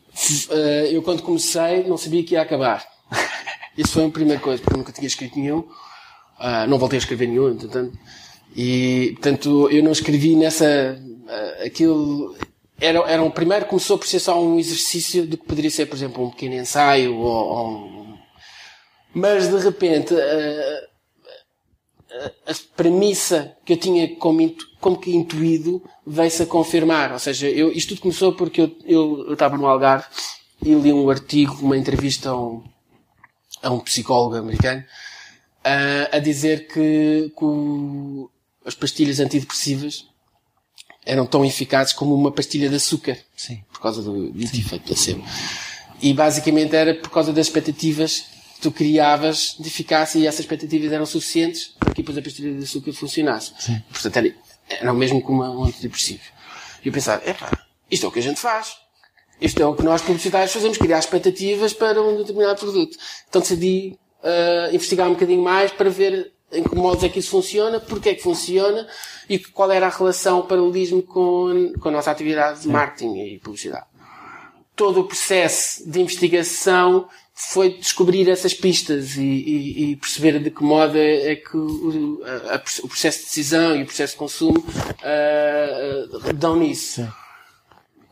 Eu 0.92 1.02
quando 1.02 1.22
comecei 1.22 1.84
não 1.84 1.96
sabia 1.96 2.22
que 2.24 2.34
ia 2.34 2.42
acabar. 2.42 2.84
Isso 3.76 3.92
foi 3.92 4.04
a 4.04 4.10
primeira 4.10 4.40
coisa, 4.40 4.62
porque 4.62 4.74
eu 4.74 4.78
nunca 4.78 4.92
tinha 4.92 5.06
escrito 5.06 5.38
nenhum. 5.38 5.64
Ah, 6.38 6.66
não 6.66 6.78
voltei 6.78 6.98
a 6.98 7.00
escrever 7.00 7.26
nenhum, 7.26 7.50
entretanto. 7.50 7.96
E, 8.56 9.12
portanto, 9.14 9.68
eu 9.70 9.82
não 9.82 9.92
escrevi 9.92 10.36
nessa, 10.36 11.00
ah, 11.28 11.64
aquilo, 11.64 12.36
era, 12.80 12.98
era 13.10 13.22
um, 13.22 13.30
primeiro 13.30 13.66
começou 13.66 13.98
por 13.98 14.06
ser 14.06 14.20
só 14.20 14.40
um 14.40 14.58
exercício 14.58 15.26
do 15.26 15.36
que 15.36 15.46
poderia 15.46 15.70
ser, 15.70 15.86
por 15.86 15.96
exemplo, 15.96 16.24
um 16.24 16.30
pequeno 16.30 16.54
ensaio 16.54 17.16
ou, 17.16 17.46
ou 17.46 17.70
um, 17.70 18.18
mas 19.12 19.48
de 19.48 19.58
repente, 19.58 20.14
ah, 20.14 20.88
a, 22.46 22.54
premissa 22.76 23.56
que 23.64 23.72
eu 23.72 23.76
tinha 23.76 24.14
como, 24.16 24.54
como 24.80 24.98
que 24.98 25.14
intuído 25.14 25.82
veio-se 26.06 26.42
a 26.42 26.46
confirmar. 26.46 27.12
Ou 27.12 27.18
seja, 27.18 27.48
eu, 27.48 27.72
isto 27.72 27.90
tudo 27.90 28.02
começou 28.02 28.32
porque 28.34 28.60
eu, 28.60 28.76
eu, 28.84 29.24
eu 29.28 29.32
estava 29.32 29.56
no 29.56 29.66
Algarve 29.66 30.06
e 30.62 30.74
li 30.74 30.92
um 30.92 31.10
artigo, 31.10 31.56
uma 31.62 31.76
entrevista 31.76 32.30
a 32.30 32.40
um, 32.40 32.62
a 33.64 33.70
um 33.70 33.80
psicólogo 33.80 34.36
americano, 34.36 34.84
ah, 35.64 36.08
a 36.16 36.18
dizer 36.18 36.66
que, 36.68 37.32
que 37.36 37.44
o- 37.44 38.30
as 38.64 38.74
pastilhas 38.74 39.18
antidepressivas 39.20 40.06
eram 41.06 41.26
tão 41.26 41.44
eficazes 41.44 41.92
como 41.92 42.14
uma 42.14 42.32
pastilha 42.32 42.68
de 42.68 42.76
açúcar. 42.76 43.18
Sim. 43.36 43.62
Por 43.72 43.80
causa 43.80 44.00
do 44.02 44.30
dito 44.32 44.56
efeito 44.56 44.84
placebo. 44.86 45.24
E 46.00 46.12
basicamente 46.14 46.74
era 46.74 46.94
por 46.94 47.10
causa 47.10 47.32
das 47.32 47.46
expectativas 47.46 48.20
que 48.54 48.60
tu 48.62 48.70
criavas 48.72 49.56
de 49.58 49.66
eficácia 49.68 50.18
e 50.18 50.26
essas 50.26 50.40
expectativas 50.40 50.92
eram 50.92 51.04
suficientes 51.06 51.74
para 51.78 51.92
que 51.92 52.02
depois 52.02 52.16
a 52.18 52.22
pastilha 52.22 52.56
de 52.56 52.64
açúcar 52.64 52.92
funcionasse. 52.92 53.52
Portanto, 53.90 54.16
era, 54.16 54.34
era 54.68 54.92
o 54.92 54.96
mesmo 54.96 55.22
que 55.22 55.30
uma, 55.30 55.50
um 55.50 55.64
antidepressivo. 55.64 56.22
E 56.82 56.88
eu 56.88 56.92
pensava, 56.92 57.22
epá, 57.28 57.50
isto 57.90 58.06
é 58.06 58.08
o 58.08 58.12
que 58.12 58.18
a 58.18 58.22
gente 58.22 58.40
faz. 58.40 58.76
Isto 59.40 59.62
é 59.62 59.66
o 59.66 59.74
que 59.74 59.82
nós 59.82 60.00
publicitários 60.02 60.52
fazemos, 60.52 60.78
criar 60.78 60.98
expectativas 60.98 61.72
para 61.72 62.00
um 62.00 62.16
determinado 62.18 62.58
produto. 62.60 62.96
Então 63.28 63.40
decidi 63.42 63.98
ah, 64.22 64.70
investigar 64.72 65.08
um 65.08 65.12
bocadinho 65.14 65.42
mais 65.42 65.70
para 65.72 65.90
ver 65.90 66.32
em 66.52 66.62
que 66.62 66.74
modos 66.76 67.02
é 67.02 67.08
que 67.08 67.18
isso 67.18 67.30
funciona, 67.30 67.80
porque 67.80 68.10
é 68.10 68.14
que 68.14 68.22
funciona 68.22 68.86
e 69.28 69.38
qual 69.40 69.70
era 69.72 69.86
a 69.86 69.90
relação, 69.90 70.38
o 70.38 70.42
paralelismo 70.44 71.02
com, 71.02 71.72
com 71.80 71.88
a 71.88 71.92
nossa 71.92 72.10
atividade 72.12 72.60
de 72.62 72.68
marketing 72.68 73.16
e 73.16 73.38
publicidade. 73.40 73.86
Todo 74.76 75.00
o 75.00 75.04
processo 75.04 75.88
de 75.88 76.00
investigação 76.00 77.08
foi 77.34 77.70
descobrir 77.76 78.28
essas 78.30 78.54
pistas 78.54 79.16
e, 79.16 79.22
e- 79.22 79.90
e 79.92 79.96
perceber 79.96 80.38
de 80.38 80.50
que 80.52 80.62
modo 80.62 80.96
é, 80.96 81.32
é 81.32 81.36
que 81.36 81.56
o, 81.56 82.22
a- 82.24 82.54
a- 82.54 82.62
o 82.84 82.88
processo 82.88 83.18
de 83.20 83.24
decisão 83.24 83.74
e 83.76 83.82
o 83.82 83.86
processo 83.86 84.12
de 84.12 84.18
consumo 84.18 84.64
ah, 85.02 86.32
dão 86.34 86.56
nisso 86.56 87.02
Sim. 87.02 87.08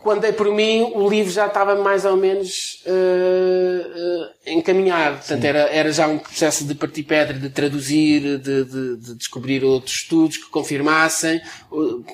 Quando 0.03 0.21
dei 0.21 0.33
por 0.33 0.51
mim, 0.53 0.93
o 0.95 1.09
livro 1.09 1.33
já 1.33 1.47
estava 1.47 1.77
mais 1.77 2.05
ou 2.05 2.17
menos 2.17 2.83
eh, 2.85 4.31
eh, 4.45 4.53
encaminhado. 4.53 5.19
Portanto, 5.19 5.45
era, 5.45 5.61
era 5.71 5.93
já 5.93 6.07
um 6.09 6.19
processo 6.19 6.65
de 6.65 6.75
partir 6.75 7.05
pedra, 7.05 7.39
de 7.39 7.49
traduzir, 7.51 8.39
de, 8.39 8.65
de- 8.65 8.97
de 8.97 9.15
descobrir 9.15 9.65
outros 9.65 9.95
estudos 9.97 10.37
que 10.37 10.51
confirmassem 10.51 11.41
uh, 11.71 12.05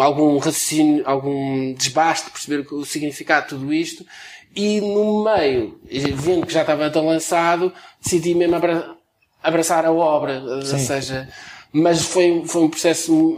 algum 0.00 0.38
raciocínio, 0.38 1.02
algum 1.06 1.72
desbaste, 1.74 2.30
perceber 2.30 2.66
o, 2.72 2.84
significado 2.84 3.44
de 3.44 3.48
tudo 3.50 3.72
isto. 3.74 4.06
E 4.54 4.80
no 4.80 5.24
meio, 5.24 5.78
vendo 6.14 6.46
que 6.46 6.52
já 6.52 6.62
estava 6.62 6.88
tão 6.90 7.06
lançado, 7.06 7.72
decidi 8.02 8.34
mesmo 8.34 8.54
abra- 8.56 8.94
abraçar 9.42 9.84
a 9.84 9.92
obra. 9.92 10.34
eh, 10.34 10.54
Ou 10.54 10.62
seja, 10.62 11.28
mas 11.72 12.02
foi, 12.06 12.42
foi 12.46 12.62
um 12.62 12.70
processo 12.70 13.36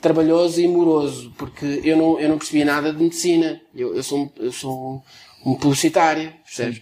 trabalhoso 0.00 0.60
e 0.60 0.68
moroso, 0.68 1.32
porque 1.36 1.80
eu 1.84 1.96
não, 1.96 2.18
eu 2.18 2.28
não 2.28 2.38
percebia 2.38 2.64
nada 2.64 2.92
de 2.92 3.02
medicina. 3.02 3.60
Eu, 3.74 3.94
eu 3.94 4.02
sou, 4.02 4.24
um, 4.24 4.30
eu 4.36 4.52
sou 4.52 5.02
um, 5.44 5.50
um 5.50 5.54
publicitário, 5.54 6.32
percebes? 6.44 6.80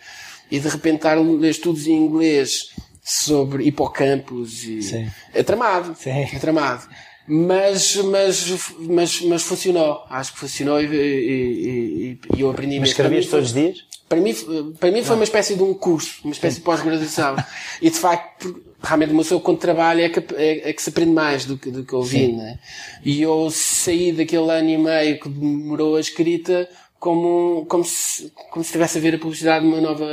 E 0.51 0.59
de 0.59 0.69
repente 0.69 0.97
estar 0.97 1.19
a 1.19 1.21
ler 1.21 1.51
estudos 1.51 1.87
em 1.87 1.95
inglês 1.95 2.71
sobre 3.03 3.65
hipocampos 3.65 4.65
e... 4.65 4.83
Sim. 4.83 5.11
É 5.35 5.43
tramado. 5.43 5.95
Sim. 5.99 6.11
É 6.11 6.39
tramado. 6.39 6.89
Mas, 7.29 7.97
mas, 7.97 8.59
mas, 8.79 9.21
mas 9.23 9.43
funcionou. 9.43 10.03
Acho 10.09 10.33
que 10.33 10.39
funcionou 10.39 10.81
e, 10.81 10.87
e, 10.87 10.97
e- 10.97 12.19
e 12.37 12.41
eu 12.41 12.51
aprendi 12.51 12.81
Mas 12.81 12.91
escrevias 12.91 13.27
todos 13.27 13.49
os 13.49 13.55
dias? 13.55 13.85
para 14.09 14.19
mim, 14.21 14.35
para 14.81 14.91
mim 14.91 15.03
foi 15.05 15.15
uma 15.17 15.25
espécie 15.25 15.55
de 15.55 15.63
um 15.63 15.75
curso, 15.75 16.21
uma 16.25 16.33
espécie 16.33 16.57
de 16.57 16.63
pós-graduação. 16.63 17.37
e 17.83 17.91
de 17.91 17.99
facto, 17.99 18.63
realmente 18.83 19.13
uma 19.13 19.23
pessoa 19.23 19.41
quando 19.41 19.59
trabalha 19.59 20.05
é 20.05 20.09
que, 20.09 20.21
é, 20.35 20.71
é 20.71 20.73
que 20.73 20.81
se 20.83 20.89
aprende 20.89 21.11
mais 21.11 21.45
do 21.45 21.59
que, 21.59 21.71
do 21.71 21.85
que 21.85 21.95
ouvindo, 21.95 22.39
né? 22.39 22.59
E 23.05 23.21
eu 23.21 23.51
saí 23.51 24.11
daquele 24.13 24.51
ano 24.51 24.71
e 24.71 24.79
meio 24.79 25.21
que 25.21 25.29
demorou 25.29 25.97
a 25.97 26.01
escrita 26.01 26.67
como, 26.99 27.67
como 27.69 27.85
se, 27.85 28.33
como 28.51 28.65
se 28.65 28.69
estivesse 28.71 28.97
a 28.97 29.01
ver 29.03 29.15
a 29.17 29.19
publicidade 29.19 29.67
de 29.67 29.71
uma 29.71 29.81
nova, 29.83 30.07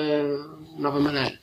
nova 0.78 1.00
maneira. 1.00 1.40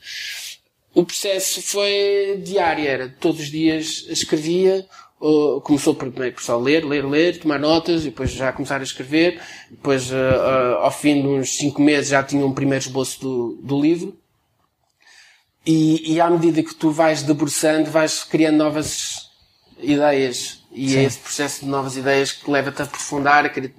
O 0.93 1.03
processo 1.03 1.59
foi 1.63 2.39
diário, 2.43 2.87
era 2.87 3.09
todos 3.19 3.41
os 3.41 3.47
dias 3.49 4.05
escrevia, 4.09 4.85
ou 5.23 5.61
começou 5.61 5.95
por, 5.95 6.11
primeiro 6.11 6.35
por 6.35 6.43
só 6.43 6.57
ler, 6.57 6.83
ler, 6.83 7.05
ler, 7.05 7.39
tomar 7.39 7.57
notas, 7.57 8.01
e 8.01 8.09
depois 8.09 8.29
já 8.29 8.51
começar 8.51 8.81
a 8.81 8.83
escrever, 8.83 9.39
depois 9.71 10.11
ah, 10.11 10.17
ah, 10.17 10.83
ao 10.83 10.91
fim 10.91 11.21
de 11.21 11.27
uns 11.29 11.55
cinco 11.55 11.81
meses 11.81 12.09
já 12.09 12.21
tinha 12.21 12.45
um 12.45 12.51
primeiro 12.51 12.83
esboço 12.83 13.21
do, 13.21 13.59
do 13.63 13.79
livro, 13.79 14.17
e, 15.65 16.13
e 16.13 16.19
à 16.19 16.29
medida 16.29 16.61
que 16.61 16.75
tu 16.75 16.91
vais 16.91 17.23
debruçando, 17.23 17.89
vais 17.89 18.25
criando 18.25 18.57
novas 18.57 19.29
ideias. 19.79 20.61
E 20.73 20.89
Sim. 20.89 20.97
é 20.97 21.03
esse 21.03 21.19
processo 21.19 21.63
de 21.63 21.67
novas 21.67 21.95
ideias 21.95 22.33
que 22.33 22.51
leva-te 22.51 22.81
a 22.81 22.85
aprofundar, 22.85 23.45
a 23.45 23.49
querer, 23.49 23.73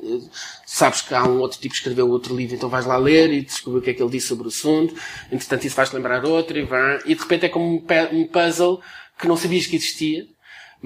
sabes 0.64 1.02
que 1.02 1.12
há 1.12 1.24
um 1.24 1.40
outro 1.40 1.58
tipo 1.58 1.74
que 1.74 1.78
escreveu 1.78 2.08
outro 2.08 2.34
livro, 2.34 2.54
então 2.54 2.70
vais 2.70 2.86
lá 2.86 2.96
ler 2.96 3.30
e 3.30 3.42
descobrir 3.42 3.80
o 3.80 3.82
que 3.82 3.90
é 3.90 3.94
que 3.94 4.02
ele 4.02 4.12
disse 4.12 4.28
sobre 4.28 4.44
o 4.44 4.48
assunto, 4.48 4.94
entretanto 5.30 5.66
isso 5.66 5.74
faz-te 5.74 5.94
lembrar 5.94 6.24
outro 6.24 6.56
e 6.56 6.62
vai, 6.62 7.00
e 7.04 7.14
de 7.14 7.20
repente 7.20 7.46
é 7.46 7.48
como 7.50 7.66
um 7.66 8.26
puzzle 8.28 8.80
que 9.18 9.26
não 9.26 9.36
sabias 9.36 9.66
que 9.66 9.76
existia, 9.76 10.26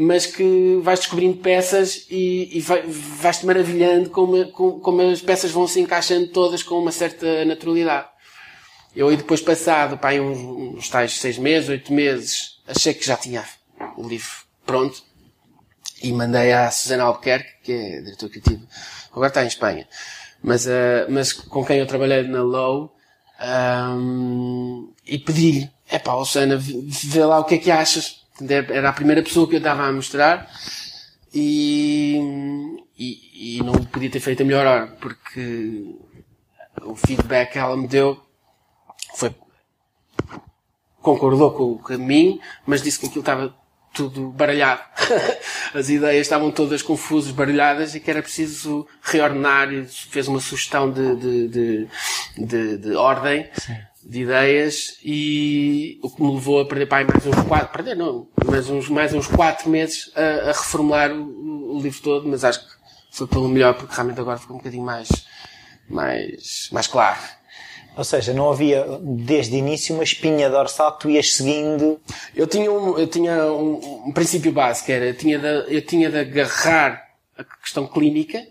mas 0.00 0.26
que 0.26 0.78
vais 0.80 1.00
descobrindo 1.00 1.38
peças 1.38 2.06
e, 2.08 2.56
e 2.56 2.60
vais-te 2.60 3.44
maravilhando 3.44 4.10
como, 4.10 4.46
como, 4.52 4.78
como 4.78 5.00
as 5.02 5.20
peças 5.20 5.50
vão 5.50 5.66
se 5.66 5.80
encaixando 5.80 6.28
todas 6.28 6.62
com 6.62 6.76
uma 6.76 6.92
certa 6.92 7.44
naturalidade. 7.44 8.06
Eu 8.94 9.08
aí 9.08 9.16
depois 9.16 9.40
passado, 9.40 9.98
pá, 9.98 10.12
uns, 10.12 10.38
uns 10.38 10.88
tais 10.88 11.18
seis 11.18 11.36
meses, 11.36 11.68
oito 11.68 11.92
meses, 11.92 12.60
achei 12.64 12.94
que 12.94 13.04
já 13.04 13.16
tinha 13.16 13.44
o 13.96 14.06
livro 14.06 14.30
pronto 14.64 15.02
e 16.00 16.12
mandei 16.12 16.52
à 16.52 16.70
Susana 16.70 17.02
Albuquerque, 17.02 17.50
que 17.64 17.72
é 17.72 18.00
diretor 18.00 18.28
criativo, 18.28 18.68
agora 19.10 19.26
está 19.26 19.42
em 19.42 19.48
Espanha, 19.48 19.88
mas, 20.40 20.66
uh, 20.66 21.08
mas 21.08 21.32
com 21.32 21.64
quem 21.64 21.78
eu 21.80 21.86
trabalhei 21.88 22.22
na 22.22 22.42
Low, 22.42 22.94
um, 23.40 24.92
e 25.04 25.18
pedi-lhe, 25.18 25.68
é 25.90 25.98
pá, 25.98 26.12
Susana, 26.24 26.56
vê 26.56 27.24
lá 27.24 27.40
o 27.40 27.44
que 27.44 27.56
é 27.56 27.58
que 27.58 27.70
achas. 27.72 28.17
Era 28.70 28.90
a 28.90 28.92
primeira 28.92 29.22
pessoa 29.22 29.48
que 29.48 29.54
eu 29.54 29.58
estava 29.58 29.84
a 29.84 29.92
mostrar 29.92 30.48
e, 31.34 32.16
e, 32.96 33.58
e 33.58 33.62
não 33.62 33.72
podia 33.84 34.10
ter 34.10 34.20
feito 34.20 34.42
a 34.42 34.46
melhor 34.46 34.66
hora, 34.66 34.86
porque 35.00 35.96
o 36.82 36.94
feedback 36.94 37.52
que 37.52 37.58
ela 37.58 37.76
me 37.76 37.88
deu 37.88 38.20
foi 39.14 39.34
concordou 41.00 41.52
com 41.52 41.72
o 41.72 41.78
caminho, 41.78 42.38
mas 42.66 42.82
disse 42.82 42.98
que 42.98 43.06
aquilo 43.06 43.20
estava 43.20 43.54
tudo 43.94 44.28
baralhado. 44.30 44.82
As 45.74 45.88
ideias 45.88 46.26
estavam 46.26 46.50
todas 46.50 46.82
confusas, 46.82 47.32
baralhadas 47.32 47.94
e 47.94 48.00
que 48.00 48.10
era 48.10 48.22
preciso 48.22 48.86
reordenar 49.02 49.72
e 49.72 49.84
fez 49.84 50.28
uma 50.28 50.40
sugestão 50.40 50.90
de, 50.90 51.16
de, 51.16 51.48
de, 51.48 51.88
de, 52.36 52.76
de 52.78 52.94
ordem 52.94 53.48
Sim. 53.54 53.76
de 54.04 54.22
ideias 54.22 54.98
e 55.04 55.98
o 56.02 56.10
que 56.10 56.22
me 56.22 56.32
levou 56.32 56.60
a 56.60 56.66
perder 56.66 56.86
pai 56.86 57.04
mais 57.04 57.26
uns 57.26 57.42
quatro, 57.46 57.72
perder 57.72 57.96
não, 57.96 58.28
mas 58.44 58.68
uns, 58.70 58.88
mais 58.88 59.12
uns 59.14 59.26
quatro 59.26 59.68
meses 59.68 60.10
a, 60.14 60.50
a 60.50 60.52
reformular 60.52 61.12
o, 61.12 61.76
o, 61.76 61.80
livro 61.80 62.00
todo, 62.02 62.28
mas 62.28 62.44
acho 62.44 62.60
que 62.60 62.74
foi 63.10 63.26
pelo 63.26 63.48
melhor 63.48 63.74
porque 63.74 63.94
realmente 63.94 64.20
agora 64.20 64.38
ficou 64.38 64.56
um 64.56 64.58
bocadinho 64.58 64.84
mais, 64.84 65.08
mais, 65.88 66.68
mais 66.72 66.86
claro. 66.86 67.18
Ou 67.98 68.04
seja, 68.04 68.32
não 68.32 68.48
havia 68.48 68.86
desde 69.02 69.56
o 69.56 69.58
início 69.58 69.92
uma 69.92 70.04
espinha 70.04 70.48
dorsal 70.48 70.92
que 70.92 71.00
tu 71.00 71.10
ias 71.10 71.34
seguindo. 71.34 72.00
Eu 72.32 72.46
tinha 72.46 72.70
um, 72.70 72.96
eu 72.96 73.08
tinha 73.08 73.44
um, 73.46 74.06
um 74.06 74.12
princípio 74.12 74.52
básico, 74.52 74.92
era, 74.92 75.06
eu 75.06 75.16
tinha, 75.16 75.36
de, 75.36 75.74
eu 75.74 75.82
tinha 75.82 76.08
de 76.08 76.16
agarrar 76.16 77.08
a 77.36 77.42
questão 77.42 77.88
clínica 77.88 78.46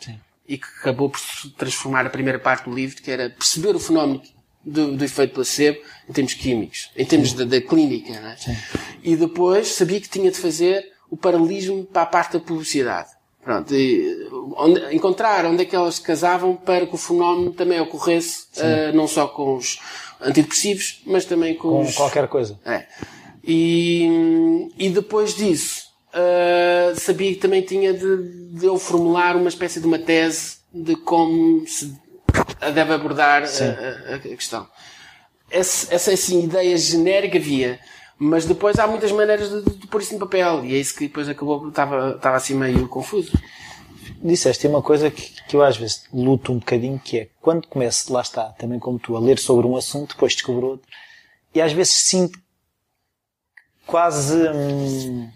Sim. 0.00 0.18
e 0.48 0.56
que 0.56 0.66
acabou 0.80 1.10
por 1.10 1.20
transformar 1.58 2.06
a 2.06 2.08
primeira 2.08 2.38
parte 2.38 2.64
do 2.64 2.74
livro, 2.74 3.02
que 3.02 3.10
era 3.10 3.28
perceber 3.28 3.76
o 3.76 3.78
fenómeno 3.78 4.22
do, 4.64 4.96
do 4.96 5.04
efeito 5.04 5.34
placebo 5.34 5.78
em 6.08 6.12
termos 6.14 6.32
químicos, 6.32 6.90
em 6.96 7.04
termos 7.04 7.34
da, 7.34 7.44
da, 7.44 7.60
clínica, 7.60 8.14
é? 8.14 8.56
E 9.02 9.16
depois 9.16 9.68
sabia 9.68 10.00
que 10.00 10.08
tinha 10.08 10.30
de 10.30 10.38
fazer 10.38 10.92
o 11.10 11.16
paralelismo 11.16 11.84
para 11.84 12.02
a 12.02 12.06
parte 12.06 12.32
da 12.32 12.40
publicidade. 12.40 13.10
Pronto, 13.48 13.74
e 13.74 14.28
onde, 14.58 14.94
encontrar 14.94 15.46
onde 15.46 15.62
é 15.62 15.64
que 15.64 15.74
elas 15.74 15.98
casavam 15.98 16.54
para 16.54 16.86
que 16.86 16.94
o 16.94 16.98
fenómeno 16.98 17.50
também 17.50 17.80
ocorresse, 17.80 18.44
uh, 18.58 18.94
não 18.94 19.08
só 19.08 19.26
com 19.26 19.56
os 19.56 19.80
antidepressivos, 20.20 21.00
mas 21.06 21.24
também 21.24 21.54
com, 21.54 21.70
com 21.70 21.80
os... 21.80 21.96
qualquer 21.96 22.28
coisa. 22.28 22.60
É. 22.62 22.84
E, 23.42 24.68
e 24.76 24.90
depois 24.90 25.34
disso, 25.34 25.84
uh, 26.12 26.94
sabia 27.00 27.32
que 27.32 27.40
também 27.40 27.62
tinha 27.62 27.94
de, 27.94 28.50
de, 28.52 28.66
eu 28.66 28.78
formular 28.78 29.34
uma 29.34 29.48
espécie 29.48 29.80
de 29.80 29.86
uma 29.86 29.98
tese 29.98 30.58
de 30.70 30.94
como 30.94 31.66
se 31.66 31.96
deve 32.74 32.92
abordar 32.92 33.44
a, 33.44 34.12
a, 34.12 34.16
a, 34.16 34.18
questão. 34.18 34.68
Essa, 35.50 35.94
essa 35.94 36.12
assim, 36.12 36.44
ideia 36.44 36.76
genérica 36.76 37.38
havia, 37.38 37.80
mas 38.18 38.44
depois 38.44 38.78
há 38.78 38.86
muitas 38.86 39.12
maneiras 39.12 39.48
de, 39.48 39.76
de, 39.76 39.86
pôr 39.86 40.02
isso 40.02 40.14
no 40.14 40.20
papel. 40.20 40.64
E 40.64 40.74
é 40.74 40.78
isso 40.78 40.94
que 40.94 41.06
depois 41.06 41.28
acabou, 41.28 41.68
estava, 41.68 42.16
estava 42.16 42.36
assim 42.36 42.54
meio 42.54 42.88
confuso. 42.88 43.32
Disseste 44.22 44.66
uma 44.66 44.82
coisa 44.82 45.10
que, 45.10 45.30
que 45.44 45.54
eu 45.54 45.62
às 45.62 45.76
vezes 45.76 46.04
luto 46.12 46.52
um 46.52 46.58
bocadinho, 46.58 46.98
que 46.98 47.18
é 47.18 47.28
quando 47.40 47.68
começo, 47.68 48.12
lá 48.12 48.20
está, 48.20 48.46
também 48.50 48.80
como 48.80 48.98
tu, 48.98 49.16
a 49.16 49.20
ler 49.20 49.38
sobre 49.38 49.66
um 49.66 49.76
assunto, 49.76 50.14
depois 50.14 50.32
descubro 50.32 50.66
outro, 50.66 50.88
e 51.54 51.60
às 51.60 51.72
vezes 51.72 51.94
sinto 51.94 52.38
quase 53.86 54.36
hum, 54.48 55.30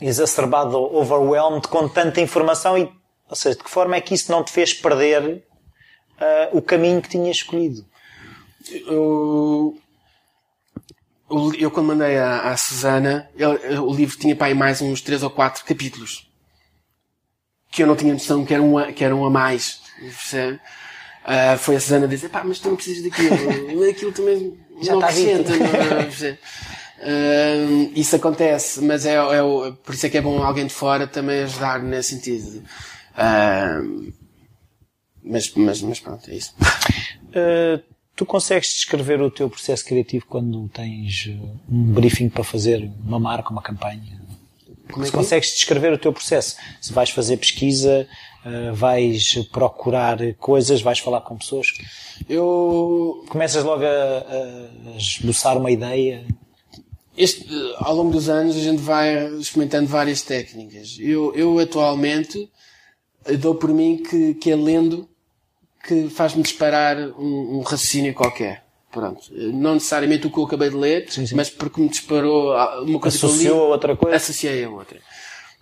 exacerbado, 0.00 0.78
overwhelmed 0.78 1.68
com 1.68 1.86
tanta 1.88 2.20
informação 2.20 2.78
e, 2.78 2.90
ou 3.28 3.36
seja, 3.36 3.56
de 3.56 3.64
que 3.64 3.70
forma 3.70 3.96
é 3.96 4.00
que 4.00 4.14
isso 4.14 4.32
não 4.32 4.42
te 4.42 4.50
fez 4.50 4.72
perder 4.72 5.44
uh, 6.20 6.56
o 6.56 6.62
caminho 6.62 7.02
que 7.02 7.10
tinhas 7.10 7.36
escolhido? 7.36 7.84
Eu, 8.86 9.78
eu 11.58 11.70
quando 11.70 11.86
mandei 11.86 12.18
à, 12.18 12.52
à 12.52 12.56
Susana, 12.56 13.28
ele, 13.34 13.78
o 13.78 13.92
livro 13.92 14.16
tinha 14.16 14.36
para 14.36 14.46
aí 14.46 14.54
mais 14.54 14.80
uns 14.80 15.00
três 15.00 15.22
ou 15.22 15.30
quatro 15.30 15.64
capítulos. 15.64 16.30
Que 17.70 17.82
eu 17.82 17.86
não 17.86 17.96
tinha 17.96 18.12
noção 18.12 18.44
que 18.44 18.54
eram, 18.54 18.76
um, 18.76 18.92
que 18.92 19.04
eram 19.04 19.22
um 19.22 19.26
a 19.26 19.30
mais. 19.30 19.80
Uh, 19.98 21.58
foi 21.58 21.76
a 21.76 21.80
Susana 21.80 22.06
dizer, 22.06 22.28
pá, 22.28 22.44
mas 22.44 22.60
tu 22.60 22.68
não 22.68 22.76
precisas 22.76 23.02
daquilo. 23.02 23.90
Aquilo 23.90 24.12
também 24.12 24.56
Já 24.80 24.92
não 24.92 25.02
acrescenta. 25.02 25.52
uh, 25.52 26.36
isso 27.94 28.14
acontece, 28.14 28.80
mas 28.82 29.04
é, 29.04 29.14
é, 29.14 29.72
por 29.84 29.94
isso 29.94 30.06
é 30.06 30.10
que 30.10 30.18
é 30.18 30.20
bom 30.20 30.42
alguém 30.42 30.66
de 30.66 30.72
fora 30.72 31.06
também 31.06 31.42
ajudar 31.42 31.82
nesse 31.82 32.14
sentido. 32.14 32.62
Uh, 33.14 34.12
mas, 35.24 35.52
mas, 35.54 35.82
mas 35.82 35.98
pronto, 35.98 36.30
é 36.30 36.34
isso. 36.34 36.54
Uh 37.30 37.95
Tu 38.16 38.24
consegues 38.24 38.72
descrever 38.72 39.20
o 39.20 39.30
teu 39.30 39.48
processo 39.50 39.84
criativo 39.84 40.24
quando 40.26 40.66
tens 40.70 41.28
eh, 41.28 41.36
um 41.70 41.92
briefing 41.92 42.30
para 42.30 42.42
fazer 42.42 42.90
uma 43.04 43.20
marca, 43.20 43.50
uma 43.50 43.60
campanha? 43.60 44.18
Como 44.90 45.04
é 45.04 45.06
Se 45.06 45.12
é? 45.12 45.16
consegues 45.16 45.50
descrever 45.50 45.92
o 45.92 45.98
teu 45.98 46.14
processo, 46.14 46.56
se 46.80 46.94
vais 46.94 47.10
fazer 47.10 47.36
pesquisa, 47.36 48.08
eh, 48.46 48.70
vais 48.72 49.34
procurar 49.52 50.18
coisas, 50.38 50.80
vais 50.80 50.98
falar 50.98 51.20
com 51.20 51.36
pessoas, 51.36 51.74
eu 52.26 53.22
começas 53.28 53.62
logo 53.62 53.84
a, 53.84 54.94
a 54.94 54.96
esboçar 54.96 55.58
uma 55.58 55.70
ideia. 55.70 56.26
Este, 57.18 57.46
ao 57.76 57.94
longo 57.94 58.12
dos 58.12 58.30
anos 58.30 58.56
a 58.56 58.60
gente 58.60 58.80
vai 58.80 59.26
experimentando 59.38 59.88
várias 59.88 60.22
técnicas. 60.22 60.96
Eu, 60.98 61.34
eu 61.34 61.58
atualmente 61.58 62.50
dou 63.38 63.54
por 63.54 63.70
mim 63.74 64.02
que, 64.02 64.34
que 64.34 64.50
é 64.50 64.56
lendo 64.56 65.06
que 65.86 66.08
faz-me 66.10 66.42
disparar 66.42 66.96
um, 66.96 67.58
um, 67.58 67.60
raciocínio 67.60 68.14
qualquer. 68.14 68.64
Pronto. 68.90 69.20
Não 69.32 69.74
necessariamente 69.74 70.26
o 70.26 70.30
que 70.30 70.38
eu 70.38 70.44
acabei 70.44 70.70
de 70.70 70.76
ler, 70.76 71.06
sim, 71.10 71.26
sim. 71.26 71.34
mas 71.34 71.50
porque 71.50 71.80
me 71.80 71.88
disparou 71.88 72.54
uma 72.82 72.98
coisa 72.98 73.16
Associou 73.16 73.38
que 73.38 73.46
eu 73.46 73.54
li, 73.54 73.58
a 73.58 73.74
outra 73.74 73.96
coisa? 73.96 74.16
Associei 74.16 74.64
a 74.64 74.70
outra. 74.70 74.98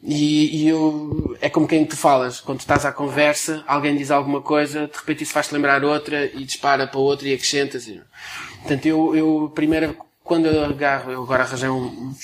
E, 0.07 0.65
e, 0.65 0.69
eu, 0.69 1.35
é 1.41 1.49
como 1.49 1.67
quem 1.67 1.85
tu 1.87 1.97
falas, 1.97 2.39
quando 2.39 2.61
estás 2.61 2.85
à 2.85 2.93
conversa, 2.93 3.65
alguém 3.67 3.97
diz 3.97 4.11
alguma 4.11 4.43
coisa, 4.43 4.87
de 4.87 4.99
repente 4.99 5.23
isso 5.25 5.33
faz-te 5.33 5.55
lembrar 5.55 5.83
outra 5.83 6.27
e 6.27 6.45
dispara 6.45 6.87
para 6.87 7.01
outra 7.01 7.27
e 7.27 7.33
acrescentas. 7.33 7.89
E, 7.89 8.03
portanto, 8.61 8.85
eu, 8.85 9.17
eu, 9.17 9.53
primeiro, 9.55 9.97
quando 10.23 10.47
eu 10.47 10.63
agarro, 10.63 11.11
eu 11.11 11.23
agora 11.23 11.45
arranjei 11.45 11.71
um, 11.71 12.15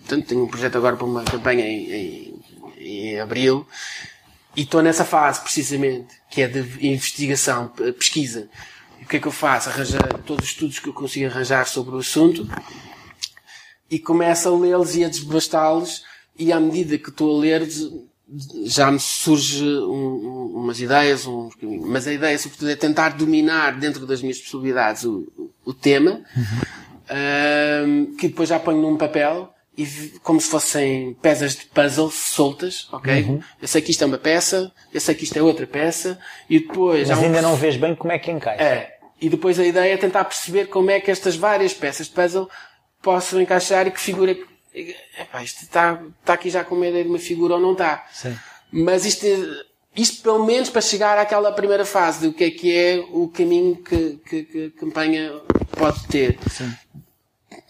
portanto, 0.00 0.26
tenho 0.26 0.44
um 0.44 0.46
projeto 0.46 0.76
agora 0.76 0.96
para 0.96 1.04
uma 1.04 1.24
campanha 1.24 1.66
em, 1.66 1.92
em, 1.92 2.40
em 2.78 3.20
abril, 3.20 3.66
e 4.56 4.62
estou 4.62 4.82
nessa 4.82 5.04
fase, 5.04 5.42
precisamente, 5.42 6.14
que 6.30 6.40
é 6.40 6.48
de 6.48 6.86
investigação, 6.86 7.68
pesquisa. 7.98 8.48
E 8.98 9.04
o 9.04 9.06
que 9.06 9.18
é 9.18 9.20
que 9.20 9.28
eu 9.28 9.32
faço? 9.32 9.68
Arranjar 9.68 10.18
todos 10.24 10.46
os 10.46 10.50
estudos 10.50 10.78
que 10.78 10.88
eu 10.88 10.94
consigo 10.94 11.26
arranjar 11.26 11.66
sobre 11.66 11.94
o 11.94 11.98
assunto 11.98 12.48
e 13.90 13.98
começo 13.98 14.48
a 14.48 14.58
lê-los 14.58 14.96
e 14.96 15.04
a 15.04 15.08
desbastá-los 15.08 16.04
e 16.38 16.52
à 16.52 16.58
medida 16.58 16.98
que 16.98 17.10
estou 17.10 17.36
a 17.36 17.40
ler 17.40 17.68
já 18.64 18.90
me 18.90 18.98
surge 18.98 19.62
um, 19.62 19.94
um, 19.94 20.52
umas 20.56 20.80
ideias, 20.80 21.26
um, 21.26 21.48
mas 21.86 22.08
a 22.08 22.12
ideia 22.12 22.36
sobretudo 22.38 22.70
é 22.70 22.76
tentar 22.76 23.10
dominar 23.10 23.78
dentro 23.78 24.04
das 24.06 24.20
minhas 24.20 24.40
possibilidades 24.40 25.04
o, 25.04 25.52
o 25.64 25.72
tema, 25.72 26.22
uhum. 26.36 28.06
um, 28.08 28.16
que 28.16 28.26
depois 28.28 28.48
já 28.48 28.58
ponho 28.58 28.82
num 28.82 28.96
papel 28.96 29.54
e 29.76 30.18
como 30.22 30.40
se 30.40 30.48
fossem 30.48 31.14
peças 31.20 31.54
de 31.54 31.66
puzzle 31.66 32.10
soltas, 32.10 32.88
ok? 32.90 33.22
Uhum. 33.22 33.42
Eu 33.60 33.68
sei 33.68 33.82
que 33.82 33.90
isto 33.90 34.02
é 34.02 34.06
uma 34.06 34.16
peça, 34.16 34.72
eu 34.92 35.00
sei 35.00 35.14
que 35.14 35.24
isto 35.24 35.36
é 35.36 35.42
outra 35.42 35.66
peça, 35.66 36.18
e 36.48 36.60
depois... 36.60 37.08
Mas 37.08 37.18
ainda 37.18 37.40
um... 37.40 37.42
não 37.42 37.56
vês 37.56 37.76
bem 37.76 37.94
como 37.94 38.10
é 38.10 38.18
que 38.18 38.30
encaixa. 38.30 38.62
É. 38.62 38.96
E 39.20 39.28
depois 39.28 39.60
a 39.60 39.64
ideia 39.64 39.92
é 39.92 39.96
tentar 39.96 40.24
perceber 40.24 40.66
como 40.66 40.90
é 40.90 40.98
que 40.98 41.10
estas 41.10 41.36
várias 41.36 41.74
peças 41.74 42.06
de 42.06 42.14
puzzle 42.14 42.48
possam 43.02 43.40
encaixar 43.40 43.86
e 43.86 43.90
que 43.90 44.00
figura... 44.00 44.36
Epá, 44.74 45.42
isto 45.42 45.62
está, 45.62 46.02
está 46.20 46.32
aqui 46.32 46.48
já 46.48 46.64
com 46.64 46.74
uma 46.74 46.86
ideia 46.86 47.04
de 47.04 47.10
uma 47.10 47.18
figura 47.18 47.54
ou 47.54 47.60
não 47.60 47.72
está. 47.72 48.06
Sim. 48.12 48.36
Mas 48.70 49.04
isto, 49.04 49.26
isto 49.94 50.22
pelo 50.22 50.44
menos 50.44 50.70
para 50.70 50.80
chegar 50.80 51.18
àquela 51.18 51.52
primeira 51.52 51.84
fase 51.84 52.20
de 52.20 52.26
o 52.28 52.32
que 52.32 52.44
é 52.44 52.50
que 52.50 52.74
é 52.74 52.98
o 53.10 53.28
caminho 53.28 53.76
que, 53.76 54.20
que, 54.28 54.42
que 54.44 54.66
a 54.66 54.80
campanha 54.80 55.32
pode 55.78 56.06
ter. 56.08 56.38
Sim. 56.50 56.72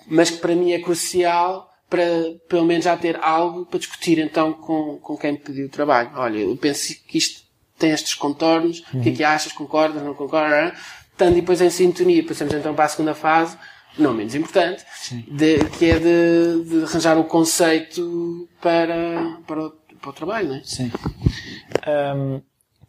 Mas 0.09 0.31
que 0.31 0.39
para 0.39 0.55
mim 0.55 0.73
é 0.73 0.81
crucial 0.81 1.73
para 1.89 2.05
pelo 2.49 2.65
menos 2.65 2.85
já 2.85 2.97
ter 2.97 3.17
algo 3.23 3.65
para 3.67 3.79
discutir 3.79 4.19
então 4.19 4.53
com, 4.53 4.99
com 4.99 5.17
quem 5.17 5.37
pediu 5.37 5.67
o 5.67 5.71
trabalho. 5.71 6.11
Olha, 6.15 6.39
eu 6.39 6.57
penso 6.57 6.95
que 7.07 7.19
isto 7.19 7.47
tem 7.79 7.91
estes 7.91 8.15
contornos, 8.15 8.83
o 8.93 9.01
que 9.01 9.11
é 9.11 9.13
que 9.13 9.25
achas, 9.25 9.53
concordas, 9.53 10.03
não 10.03 10.15
concordas? 10.15 10.79
Tanto 11.17 11.35
depois 11.35 11.61
em 11.61 11.71
sintonia, 11.71 12.25
passamos 12.25 12.55
então 12.55 12.75
para 12.75 12.85
a 12.85 12.89
segunda 12.89 13.15
fase, 13.15 13.57
não 13.99 14.13
menos 14.13 14.35
importante, 14.35 14.85
de, 15.29 15.59
que 15.79 15.87
é 15.87 15.99
de, 15.99 16.65
de, 16.65 16.85
arranjar 16.85 17.19
um 17.19 17.23
conceito 17.23 18.49
para, 18.61 19.39
para, 19.47 19.67
o, 19.67 19.71
para 20.01 20.11
o 20.11 20.13
trabalho, 20.13 20.49
não 20.49 20.57
é? 20.57 20.63
Sim. 20.65 20.91
Um, 21.87 22.41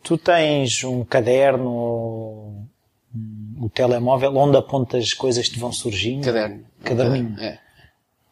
tu 0.03 0.17
tens 0.17 0.83
um 0.83 1.03
caderno 1.05 1.69
ou 1.69 2.67
o 3.59 3.69
telemóvel 3.69 4.35
onde 4.35 4.57
apontas 4.57 5.13
coisas 5.13 5.47
que 5.47 5.55
te 5.55 5.59
vão 5.59 5.71
surgindo? 5.71 6.25
Caderno. 6.25 6.65
Caderninho. 6.83 7.35
É. 7.39 7.59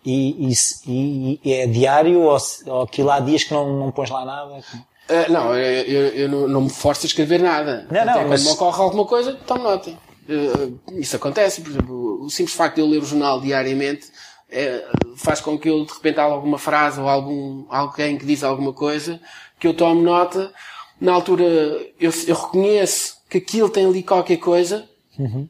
E, 0.05 0.49
e, 0.87 1.39
e, 1.43 1.53
é 1.53 1.67
diário 1.67 2.21
ou, 2.21 2.37
ou 2.67 2.81
aquilo 2.83 3.09
há 3.09 3.19
dias 3.19 3.43
que 3.43 3.53
não, 3.53 3.79
não 3.79 3.91
pões 3.91 4.09
lá 4.09 4.23
nada? 4.23 4.53
Uh, 4.53 5.31
não, 5.31 5.55
eu, 5.55 6.07
eu, 6.09 6.29
não, 6.29 6.47
não, 6.47 6.61
me 6.61 6.69
forço 6.69 7.05
a 7.05 7.07
escrever 7.07 7.39
nada. 7.39 7.87
Não, 7.89 8.05
não, 8.05 8.27
mas... 8.27 8.43
Quando 8.43 8.43
me 8.43 8.53
ocorre 8.53 8.81
alguma 8.81 9.05
coisa, 9.05 9.33
tomo 9.33 9.63
nota. 9.63 9.89
Uh, 9.89 10.79
isso 10.99 11.15
acontece, 11.15 11.61
por 11.61 11.71
exemplo, 11.71 12.23
o 12.23 12.29
simples 12.29 12.55
facto 12.55 12.75
de 12.75 12.81
eu 12.81 12.87
ler 12.87 13.01
o 13.01 13.05
jornal 13.05 13.41
diariamente 13.41 14.11
é, 14.49 14.85
faz 15.17 15.41
com 15.41 15.57
que 15.57 15.69
eu 15.69 15.85
de 15.85 15.93
repente 15.93 16.19
há 16.19 16.23
alguma 16.23 16.57
frase 16.57 16.99
ou 16.99 17.09
algum, 17.09 17.65
alguém 17.69 18.17
que 18.17 18.25
diz 18.25 18.43
alguma 18.43 18.73
coisa 18.73 19.19
que 19.59 19.67
eu 19.67 19.73
tome 19.73 20.01
nota. 20.01 20.51
Na 20.99 21.13
altura 21.13 21.43
eu, 21.43 22.11
eu 22.27 22.35
reconheço 22.35 23.17
que 23.29 23.37
aquilo 23.37 23.69
tem 23.69 23.85
ali 23.85 24.03
qualquer 24.03 24.37
coisa. 24.37 24.87
Uhum. 25.17 25.49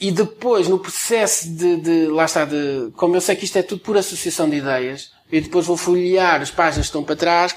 E 0.00 0.12
depois, 0.12 0.68
no 0.68 0.78
processo 0.78 1.50
de, 1.50 1.76
de, 1.76 2.06
lá 2.06 2.24
está, 2.24 2.44
de, 2.44 2.92
como 2.96 3.16
eu 3.16 3.20
sei 3.20 3.34
que 3.34 3.44
isto 3.44 3.56
é 3.58 3.62
tudo 3.62 3.80
por 3.80 3.96
associação 3.96 4.48
de 4.48 4.56
ideias, 4.56 5.10
eu 5.30 5.42
depois 5.42 5.66
vou 5.66 5.76
folhear 5.76 6.40
as 6.40 6.50
páginas 6.50 6.86
que 6.86 6.90
estão 6.90 7.02
para 7.02 7.16
trás 7.16 7.54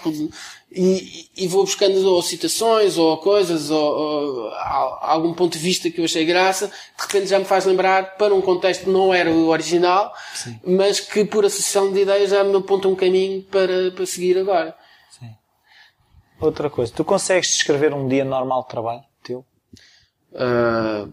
e, 0.71 1.29
e 1.37 1.47
vou 1.47 1.63
buscando 1.63 2.03
ou 2.03 2.21
citações 2.21 2.97
ou 2.97 3.17
coisas 3.17 3.69
ou, 3.69 3.79
ou, 3.79 4.53
algum 5.01 5.33
ponto 5.33 5.53
de 5.53 5.59
vista 5.59 5.89
que 5.91 5.99
eu 5.99 6.05
achei 6.05 6.25
graça, 6.25 6.67
de 6.67 7.05
repente 7.05 7.27
já 7.27 7.37
me 7.37 7.45
faz 7.45 7.65
lembrar 7.65 8.15
para 8.17 8.33
um 8.33 8.41
contexto 8.41 8.85
que 8.85 8.89
não 8.89 9.13
era 9.13 9.29
o 9.29 9.47
original, 9.49 10.13
Sim. 10.33 10.59
mas 10.65 10.99
que 10.99 11.23
por 11.23 11.45
associação 11.45 11.91
de 11.93 12.01
ideias 12.01 12.31
já 12.31 12.43
me 12.43 12.55
aponta 12.55 12.87
um 12.87 12.95
caminho 12.95 13.43
para, 13.43 13.91
para 13.91 14.05
seguir 14.05 14.37
agora. 14.37 14.75
Sim. 15.11 15.35
Outra 16.39 16.69
coisa, 16.69 16.91
tu 16.91 17.05
consegues 17.05 17.51
descrever 17.51 17.93
um 17.93 18.07
dia 18.07 18.25
normal 18.25 18.63
de 18.63 18.69
trabalho 18.69 19.03
teu? 19.23 19.45
Uh, 20.31 21.11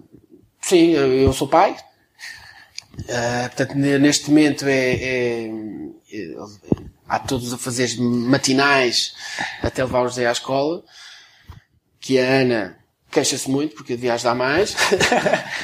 Sim, 0.69 0.91
eu 0.91 1.33
sou 1.33 1.49
pai. 1.49 1.75
Uh, 3.01 3.49
portanto, 3.57 3.75
neste 3.75 4.29
momento 4.29 4.67
é, 4.67 4.97
é, 4.97 5.47
é, 6.13 6.35
há 7.09 7.19
todos 7.19 7.55
a 7.55 7.57
fazer 7.57 7.99
matinais 7.99 9.15
até 9.63 9.83
levar 9.83 10.03
o 10.03 10.09
José 10.09 10.27
à 10.27 10.33
escola. 10.33 10.85
Que 11.99 12.19
a 12.19 12.41
Ana 12.43 12.79
queixa-se 13.11 13.51
muito 13.51 13.77
porque 13.77 13.95
eu 13.95 13.97
devia 13.97 14.13
ajudar 14.13 14.35
mais. 14.35 14.77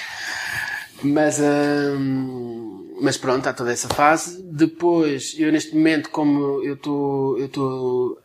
mas, 1.04 1.38
uh, 1.38 2.98
mas 3.02 3.18
pronto, 3.18 3.46
há 3.46 3.52
toda 3.52 3.74
essa 3.74 3.90
fase. 3.90 4.42
Depois, 4.42 5.34
eu 5.38 5.52
neste 5.52 5.74
momento, 5.74 6.08
como 6.08 6.64
eu 6.64 6.76
estou, 6.76 7.38
eu 7.38 7.44
estou, 7.44 8.18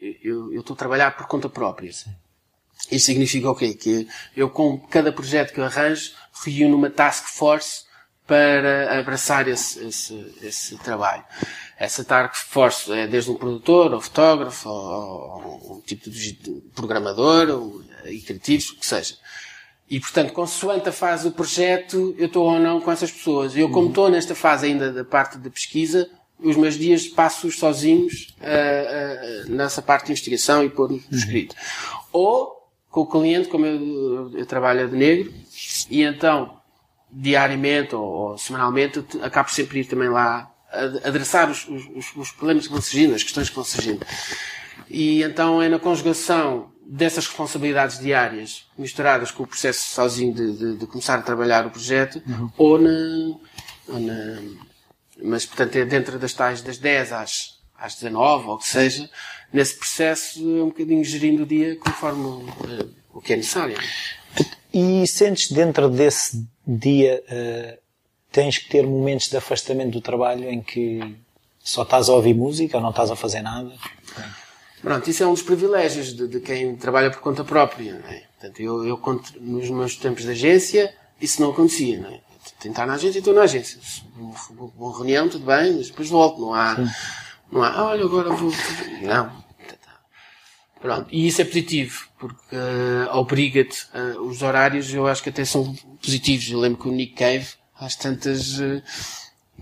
eu 0.00 0.60
estou 0.60 0.74
a 0.74 0.78
trabalhar 0.78 1.16
por 1.16 1.26
conta 1.26 1.48
própria. 1.48 1.92
Sim. 1.92 2.14
Isto 2.90 3.06
significa 3.06 3.50
o 3.50 3.54
quê? 3.54 3.74
Que 3.74 4.06
eu, 4.36 4.48
com 4.50 4.78
cada 4.78 5.12
projeto 5.12 5.52
que 5.52 5.60
eu 5.60 5.64
arranjo, 5.64 6.12
reúno 6.44 6.76
uma 6.76 6.90
task 6.90 7.24
force 7.26 7.84
para 8.26 8.98
abraçar 8.98 9.46
esse, 9.48 9.84
esse, 9.84 10.34
esse 10.42 10.76
trabalho. 10.78 11.24
Essa 11.78 12.04
task 12.04 12.34
force 12.46 12.90
é 12.92 13.06
desde 13.06 13.30
um 13.30 13.34
produtor, 13.34 13.92
ou 13.92 14.00
fotógrafo, 14.00 14.68
ou, 14.68 15.60
ou 15.68 15.76
um 15.76 15.80
tipo 15.80 16.08
de 16.08 16.32
programador, 16.74 17.48
ou, 17.50 17.82
e 18.06 18.20
criativos, 18.20 18.70
o 18.70 18.76
que 18.76 18.86
seja. 18.86 19.16
E, 19.88 20.00
portanto, 20.00 20.32
consoante 20.32 20.88
a 20.88 20.92
fase 20.92 21.24
do 21.24 21.32
projeto, 21.32 22.14
eu 22.18 22.26
estou 22.26 22.46
ou 22.46 22.58
não 22.58 22.80
com 22.80 22.90
essas 22.90 23.10
pessoas. 23.10 23.54
Eu, 23.54 23.70
como 23.70 23.88
estou 23.88 24.08
nesta 24.08 24.34
fase 24.34 24.66
ainda 24.66 24.90
da 24.90 25.04
parte 25.04 25.36
da 25.36 25.50
pesquisa, 25.50 26.08
os 26.38 26.56
meus 26.56 26.74
dias 26.74 27.06
passo-os 27.06 27.58
sozinhos 27.58 28.34
uh, 28.40 29.46
uh, 29.46 29.52
nessa 29.52 29.82
parte 29.82 30.06
de 30.06 30.12
investigação 30.12 30.64
e 30.64 30.70
pôr 30.70 30.90
no 30.90 31.02
escrito. 31.12 31.54
Ou 32.12 32.53
com 32.94 33.00
o 33.00 33.06
cliente, 33.08 33.48
como 33.48 33.66
eu, 33.66 34.30
eu 34.38 34.46
trabalho 34.46 34.88
de 34.88 34.96
negro, 34.96 35.34
e 35.90 36.04
então, 36.04 36.60
diariamente 37.10 37.92
ou, 37.92 38.04
ou 38.04 38.38
semanalmente, 38.38 39.04
acabo 39.20 39.50
sempre 39.50 39.80
ir 39.80 39.84
também 39.86 40.08
lá 40.08 40.48
adressar 41.02 41.50
os, 41.50 41.66
os, 41.68 42.14
os, 42.14 42.30
problemas 42.30 42.68
que 42.68 42.72
vão 42.72 42.80
surgindo, 42.80 43.16
as 43.16 43.24
questões 43.24 43.48
que 43.48 43.56
vão 43.56 43.64
surgindo. 43.64 44.06
E 44.88 45.24
então 45.24 45.60
é 45.60 45.68
na 45.68 45.80
conjugação 45.80 46.70
dessas 46.86 47.26
responsabilidades 47.26 47.98
diárias, 47.98 48.68
misturadas 48.78 49.32
com 49.32 49.42
o 49.42 49.46
processo 49.46 49.92
sozinho 49.92 50.32
de, 50.32 50.52
de, 50.56 50.76
de 50.76 50.86
começar 50.86 51.16
a 51.16 51.22
trabalhar 51.22 51.66
o 51.66 51.70
projeto, 51.70 52.22
uhum. 52.24 52.50
ou, 52.56 52.78
na, 52.78 53.36
ou 53.88 53.98
na, 53.98 54.40
Mas, 55.20 55.44
portanto, 55.44 55.74
é 55.74 55.84
dentro 55.84 56.16
das 56.16 56.32
tais 56.32 56.62
das 56.62 56.78
10 56.78 57.12
às, 57.12 57.58
às 57.76 57.94
19, 57.96 58.46
ou 58.46 58.54
o 58.54 58.58
que 58.58 58.68
seja, 58.68 59.10
nesse 59.54 59.76
processo 59.76 60.40
é 60.58 60.62
um 60.62 60.68
bocadinho 60.68 61.04
gerindo 61.04 61.44
o 61.44 61.46
dia 61.46 61.76
conforme 61.76 62.26
uh, 62.26 62.90
o 63.14 63.20
que 63.20 63.34
é 63.34 63.36
necessário. 63.36 63.78
E 64.72 65.06
sentes 65.06 65.52
dentro 65.52 65.88
desse 65.88 66.44
dia 66.66 67.22
uh, 67.22 67.78
tens 68.32 68.58
que 68.58 68.68
ter 68.68 68.84
momentos 68.84 69.28
de 69.28 69.36
afastamento 69.36 69.92
do 69.92 70.00
trabalho 70.00 70.50
em 70.50 70.60
que 70.60 71.16
só 71.60 71.84
estás 71.84 72.08
a 72.08 72.12
ouvir 72.12 72.34
música 72.34 72.76
ou 72.76 72.82
não 72.82 72.90
estás 72.90 73.12
a 73.12 73.16
fazer 73.16 73.42
nada? 73.42 73.72
Pronto, 74.82 75.08
isso 75.08 75.22
é 75.22 75.26
um 75.26 75.32
dos 75.32 75.42
privilégios 75.42 76.14
de, 76.14 76.26
de 76.26 76.40
quem 76.40 76.74
trabalha 76.76 77.10
por 77.10 77.20
conta 77.20 77.44
própria. 77.44 77.94
Não 77.94 78.08
é? 78.10 78.24
Portanto, 78.32 78.60
eu, 78.60 78.84
eu, 78.84 79.00
nos 79.40 79.70
meus 79.70 79.96
tempos 79.96 80.24
de 80.24 80.30
agência, 80.32 80.92
isso 81.20 81.40
não 81.40 81.52
acontecia. 81.52 82.00
Não 82.00 82.10
é? 82.10 82.20
Tentar 82.58 82.86
na 82.86 82.94
agência, 82.94 83.20
estou 83.20 83.32
na 83.32 83.42
agência. 83.42 83.78
Vou 84.76 84.90
reunião, 84.90 85.28
tudo 85.28 85.46
bem, 85.46 85.74
mas 85.76 85.88
depois 85.88 86.10
volto. 86.10 86.40
Não 86.40 86.52
há, 86.52 86.76
não 87.50 87.62
há, 87.62 87.84
olha, 87.84 88.04
agora 88.04 88.30
vou. 88.30 88.52
Não. 89.00 89.43
Pronto. 90.84 91.06
E 91.10 91.26
isso 91.26 91.40
é 91.40 91.46
positivo, 91.46 92.06
porque 92.18 92.54
uh, 92.54 93.16
obriga-te, 93.16 93.86
uh, 93.94 94.20
os 94.20 94.42
horários 94.42 94.92
eu 94.92 95.06
acho 95.06 95.22
que 95.22 95.30
até 95.30 95.42
são 95.42 95.74
positivos. 96.02 96.50
Eu 96.50 96.60
lembro 96.60 96.82
que 96.82 96.88
o 96.90 96.92
Nick 96.92 97.14
Cave, 97.14 97.46
às 97.80 97.96
tantas, 97.96 98.58
uh, 98.58 98.82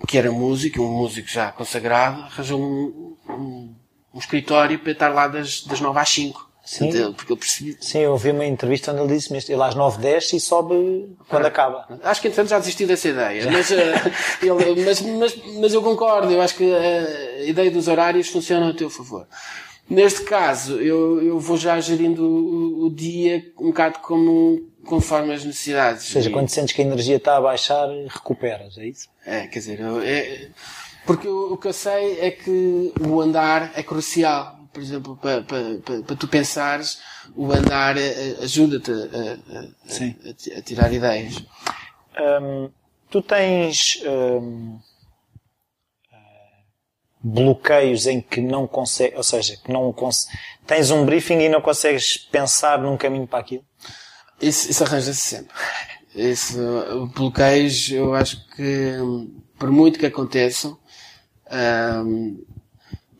que 0.08 0.18
era 0.18 0.32
músico, 0.32 0.82
um 0.82 0.90
músico 0.90 1.28
já 1.28 1.52
consagrado, 1.52 2.22
arranjou 2.22 2.60
um, 2.60 3.16
um, 3.28 3.74
um 4.12 4.18
escritório 4.18 4.80
para 4.80 4.90
estar 4.90 5.10
lá 5.10 5.28
das, 5.28 5.62
das 5.62 5.80
9 5.80 5.96
às 5.96 6.08
5. 6.08 6.50
Sim, 6.64 6.90
porque 7.12 7.30
eu 7.30 7.36
percebi. 7.36 7.76
Sim, 7.80 8.00
eu 8.00 8.10
ouvi 8.10 8.32
uma 8.32 8.44
entrevista 8.44 8.90
onde 8.90 9.02
ele 9.02 9.14
disse 9.14 9.32
mesmo, 9.32 9.54
ele 9.54 9.62
às 9.62 9.76
9 9.76 10.02
desce 10.02 10.34
e 10.34 10.40
sobe 10.40 11.08
quando 11.28 11.44
ah, 11.44 11.48
acaba. 11.48 12.00
Acho 12.02 12.20
que 12.20 12.26
entretanto 12.26 12.50
já 12.50 12.58
desisti 12.58 12.84
dessa 12.84 13.08
ideia, 13.08 13.48
mas, 13.48 13.70
ele, 13.70 14.84
mas, 14.84 15.00
mas, 15.00 15.36
mas, 15.60 15.72
eu 15.72 15.82
concordo, 15.82 16.32
eu 16.32 16.42
acho 16.42 16.56
que 16.56 16.64
a 16.64 17.44
ideia 17.44 17.70
dos 17.70 17.86
horários 17.86 18.28
funciona 18.28 18.70
a 18.70 18.74
teu 18.74 18.90
favor. 18.90 19.28
Neste 19.92 20.22
caso, 20.22 20.80
eu, 20.80 21.22
eu 21.22 21.38
vou 21.38 21.58
já 21.58 21.78
gerindo 21.78 22.24
o, 22.24 22.86
o 22.86 22.90
dia 22.90 23.52
um 23.58 23.66
bocado 23.66 23.98
como, 23.98 24.66
conforme 24.86 25.34
as 25.34 25.44
necessidades. 25.44 26.06
Ou 26.06 26.12
seja, 26.12 26.30
e... 26.30 26.32
quando 26.32 26.48
sentes 26.48 26.74
que 26.74 26.80
a 26.80 26.84
energia 26.84 27.16
está 27.16 27.36
a 27.36 27.40
baixar, 27.42 27.86
recuperas, 28.08 28.78
é 28.78 28.86
isso? 28.86 29.10
É, 29.26 29.46
quer 29.48 29.58
dizer, 29.58 29.80
eu, 29.80 30.00
é, 30.00 30.48
porque 31.04 31.28
o, 31.28 31.52
o, 31.52 31.56
que 31.58 31.68
eu 31.68 31.74
sei 31.74 32.20
é 32.20 32.30
que 32.30 32.90
o 33.06 33.20
andar 33.20 33.70
é 33.74 33.82
crucial. 33.82 34.60
Por 34.72 34.82
exemplo, 34.82 35.14
para, 35.20 35.42
para, 35.42 35.74
para, 35.84 36.02
para 36.02 36.16
tu 36.16 36.26
pensares, 36.26 36.98
o 37.36 37.52
andar 37.52 37.98
eh, 37.98 38.36
ajuda-te 38.40 38.90
a, 38.90 38.94
a, 38.94 40.56
a, 40.56 40.58
a, 40.58 40.62
tirar 40.62 40.90
ideias. 40.90 41.44
Hum, 42.18 42.70
tu 43.10 43.20
tens 43.20 44.02
hum, 44.06 44.78
bloqueios 47.22 48.06
em 48.06 48.20
que 48.20 48.40
não 48.40 48.66
consegues, 48.66 49.16
ou 49.16 49.22
seja, 49.22 49.56
que 49.56 49.72
não 49.72 49.94
tens 50.66 50.90
um 50.90 51.04
briefing 51.04 51.38
e 51.38 51.48
não 51.48 51.60
consegues 51.60 52.16
pensar 52.16 52.78
num 52.78 52.96
caminho 52.96 53.26
para 53.26 53.38
aquilo? 53.38 53.64
Isso, 54.40 54.70
isso 54.70 54.82
arranja-se 54.82 55.20
sempre. 55.20 55.54
Isso, 56.14 56.58
bloqueios, 57.14 57.90
eu 57.90 58.14
acho 58.14 58.44
que, 58.48 58.96
por 59.58 59.70
muito 59.70 59.98
que 59.98 60.06
aconteçam, 60.06 60.76
um, 62.04 62.44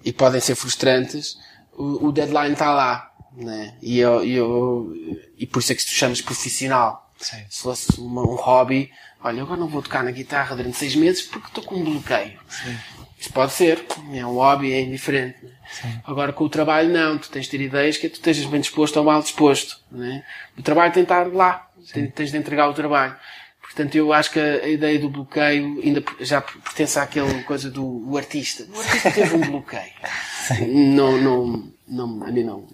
e 0.05 0.13
podem 0.13 0.41
ser 0.41 0.55
frustrantes, 0.55 1.39
o, 1.73 2.09
o 2.09 2.13
deadline 2.13 2.53
está 2.53 2.73
lá, 2.73 3.13
né? 3.35 3.77
E 3.81 3.99
eu, 3.99 4.25
eu, 4.25 4.93
e 5.39 5.47
por 5.47 5.61
isso 5.61 5.73
é 5.73 5.75
que 5.75 5.85
tu 5.85 5.91
chamas 5.91 6.21
profissional. 6.21 7.11
Sim. 7.19 7.45
Se 7.49 7.63
fosse 7.63 8.01
uma, 8.01 8.23
um 8.23 8.35
hobby, 8.35 8.91
olha, 9.23 9.43
agora 9.43 9.61
não 9.61 9.69
vou 9.69 9.81
tocar 9.81 10.03
na 10.03 10.11
guitarra 10.11 10.57
durante 10.57 10.77
seis 10.77 10.97
meses 10.97 11.23
porque 11.23 11.47
estou 11.47 11.65
com 11.65 11.77
um 11.77 11.85
bloqueio. 11.85 12.39
Sim. 12.49 12.77
Isso 13.23 13.33
pode 13.33 13.53
ser, 13.53 13.87
é 14.13 14.27
um 14.27 14.35
hobby, 14.35 14.73
é 14.73 14.81
indiferente. 14.81 15.39
Sim. 15.71 16.01
Agora 16.05 16.33
com 16.33 16.43
o 16.43 16.49
trabalho 16.49 16.89
não, 16.89 17.17
tu 17.17 17.31
tens 17.31 17.45
de 17.45 17.53
ter 17.53 17.61
ideias 17.61 17.97
que 17.97 18.09
tu 18.09 18.15
estejas 18.15 18.47
bem 18.47 18.61
disposto 18.61 18.97
ou 18.97 19.05
mal 19.05 19.23
disposto. 19.23 19.79
Né? 19.93 20.25
O 20.59 20.63
trabalho 20.63 20.93
tem 20.93 21.05
de 21.05 21.13
estar 21.13 21.33
lá, 21.33 21.71
tens 22.17 22.33
de 22.33 22.37
entregar 22.37 22.69
o 22.69 22.75
trabalho. 22.75 23.15
Portanto, 23.61 23.95
eu 23.95 24.13
acho 24.13 24.33
que 24.33 24.41
a 24.41 24.67
ideia 24.67 24.99
do 24.99 25.09
bloqueio 25.09 25.81
ainda 25.85 26.03
já 26.19 26.41
pertence 26.41 26.99
àquela 26.99 27.33
coisa 27.45 27.71
do 27.71 28.11
o 28.11 28.17
artista. 28.17 28.67
O 28.75 28.81
artista 28.81 29.13
teve 29.13 29.37
um 29.37 29.51
bloqueio. 29.53 29.93
não, 30.69 31.17
não, 31.17 31.73
não, 31.87 32.25
a 32.25 32.33
mim 32.33 32.43
não. 32.43 32.67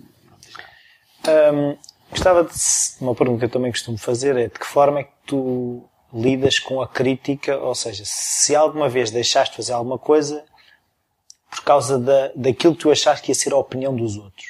Um, 1.29 1.77
gostava 2.11 2.43
de. 2.45 2.55
Uma 3.03 3.15
pergunta 3.15 3.41
que 3.41 3.45
eu 3.45 3.51
também 3.51 3.71
costumo 3.71 3.99
fazer 3.99 4.35
é 4.35 4.45
de 4.45 4.59
que 4.59 4.67
forma 4.67 5.01
é 5.01 5.05
que 5.05 5.13
tu 5.27 5.87
lidas 6.13 6.59
com 6.59 6.81
a 6.81 6.89
crítica? 6.89 7.57
Ou 7.59 7.75
seja, 7.75 8.03
se 8.07 8.55
alguma 8.55 8.89
vez 8.89 9.11
deixaste 9.11 9.53
de 9.53 9.57
fazer 9.57 9.73
alguma 9.73 9.99
coisa 9.99 10.45
por 11.51 11.63
causa 11.63 11.99
da, 11.99 12.31
daquilo 12.35 12.75
que 12.75 12.81
tu 12.81 12.91
achaste 12.91 13.25
que 13.25 13.31
ia 13.31 13.35
ser 13.35 13.53
a 13.53 13.57
opinião 13.57 13.95
dos 13.95 14.17
outros? 14.17 14.47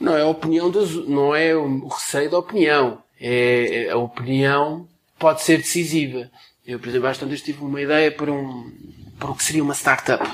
Não 0.00 0.16
é 0.16 0.22
a 0.22 0.26
opinião 0.26 0.70
dos, 0.70 1.08
não 1.08 1.34
é 1.34 1.54
o 1.54 1.88
receio 1.88 2.30
da 2.30 2.38
opinião. 2.38 3.02
É, 3.20 3.86
é 3.86 3.90
a 3.90 3.96
opinião 3.96 4.86
pode 5.18 5.42
ser 5.42 5.58
decisiva. 5.58 6.30
Eu, 6.66 6.78
por 6.78 6.88
exemplo, 6.88 7.08
bastante 7.08 7.42
tive 7.42 7.62
uma 7.62 7.80
ideia 7.80 8.10
para 8.10 8.32
um, 8.32 8.72
para 9.18 9.30
o 9.30 9.34
que 9.34 9.44
seria 9.44 9.62
uma 9.62 9.74
startup. 9.74 10.26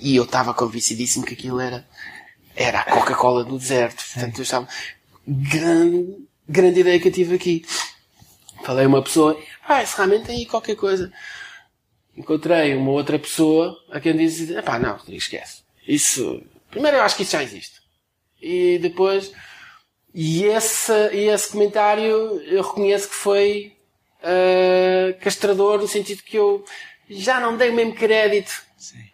E 0.00 0.16
eu 0.16 0.24
estava 0.24 0.52
convencidíssimo 0.52 1.24
que 1.24 1.34
aquilo 1.34 1.60
era, 1.60 1.86
era 2.54 2.80
a 2.80 2.84
Coca-Cola 2.84 3.44
do 3.44 3.58
deserto. 3.58 4.04
Portanto, 4.12 4.38
eu 4.38 4.42
estava, 4.42 4.68
grande, 5.26 6.26
grande 6.48 6.80
ideia 6.80 7.00
que 7.00 7.08
eu 7.08 7.12
tive 7.12 7.34
aqui. 7.34 7.64
Falei 8.64 8.84
a 8.84 8.88
uma 8.88 9.02
pessoa, 9.02 9.38
ah, 9.66 9.82
isso 9.82 9.96
realmente 9.96 10.26
tem 10.26 10.36
aí 10.38 10.46
qualquer 10.46 10.76
coisa. 10.76 11.12
Encontrei 12.16 12.74
uma 12.74 12.92
outra 12.92 13.18
pessoa 13.18 13.76
a 13.90 13.98
quem 13.98 14.16
disse, 14.16 14.60
pá, 14.62 14.78
não, 14.78 14.98
esquece. 15.08 15.62
Isso, 15.86 16.42
primeiro 16.70 16.98
eu 16.98 17.02
acho 17.02 17.16
que 17.16 17.22
isso 17.22 17.32
já 17.32 17.42
existe. 17.42 17.80
E 18.40 18.78
depois, 18.78 19.32
e 20.14 20.44
esse, 20.44 20.92
e 21.12 21.28
esse 21.28 21.50
comentário 21.50 22.04
eu 22.42 22.62
reconheço 22.62 23.08
que 23.08 23.14
foi 23.14 23.72
uh, 24.22 25.18
castrador 25.20 25.78
no 25.80 25.88
sentido 25.88 26.22
que 26.22 26.36
eu 26.36 26.64
já 27.08 27.40
não 27.40 27.56
dei 27.56 27.70
o 27.70 27.74
mesmo 27.74 27.94
crédito 27.94 28.62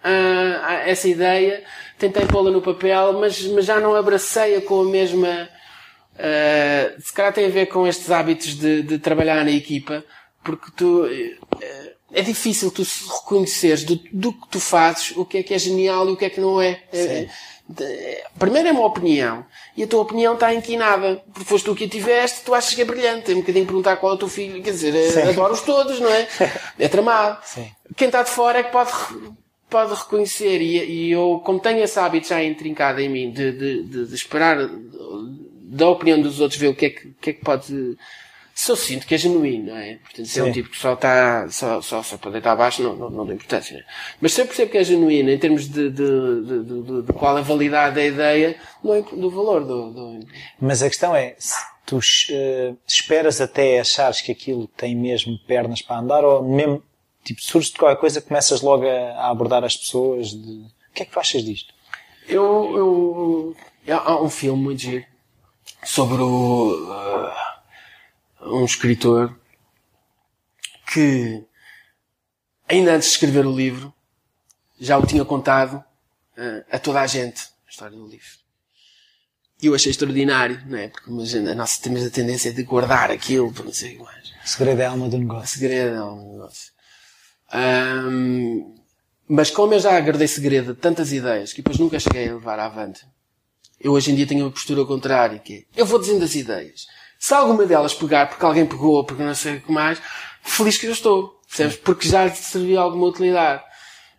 uh, 0.04 0.62
a 0.62 0.72
essa 0.86 1.08
ideia. 1.08 1.64
Tentei 1.98 2.26
pô-la 2.26 2.50
no 2.50 2.62
papel, 2.62 3.14
mas, 3.14 3.42
mas 3.46 3.64
já 3.64 3.80
não 3.80 3.94
abracei-a 3.94 4.60
com 4.60 4.80
a 4.82 4.84
mesma. 4.84 5.48
Uh, 6.14 7.00
se 7.00 7.12
calhar 7.12 7.32
tem 7.32 7.46
a 7.46 7.50
ver 7.50 7.66
com 7.66 7.86
estes 7.86 8.10
hábitos 8.10 8.54
de, 8.58 8.82
de 8.82 8.98
trabalhar 8.98 9.44
na 9.44 9.50
equipa, 9.50 10.04
porque 10.42 10.70
tu. 10.76 11.04
Uh, 11.04 12.00
é 12.12 12.22
difícil 12.22 12.70
tu 12.70 12.82
reconheceres 12.82 13.84
do, 13.84 13.94
do 14.12 14.32
que 14.32 14.48
tu 14.48 14.60
fazes 14.60 15.16
o 15.16 15.24
que 15.24 15.38
é 15.38 15.42
que 15.42 15.54
é 15.54 15.58
genial 15.58 16.08
e 16.08 16.12
o 16.12 16.16
que 16.16 16.24
é 16.24 16.30
que 16.30 16.40
não 16.40 16.60
é. 16.60 16.82
é 16.92 17.28
primeiro 18.38 18.68
é 18.68 18.72
uma 18.72 18.84
opinião. 18.84 19.44
E 19.76 19.84
a 19.84 19.86
tua 19.86 20.02
opinião 20.02 20.34
está 20.34 20.52
inquinada. 20.52 21.22
Porque 21.32 21.48
foste 21.48 21.64
tu 21.64 21.74
que 21.74 21.84
a 21.84 21.88
tiveste, 21.88 22.42
tu 22.44 22.54
achas 22.54 22.74
que 22.74 22.82
é 22.82 22.84
brilhante. 22.84 23.30
É 23.30 23.34
um 23.34 23.40
bocadinho 23.40 23.66
perguntar 23.66 23.96
qual 23.96 24.12
é 24.12 24.14
o 24.16 24.18
teu 24.18 24.28
filho. 24.28 24.62
Quer 24.62 24.72
dizer, 24.72 25.28
adoro-os 25.28 25.60
todos, 25.60 26.00
não 26.00 26.10
é? 26.10 26.26
É 26.78 26.88
tramado. 26.88 27.38
Sim. 27.44 27.70
Quem 27.96 28.08
está 28.08 28.22
de 28.22 28.30
fora 28.30 28.58
é 28.58 28.62
que 28.64 28.72
pode, 28.72 28.90
pode 29.68 29.94
reconhecer. 29.94 30.60
E, 30.60 30.78
e 30.84 31.10
eu, 31.12 31.40
como 31.44 31.60
tenho 31.60 31.82
esse 31.82 31.98
hábito 31.98 32.28
já 32.28 32.42
intrincado 32.42 33.00
em 33.00 33.08
mim, 33.08 33.30
de, 33.30 33.52
de, 33.52 33.82
de, 33.84 34.06
de 34.06 34.14
esperar 34.14 34.68
da 35.62 35.88
opinião 35.88 36.20
dos 36.20 36.40
outros, 36.40 36.58
ver 36.58 36.68
o 36.68 36.74
que 36.74 36.86
é 36.86 36.90
que, 36.90 37.08
o 37.08 37.14
que, 37.20 37.30
é 37.30 37.32
que 37.34 37.44
pode 37.44 37.96
se 38.54 38.70
eu 38.70 38.76
sinto 38.76 39.06
que 39.06 39.14
é 39.14 39.18
genuíno, 39.18 39.66
não 39.66 39.76
é? 39.76 39.96
Portanto, 39.96 40.26
se 40.26 40.38
é 40.38 40.44
um 40.44 40.52
tipo 40.52 40.68
que 40.68 40.78
só 40.78 40.94
está, 40.94 41.48
só, 41.48 41.80
só, 41.80 42.02
só 42.02 42.18
para 42.18 42.32
deitar 42.32 42.52
abaixo, 42.52 42.82
não, 42.82 42.94
não, 42.94 43.10
não 43.10 43.26
tem 43.26 43.34
importância. 43.34 43.76
Né? 43.76 43.84
Mas 44.20 44.32
se 44.32 44.40
eu 44.40 44.46
percebo 44.46 44.70
que 44.70 44.78
é 44.78 44.84
genuíno 44.84 45.30
em 45.30 45.38
termos 45.38 45.68
de, 45.68 45.90
de, 45.90 46.42
de, 46.44 46.64
de, 46.64 47.02
de 47.02 47.12
qual 47.12 47.36
a 47.36 47.40
validade 47.40 47.94
da 47.94 48.04
ideia, 48.04 48.56
não 48.82 48.94
é 48.94 49.02
do 49.02 49.30
valor 49.30 49.64
do, 49.64 49.90
do... 49.92 50.26
Mas 50.60 50.82
a 50.82 50.88
questão 50.88 51.14
é, 51.14 51.34
se 51.38 51.54
tu 51.86 51.96
uh, 51.96 52.78
esperas 52.86 53.40
até 53.40 53.80
achares 53.80 54.20
que 54.20 54.32
aquilo 54.32 54.66
tem 54.68 54.94
mesmo 54.94 55.38
pernas 55.46 55.80
para 55.80 55.98
andar 55.98 56.24
ou 56.24 56.42
mesmo, 56.42 56.82
tipo, 57.24 57.42
surge 57.42 57.72
de 57.72 57.78
qualquer 57.78 58.00
coisa, 58.00 58.20
começas 58.20 58.60
logo 58.60 58.86
a, 58.86 59.12
a 59.12 59.30
abordar 59.30 59.64
as 59.64 59.76
pessoas 59.76 60.30
de... 60.30 60.66
O 60.90 60.92
que 60.92 61.02
é 61.02 61.06
que 61.06 61.12
tu 61.12 61.20
achas 61.20 61.44
disto? 61.44 61.72
Eu, 62.28 63.56
eu, 63.86 63.96
há 63.96 64.20
um 64.20 64.28
filme 64.28 64.62
muito 64.62 64.82
giro 64.82 65.04
sobre 65.82 66.20
o, 66.20 66.90
uh, 66.90 67.49
um 68.42 68.64
escritor 68.64 69.38
que, 70.92 71.44
ainda 72.68 72.94
antes 72.94 73.08
de 73.08 73.14
escrever 73.14 73.46
o 73.46 73.54
livro, 73.54 73.92
já 74.78 74.98
o 74.98 75.06
tinha 75.06 75.24
contado 75.24 75.76
uh, 75.76 76.64
a 76.70 76.78
toda 76.78 77.00
a 77.00 77.06
gente, 77.06 77.42
a 77.66 77.70
história 77.70 77.96
do 77.96 78.06
livro. 78.06 78.40
E 79.62 79.66
eu 79.66 79.74
achei 79.74 79.90
extraordinário, 79.90 80.62
não 80.66 80.78
é? 80.78 80.88
Porque 80.88 81.10
a 81.10 81.54
nossa 81.54 81.82
temos 81.82 82.04
a 82.04 82.10
tendência 82.10 82.52
de 82.52 82.62
guardar 82.62 83.10
aquilo 83.10 83.52
para 83.52 83.64
não 83.64 83.72
sei 83.72 83.94
o 83.94 83.98
que 83.98 84.04
mais. 84.04 84.32
O 84.42 84.48
segredo 84.48 84.80
é 84.80 84.86
a 84.86 84.90
alma 84.90 85.08
do 85.08 85.18
negócio. 85.18 85.44
O 85.44 85.60
segredo 85.60 85.94
é 85.94 85.98
a 85.98 86.00
alma 86.00 86.22
do 86.22 86.32
negócio. 86.32 86.72
Um, 87.52 88.74
mas 89.28 89.50
como 89.50 89.74
eu 89.74 89.80
já 89.80 89.96
aguardei 89.96 90.26
segredo 90.26 90.72
de 90.72 90.80
tantas 90.80 91.12
ideias 91.12 91.52
que 91.52 91.60
depois 91.60 91.78
nunca 91.78 92.00
cheguei 92.00 92.28
a 92.28 92.34
levar 92.34 92.58
avante, 92.58 93.06
eu 93.78 93.92
hoje 93.92 94.10
em 94.10 94.14
dia 94.14 94.26
tenho 94.26 94.44
uma 94.46 94.50
postura 94.50 94.84
contrária, 94.84 95.38
que 95.38 95.66
é, 95.76 95.80
eu 95.80 95.84
vou 95.84 96.00
dizendo 96.00 96.24
as 96.24 96.34
ideias. 96.34 96.86
Se 97.20 97.34
alguma 97.34 97.66
delas 97.66 97.92
pegar, 97.92 98.30
porque 98.30 98.42
alguém 98.42 98.64
pegou, 98.64 99.04
porque 99.04 99.22
não 99.22 99.34
sei 99.34 99.56
o 99.56 99.60
que 99.60 99.70
mais, 99.70 100.00
feliz 100.42 100.78
que 100.78 100.86
eu 100.86 100.92
estou. 100.92 101.38
Percebes? 101.46 101.76
Porque 101.76 102.08
já 102.08 102.24
lhe 102.24 102.34
serviu 102.34 102.80
alguma 102.80 103.08
utilidade. 103.08 103.62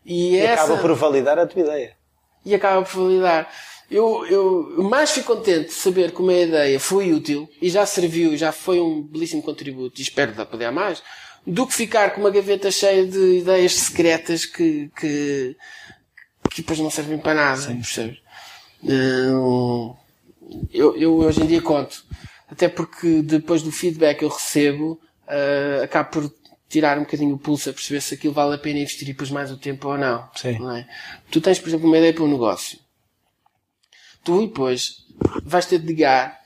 E, 0.05 0.35
e 0.35 0.37
essa... 0.37 0.65
acaba 0.65 0.77
por 0.79 0.93
validar 0.93 1.39
a 1.39 1.47
tua 1.47 1.63
ideia. 1.63 1.97
E 2.45 2.53
acaba 2.53 2.83
por 2.83 3.01
validar. 3.01 3.51
Eu, 3.89 4.23
eu 4.27 4.83
mais 4.83 5.09
fico 5.09 5.35
contente 5.35 5.69
de 5.69 5.73
saber 5.73 6.11
que 6.11 6.21
uma 6.21 6.31
ideia 6.31 6.79
foi 6.79 7.11
útil 7.11 7.49
e 7.59 7.71
já 7.71 7.87
serviu, 7.87 8.37
já 8.37 8.51
foi 8.51 8.79
um 8.79 9.01
belíssimo 9.01 9.41
contributo 9.41 9.99
e 9.99 10.03
espero 10.03 10.33
poder 10.45 10.71
mais, 10.71 11.01
do 11.45 11.65
que 11.65 11.73
ficar 11.73 12.11
com 12.11 12.21
uma 12.21 12.29
gaveta 12.29 12.69
cheia 12.69 13.05
de 13.05 13.39
ideias 13.39 13.73
secretas 13.73 14.45
que, 14.45 14.91
que, 14.95 15.57
que 16.51 16.61
depois 16.61 16.77
não 16.77 16.91
servem 16.91 17.17
para 17.17 17.33
nada. 17.33 17.61
Sim. 17.61 17.77
Percebes? 17.77 18.19
Eu, 20.71 20.95
eu 20.95 21.15
hoje 21.15 21.41
em 21.41 21.47
dia 21.47 21.61
conto 21.63 22.05
até 22.51 22.67
porque 22.67 23.21
depois 23.21 23.61
do 23.61 23.71
feedback 23.71 24.19
que 24.19 24.25
eu 24.25 24.29
recebo, 24.29 24.99
uh, 25.25 25.83
acabo 25.83 26.09
por 26.09 26.33
tirar 26.67 26.97
um 26.97 27.03
bocadinho 27.03 27.35
o 27.35 27.39
pulso 27.39 27.69
a 27.69 27.73
perceber 27.73 28.01
se 28.01 28.13
aquilo 28.13 28.33
vale 28.33 28.55
a 28.55 28.57
pena 28.57 28.79
investir 28.79 29.07
e 29.07 29.13
depois 29.13 29.31
mais 29.31 29.51
o 29.51 29.57
tempo 29.57 29.87
ou 29.87 29.97
não. 29.97 30.29
Sim. 30.35 30.59
não 30.59 30.75
é? 30.75 30.87
Tu 31.31 31.39
tens, 31.39 31.59
por 31.59 31.69
exemplo, 31.69 31.87
uma 31.87 31.97
ideia 31.97 32.13
para 32.13 32.23
um 32.23 32.31
negócio. 32.31 32.77
Tu 34.23 34.47
depois 34.47 35.05
vais 35.43 35.65
ter 35.65 35.79
de 35.79 35.87
ligar 35.87 36.41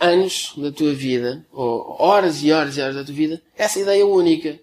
anos 0.00 0.52
da 0.56 0.72
tua 0.72 0.92
vida, 0.92 1.46
ou 1.52 1.96
horas 2.00 2.42
e 2.42 2.52
horas 2.52 2.76
e 2.76 2.80
horas 2.80 2.96
da 2.96 3.04
tua 3.04 3.14
vida, 3.14 3.40
essa 3.56 3.78
ideia 3.78 4.04
única. 4.04 4.58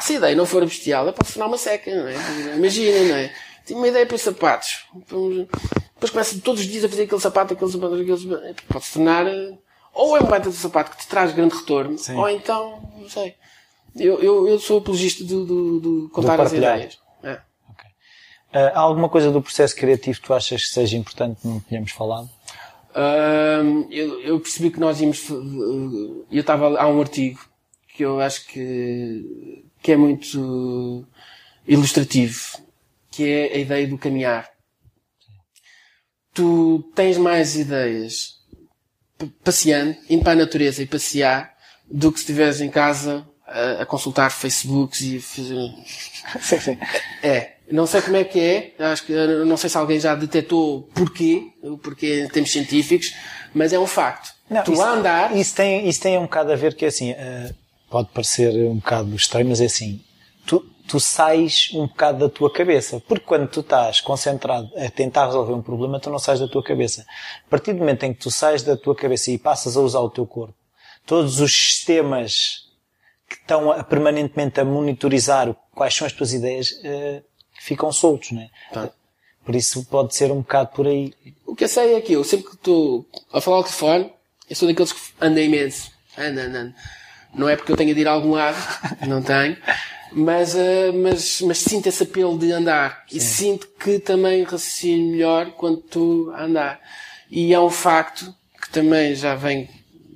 Se 0.00 0.14
a 0.14 0.16
ideia 0.16 0.36
não 0.36 0.46
for 0.46 0.64
bestial, 0.64 1.08
é 1.08 1.12
para 1.12 1.26
se 1.26 1.34
tornar 1.34 1.46
uma 1.46 1.58
seca, 1.58 1.94
não 1.94 2.08
é? 2.08 2.14
Imagina, 2.56 3.04
não 3.04 3.16
é? 3.16 3.34
Tenho 3.68 3.80
uma 3.80 3.88
ideia 3.88 4.06
para 4.06 4.16
sapatos. 4.16 4.86
Depois 4.94 6.10
começa 6.10 6.40
todos 6.42 6.62
os 6.62 6.66
dias 6.66 6.84
a 6.84 6.88
fazer 6.88 7.02
aquele 7.02 7.20
sapato, 7.20 7.52
aquele 7.52 7.70
sapato, 7.70 7.94
aquele 7.94 8.16
sapato. 8.16 8.44
É, 8.46 8.54
pode 8.66 8.84
se 8.86 8.92
tornar. 8.94 9.26
Eh, 9.26 9.58
ou 9.92 10.16
é 10.16 10.20
um 10.20 10.26
baita 10.26 10.48
de 10.48 10.56
sapato 10.56 10.92
que 10.92 11.02
te 11.02 11.06
traz 11.06 11.34
grande 11.34 11.54
retorno, 11.54 11.98
Sim. 11.98 12.14
ou 12.14 12.30
então, 12.30 12.80
não 12.96 13.08
sei. 13.10 13.34
Eu, 13.94 14.22
eu, 14.22 14.48
eu 14.48 14.58
sou 14.58 14.78
apologista 14.78 15.22
de, 15.22 15.34
de, 15.34 15.80
de 15.80 16.08
contar 16.12 16.40
as 16.40 16.52
ideias. 16.52 16.98
É. 17.22 17.40
Okay. 17.72 17.90
Uh, 18.54 18.72
há 18.74 18.80
alguma 18.80 19.08
coisa 19.10 19.30
do 19.30 19.42
processo 19.42 19.76
criativo 19.76 20.18
que 20.18 20.26
tu 20.26 20.32
achas 20.32 20.62
que 20.62 20.72
seja 20.72 20.96
importante 20.96 21.42
que 21.42 21.48
não 21.48 21.60
tenhamos 21.60 21.90
falado? 21.90 22.30
Uh, 22.90 23.86
eu, 23.90 24.20
eu, 24.20 24.40
percebi 24.40 24.70
que 24.70 24.80
nós 24.80 24.98
íamos. 25.00 25.28
Uh, 25.28 26.26
eu 26.30 26.40
estava. 26.40 26.80
Há 26.80 26.88
um 26.88 27.00
artigo 27.00 27.40
que 27.94 28.02
eu 28.04 28.18
acho 28.20 28.46
que, 28.46 29.64
que 29.82 29.92
é 29.92 29.96
muito 29.96 31.04
ilustrativo, 31.66 32.38
que 33.18 33.28
é 33.28 33.54
a 33.54 33.58
ideia 33.58 33.86
do 33.86 33.98
caminhar 33.98 34.48
tu 36.38 36.88
tens 36.94 37.18
mais 37.18 37.56
ideias 37.56 38.34
passeando, 39.42 39.96
indo 40.08 40.22
para 40.22 40.34
a 40.34 40.36
natureza 40.36 40.80
e 40.80 40.86
passear, 40.86 41.52
do 41.90 42.12
que 42.12 42.18
se 42.20 42.26
estiveres 42.26 42.60
em 42.60 42.70
casa 42.70 43.26
a, 43.44 43.82
a, 43.82 43.86
consultar 43.86 44.30
Facebooks 44.30 45.00
e 45.00 45.20
fazer... 45.20 45.56
Sim, 46.40 46.60
sim. 46.60 46.78
É. 47.22 47.54
Não 47.72 47.86
sei 47.86 48.02
como 48.02 48.16
é 48.16 48.24
que 48.24 48.38
é, 48.38 48.74
acho 48.78 49.04
que, 49.04 49.12
não 49.44 49.56
sei 49.56 49.68
se 49.68 49.76
alguém 49.76 49.98
já 49.98 50.14
detectou 50.14 50.82
porquê, 50.94 51.42
porquê 51.82 52.24
em 52.24 52.28
termos 52.28 52.52
científicos, 52.52 53.12
mas 53.52 53.72
é 53.72 53.78
um 53.78 53.86
facto. 53.86 54.32
Não, 54.48 54.62
tu 54.62 54.72
isso, 54.72 54.82
a 54.82 54.92
andar... 54.92 55.36
Isso 55.36 55.54
tem, 55.54 55.88
isso 55.88 56.00
tem 56.00 56.16
um 56.18 56.22
bocado 56.22 56.52
a 56.52 56.56
ver 56.56 56.74
que 56.74 56.84
é 56.84 56.88
assim, 56.88 57.12
uh, 57.12 57.54
pode 57.90 58.08
parecer 58.10 58.54
um 58.54 58.76
bocado 58.76 59.14
estranho, 59.16 59.48
mas 59.48 59.60
é 59.60 59.64
assim, 59.64 60.00
tu, 60.88 60.98
sais 60.98 61.70
um 61.74 61.86
bocado 61.86 62.18
da 62.18 62.28
tua 62.28 62.52
cabeça. 62.52 63.00
Porque 63.06 63.24
quando 63.24 63.48
tu 63.48 63.60
estás 63.60 64.00
concentrado 64.00 64.70
a 64.76 64.90
tentar 64.90 65.26
resolver 65.26 65.52
um 65.52 65.62
problema, 65.62 66.00
tu 66.00 66.10
não 66.10 66.18
sais 66.18 66.40
da 66.40 66.48
tua 66.48 66.62
cabeça. 66.62 67.06
A 67.46 67.50
partir 67.50 67.72
do 67.72 67.78
momento 67.78 68.04
em 68.04 68.12
que 68.12 68.20
tu 68.20 68.30
sais 68.30 68.62
da 68.62 68.76
tua 68.76 68.94
cabeça 68.94 69.30
e 69.30 69.38
passas 69.38 69.76
a 69.76 69.80
usar 69.80 70.00
o 70.00 70.10
teu 70.10 70.26
corpo, 70.26 70.54
todos 71.06 71.40
os 71.40 71.52
sistemas 71.52 72.68
que 73.28 73.36
estão 73.36 73.70
a, 73.70 73.84
permanentemente 73.84 74.60
a 74.60 74.64
monitorizar 74.64 75.54
quais 75.74 75.94
são 75.94 76.06
as 76.06 76.12
tuas 76.12 76.32
ideias, 76.32 76.72
uh, 76.72 77.22
ficam 77.60 77.92
soltos, 77.92 78.32
né? 78.32 78.48
Tá. 78.72 78.90
Por 79.44 79.54
isso 79.54 79.84
pode 79.86 80.14
ser 80.14 80.30
um 80.32 80.38
bocado 80.38 80.70
por 80.74 80.86
aí. 80.86 81.14
O 81.46 81.54
que 81.54 81.64
eu 81.64 81.68
sei 81.68 81.94
é 81.94 82.00
que 82.00 82.12
eu, 82.14 82.24
sempre 82.24 82.48
que 82.48 82.54
estou 82.54 83.06
a 83.32 83.40
falar 83.40 83.58
ao 83.58 83.64
telefone, 83.64 84.12
eu 84.48 84.56
sou 84.56 84.68
daqueles 84.68 84.92
que 84.92 85.00
andam 85.20 85.42
imenso. 85.42 85.90
Ando, 86.16 86.40
ando. 86.40 86.74
Não 87.34 87.48
é 87.48 87.56
porque 87.56 87.72
eu 87.72 87.76
tenha 87.76 87.94
de 87.94 88.00
ir 88.00 88.08
a 88.08 88.12
algum 88.12 88.32
lado, 88.32 88.56
não 89.06 89.22
tenho. 89.22 89.56
Mas, 90.12 90.54
uh, 90.54 90.92
mas, 90.94 91.40
mas 91.42 91.58
sinto 91.58 91.88
esse 91.88 92.02
apelo 92.02 92.38
de 92.38 92.52
andar. 92.52 93.04
Sim. 93.08 93.16
E 93.16 93.20
sinto 93.20 93.68
que 93.78 93.98
também 93.98 94.42
raciocino 94.42 95.10
melhor 95.10 95.52
quando 95.52 95.78
estou 95.78 96.30
a 96.32 96.44
andar. 96.44 96.80
E 97.30 97.52
é 97.52 97.60
um 97.60 97.70
facto 97.70 98.34
que 98.60 98.70
também 98.70 99.14
já 99.14 99.34
vem 99.34 99.68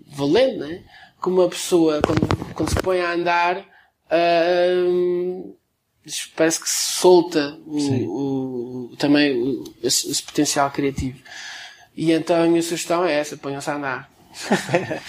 valendo, 0.06 0.66
né? 0.66 0.82
Que 1.22 1.28
uma 1.28 1.48
pessoa, 1.48 2.00
quando, 2.02 2.54
quando 2.54 2.68
se 2.70 2.76
põe 2.76 3.00
a 3.00 3.12
andar, 3.12 3.58
uh, 3.58 5.56
parece 6.36 6.60
que 6.60 6.68
se 6.68 6.92
solta 6.94 7.58
o, 7.66 8.90
o, 8.90 8.96
também 8.96 9.40
o, 9.40 9.64
esse, 9.82 10.10
esse, 10.10 10.22
potencial 10.22 10.70
criativo. 10.70 11.18
E 11.96 12.12
então 12.12 12.42
a 12.42 12.46
minha 12.46 12.62
sugestão 12.62 13.04
é 13.04 13.12
essa, 13.12 13.36
ponham-se 13.36 13.70
a 13.70 13.74
andar. 13.74 14.10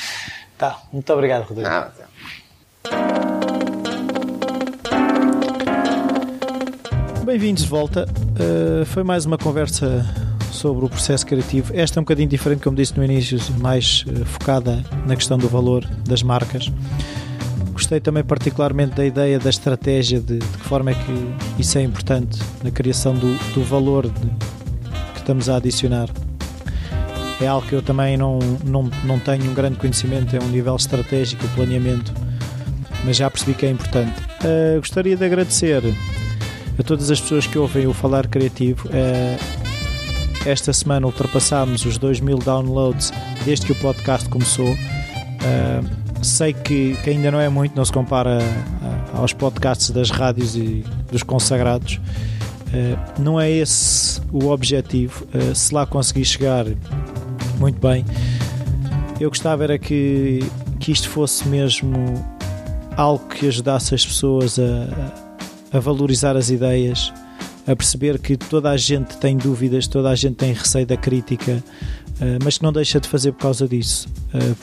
tá, 0.58 0.82
muito 0.92 1.12
obrigado, 1.14 1.48
Rodrigo. 1.48 1.70
Ah, 1.70 1.92
Bem-vindos 7.26 7.64
de 7.64 7.70
volta. 7.70 8.06
Uh, 8.06 8.86
foi 8.86 9.02
mais 9.02 9.26
uma 9.26 9.38
conversa 9.38 10.06
sobre 10.52 10.84
o 10.84 10.90
processo 10.90 11.26
criativo. 11.26 11.72
Esta 11.74 11.98
é 11.98 12.02
um 12.02 12.04
bocadinho 12.04 12.28
diferente, 12.28 12.62
como 12.62 12.76
disse 12.76 12.98
no 12.98 13.04
início, 13.04 13.40
mais 13.60 14.04
uh, 14.06 14.26
focada 14.26 14.84
na 15.06 15.16
questão 15.16 15.38
do 15.38 15.48
valor 15.48 15.86
das 16.06 16.22
marcas. 16.22 16.70
Gostei 17.72 18.02
também 18.02 18.26
particularmente 18.26 18.96
da 18.96 19.06
ideia 19.06 19.40
da 19.40 19.50
estratégia, 19.50 20.20
de, 20.20 20.40
de 20.40 20.46
que 20.46 20.66
forma 20.66 20.92
é 20.92 20.96
que 20.96 21.62
isso 21.62 21.78
é 21.78 21.82
importante 21.82 22.42
na 22.62 22.72
criação 22.72 23.14
do, 23.14 23.54
do 23.54 23.64
valor 23.64 24.10
de, 24.10 24.28
que 25.14 25.20
estamos 25.20 25.48
a 25.48 25.56
adicionar. 25.56 26.10
É 27.40 27.48
algo 27.48 27.66
que 27.66 27.74
eu 27.74 27.82
também 27.82 28.18
não, 28.18 28.38
não, 28.66 28.92
não 29.06 29.18
tenho 29.18 29.50
um 29.50 29.54
grande 29.54 29.78
conhecimento, 29.78 30.36
é 30.36 30.40
um 30.44 30.50
nível 30.50 30.76
estratégico, 30.76 31.48
planeamento, 31.56 32.14
mas 33.06 33.16
já 33.16 33.32
percebi 33.32 33.54
que 33.54 33.66
é 33.66 33.70
importante. 33.70 34.14
Uh, 34.44 34.80
gostaria 34.80 35.16
de 35.16 35.24
agradecer 35.24 35.84
a 36.78 36.84
todas 36.84 37.12
as 37.12 37.22
pessoas 37.22 37.48
que 37.48 37.58
ouvem 37.58 37.88
o 37.88 37.94
Falar 37.94 38.28
Criativo. 38.28 38.88
Uh, 38.88 39.64
esta 40.46 40.74
semana 40.74 41.06
ultrapassámos 41.06 41.86
os 41.86 41.98
2 41.98 42.20
mil 42.20 42.38
downloads 42.38 43.12
desde 43.46 43.66
que 43.66 43.72
o 43.72 43.76
podcast 43.76 44.28
começou. 44.30 44.72
Uh, 44.72 46.24
sei 46.24 46.54
que, 46.54 46.96
que, 47.04 47.10
ainda 47.10 47.32
não 47.32 47.40
é 47.40 47.50
muito, 47.50 47.76
não 47.76 47.86
se 47.86 47.92
compara 47.92 48.40
a, 49.14 49.20
aos 49.20 49.34
podcasts 49.34 49.90
das 49.92 50.10
rádios 50.10 50.56
e 50.56 50.84
dos 51.12 51.24
consagrados. 51.24 52.00
Não 53.20 53.40
é 53.40 53.52
esse 53.52 54.20
o 54.32 54.48
objetivo. 54.48 55.28
Se 55.54 55.76
lá 55.76 55.86
conseguir 55.86 56.26
chegar, 56.26 56.66
muito 57.60 57.80
bem. 57.80 58.04
Eu 59.20 59.30
gostava 59.30 59.64
era 59.64 59.78
que, 59.78 60.40
que 60.80 60.92
isto 60.92 61.08
fosse 61.08 61.48
mesmo 61.48 61.94
algo 62.98 63.28
que 63.28 63.48
ajudasse 63.48 63.94
as 63.94 64.04
pessoas 64.04 64.58
a, 64.58 65.23
a 65.74 65.80
valorizar 65.80 66.38
as 66.38 66.50
ideias, 66.50 67.12
a 67.68 67.76
perceber 67.76 68.20
que 68.20 68.38
toda 68.38 68.70
a 68.70 68.78
gente 68.78 69.18
tem 69.18 69.36
dúvidas, 69.36 69.88
toda 69.88 70.10
a 70.10 70.16
gente 70.16 70.36
tem 70.36 70.54
receio 70.54 70.86
da 70.86 70.96
crítica, 70.96 71.64
uh, 72.22 72.44
mas 72.44 72.58
que 72.58 72.64
não 72.64 72.72
deixa 72.72 73.00
de 73.00 73.10
fazer 73.10 73.32
por 73.32 73.42
causa 73.42 73.68
disso. 73.68 74.08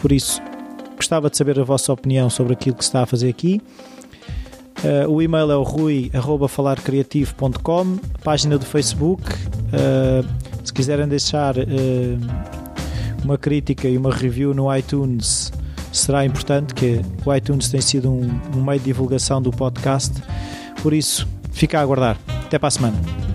por 0.01 0.13
isso, 0.13 0.41
Gostava 1.01 1.29
de 1.31 1.39
saber 1.39 1.59
a 1.59 1.65
vossa 1.65 1.91
opinião 1.95 2.29
sobre 2.29 2.53
aquilo 2.53 2.77
que 2.77 2.85
se 2.85 2.91
está 2.91 3.05
a 3.05 3.07
fazer 3.07 3.31
aqui. 3.31 3.63
Uh, 4.85 5.09
o 5.11 5.23
e-mail 5.23 5.51
é 5.51 5.57
o 5.57 5.63
rui.falarcreativo.com, 5.63 7.97
página 8.23 8.59
do 8.59 8.67
Facebook. 8.67 9.23
Se 10.63 10.75
quiserem 10.75 11.09
deixar 11.09 11.55
uma 13.25 13.39
crítica 13.39 13.89
e 13.89 13.97
uma 13.97 14.15
review 14.15 14.53
no 14.53 14.77
iTunes, 14.77 15.51
será 15.91 16.27
importante, 16.27 16.75
que 16.75 17.01
o 17.25 17.35
iTunes 17.35 17.71
tem 17.71 17.81
sido 17.81 18.11
um 18.11 18.63
meio 18.63 18.79
de 18.79 18.85
divulgação 18.85 19.41
do 19.41 19.51
podcast. 19.51 20.23
Por 20.83 20.95
isso, 20.95 21.29
fica 21.53 21.79
a 21.79 21.83
aguardar. 21.83 22.19
Até 22.47 22.59
para 22.59 22.69
a 22.69 22.71
semana. 22.71 23.30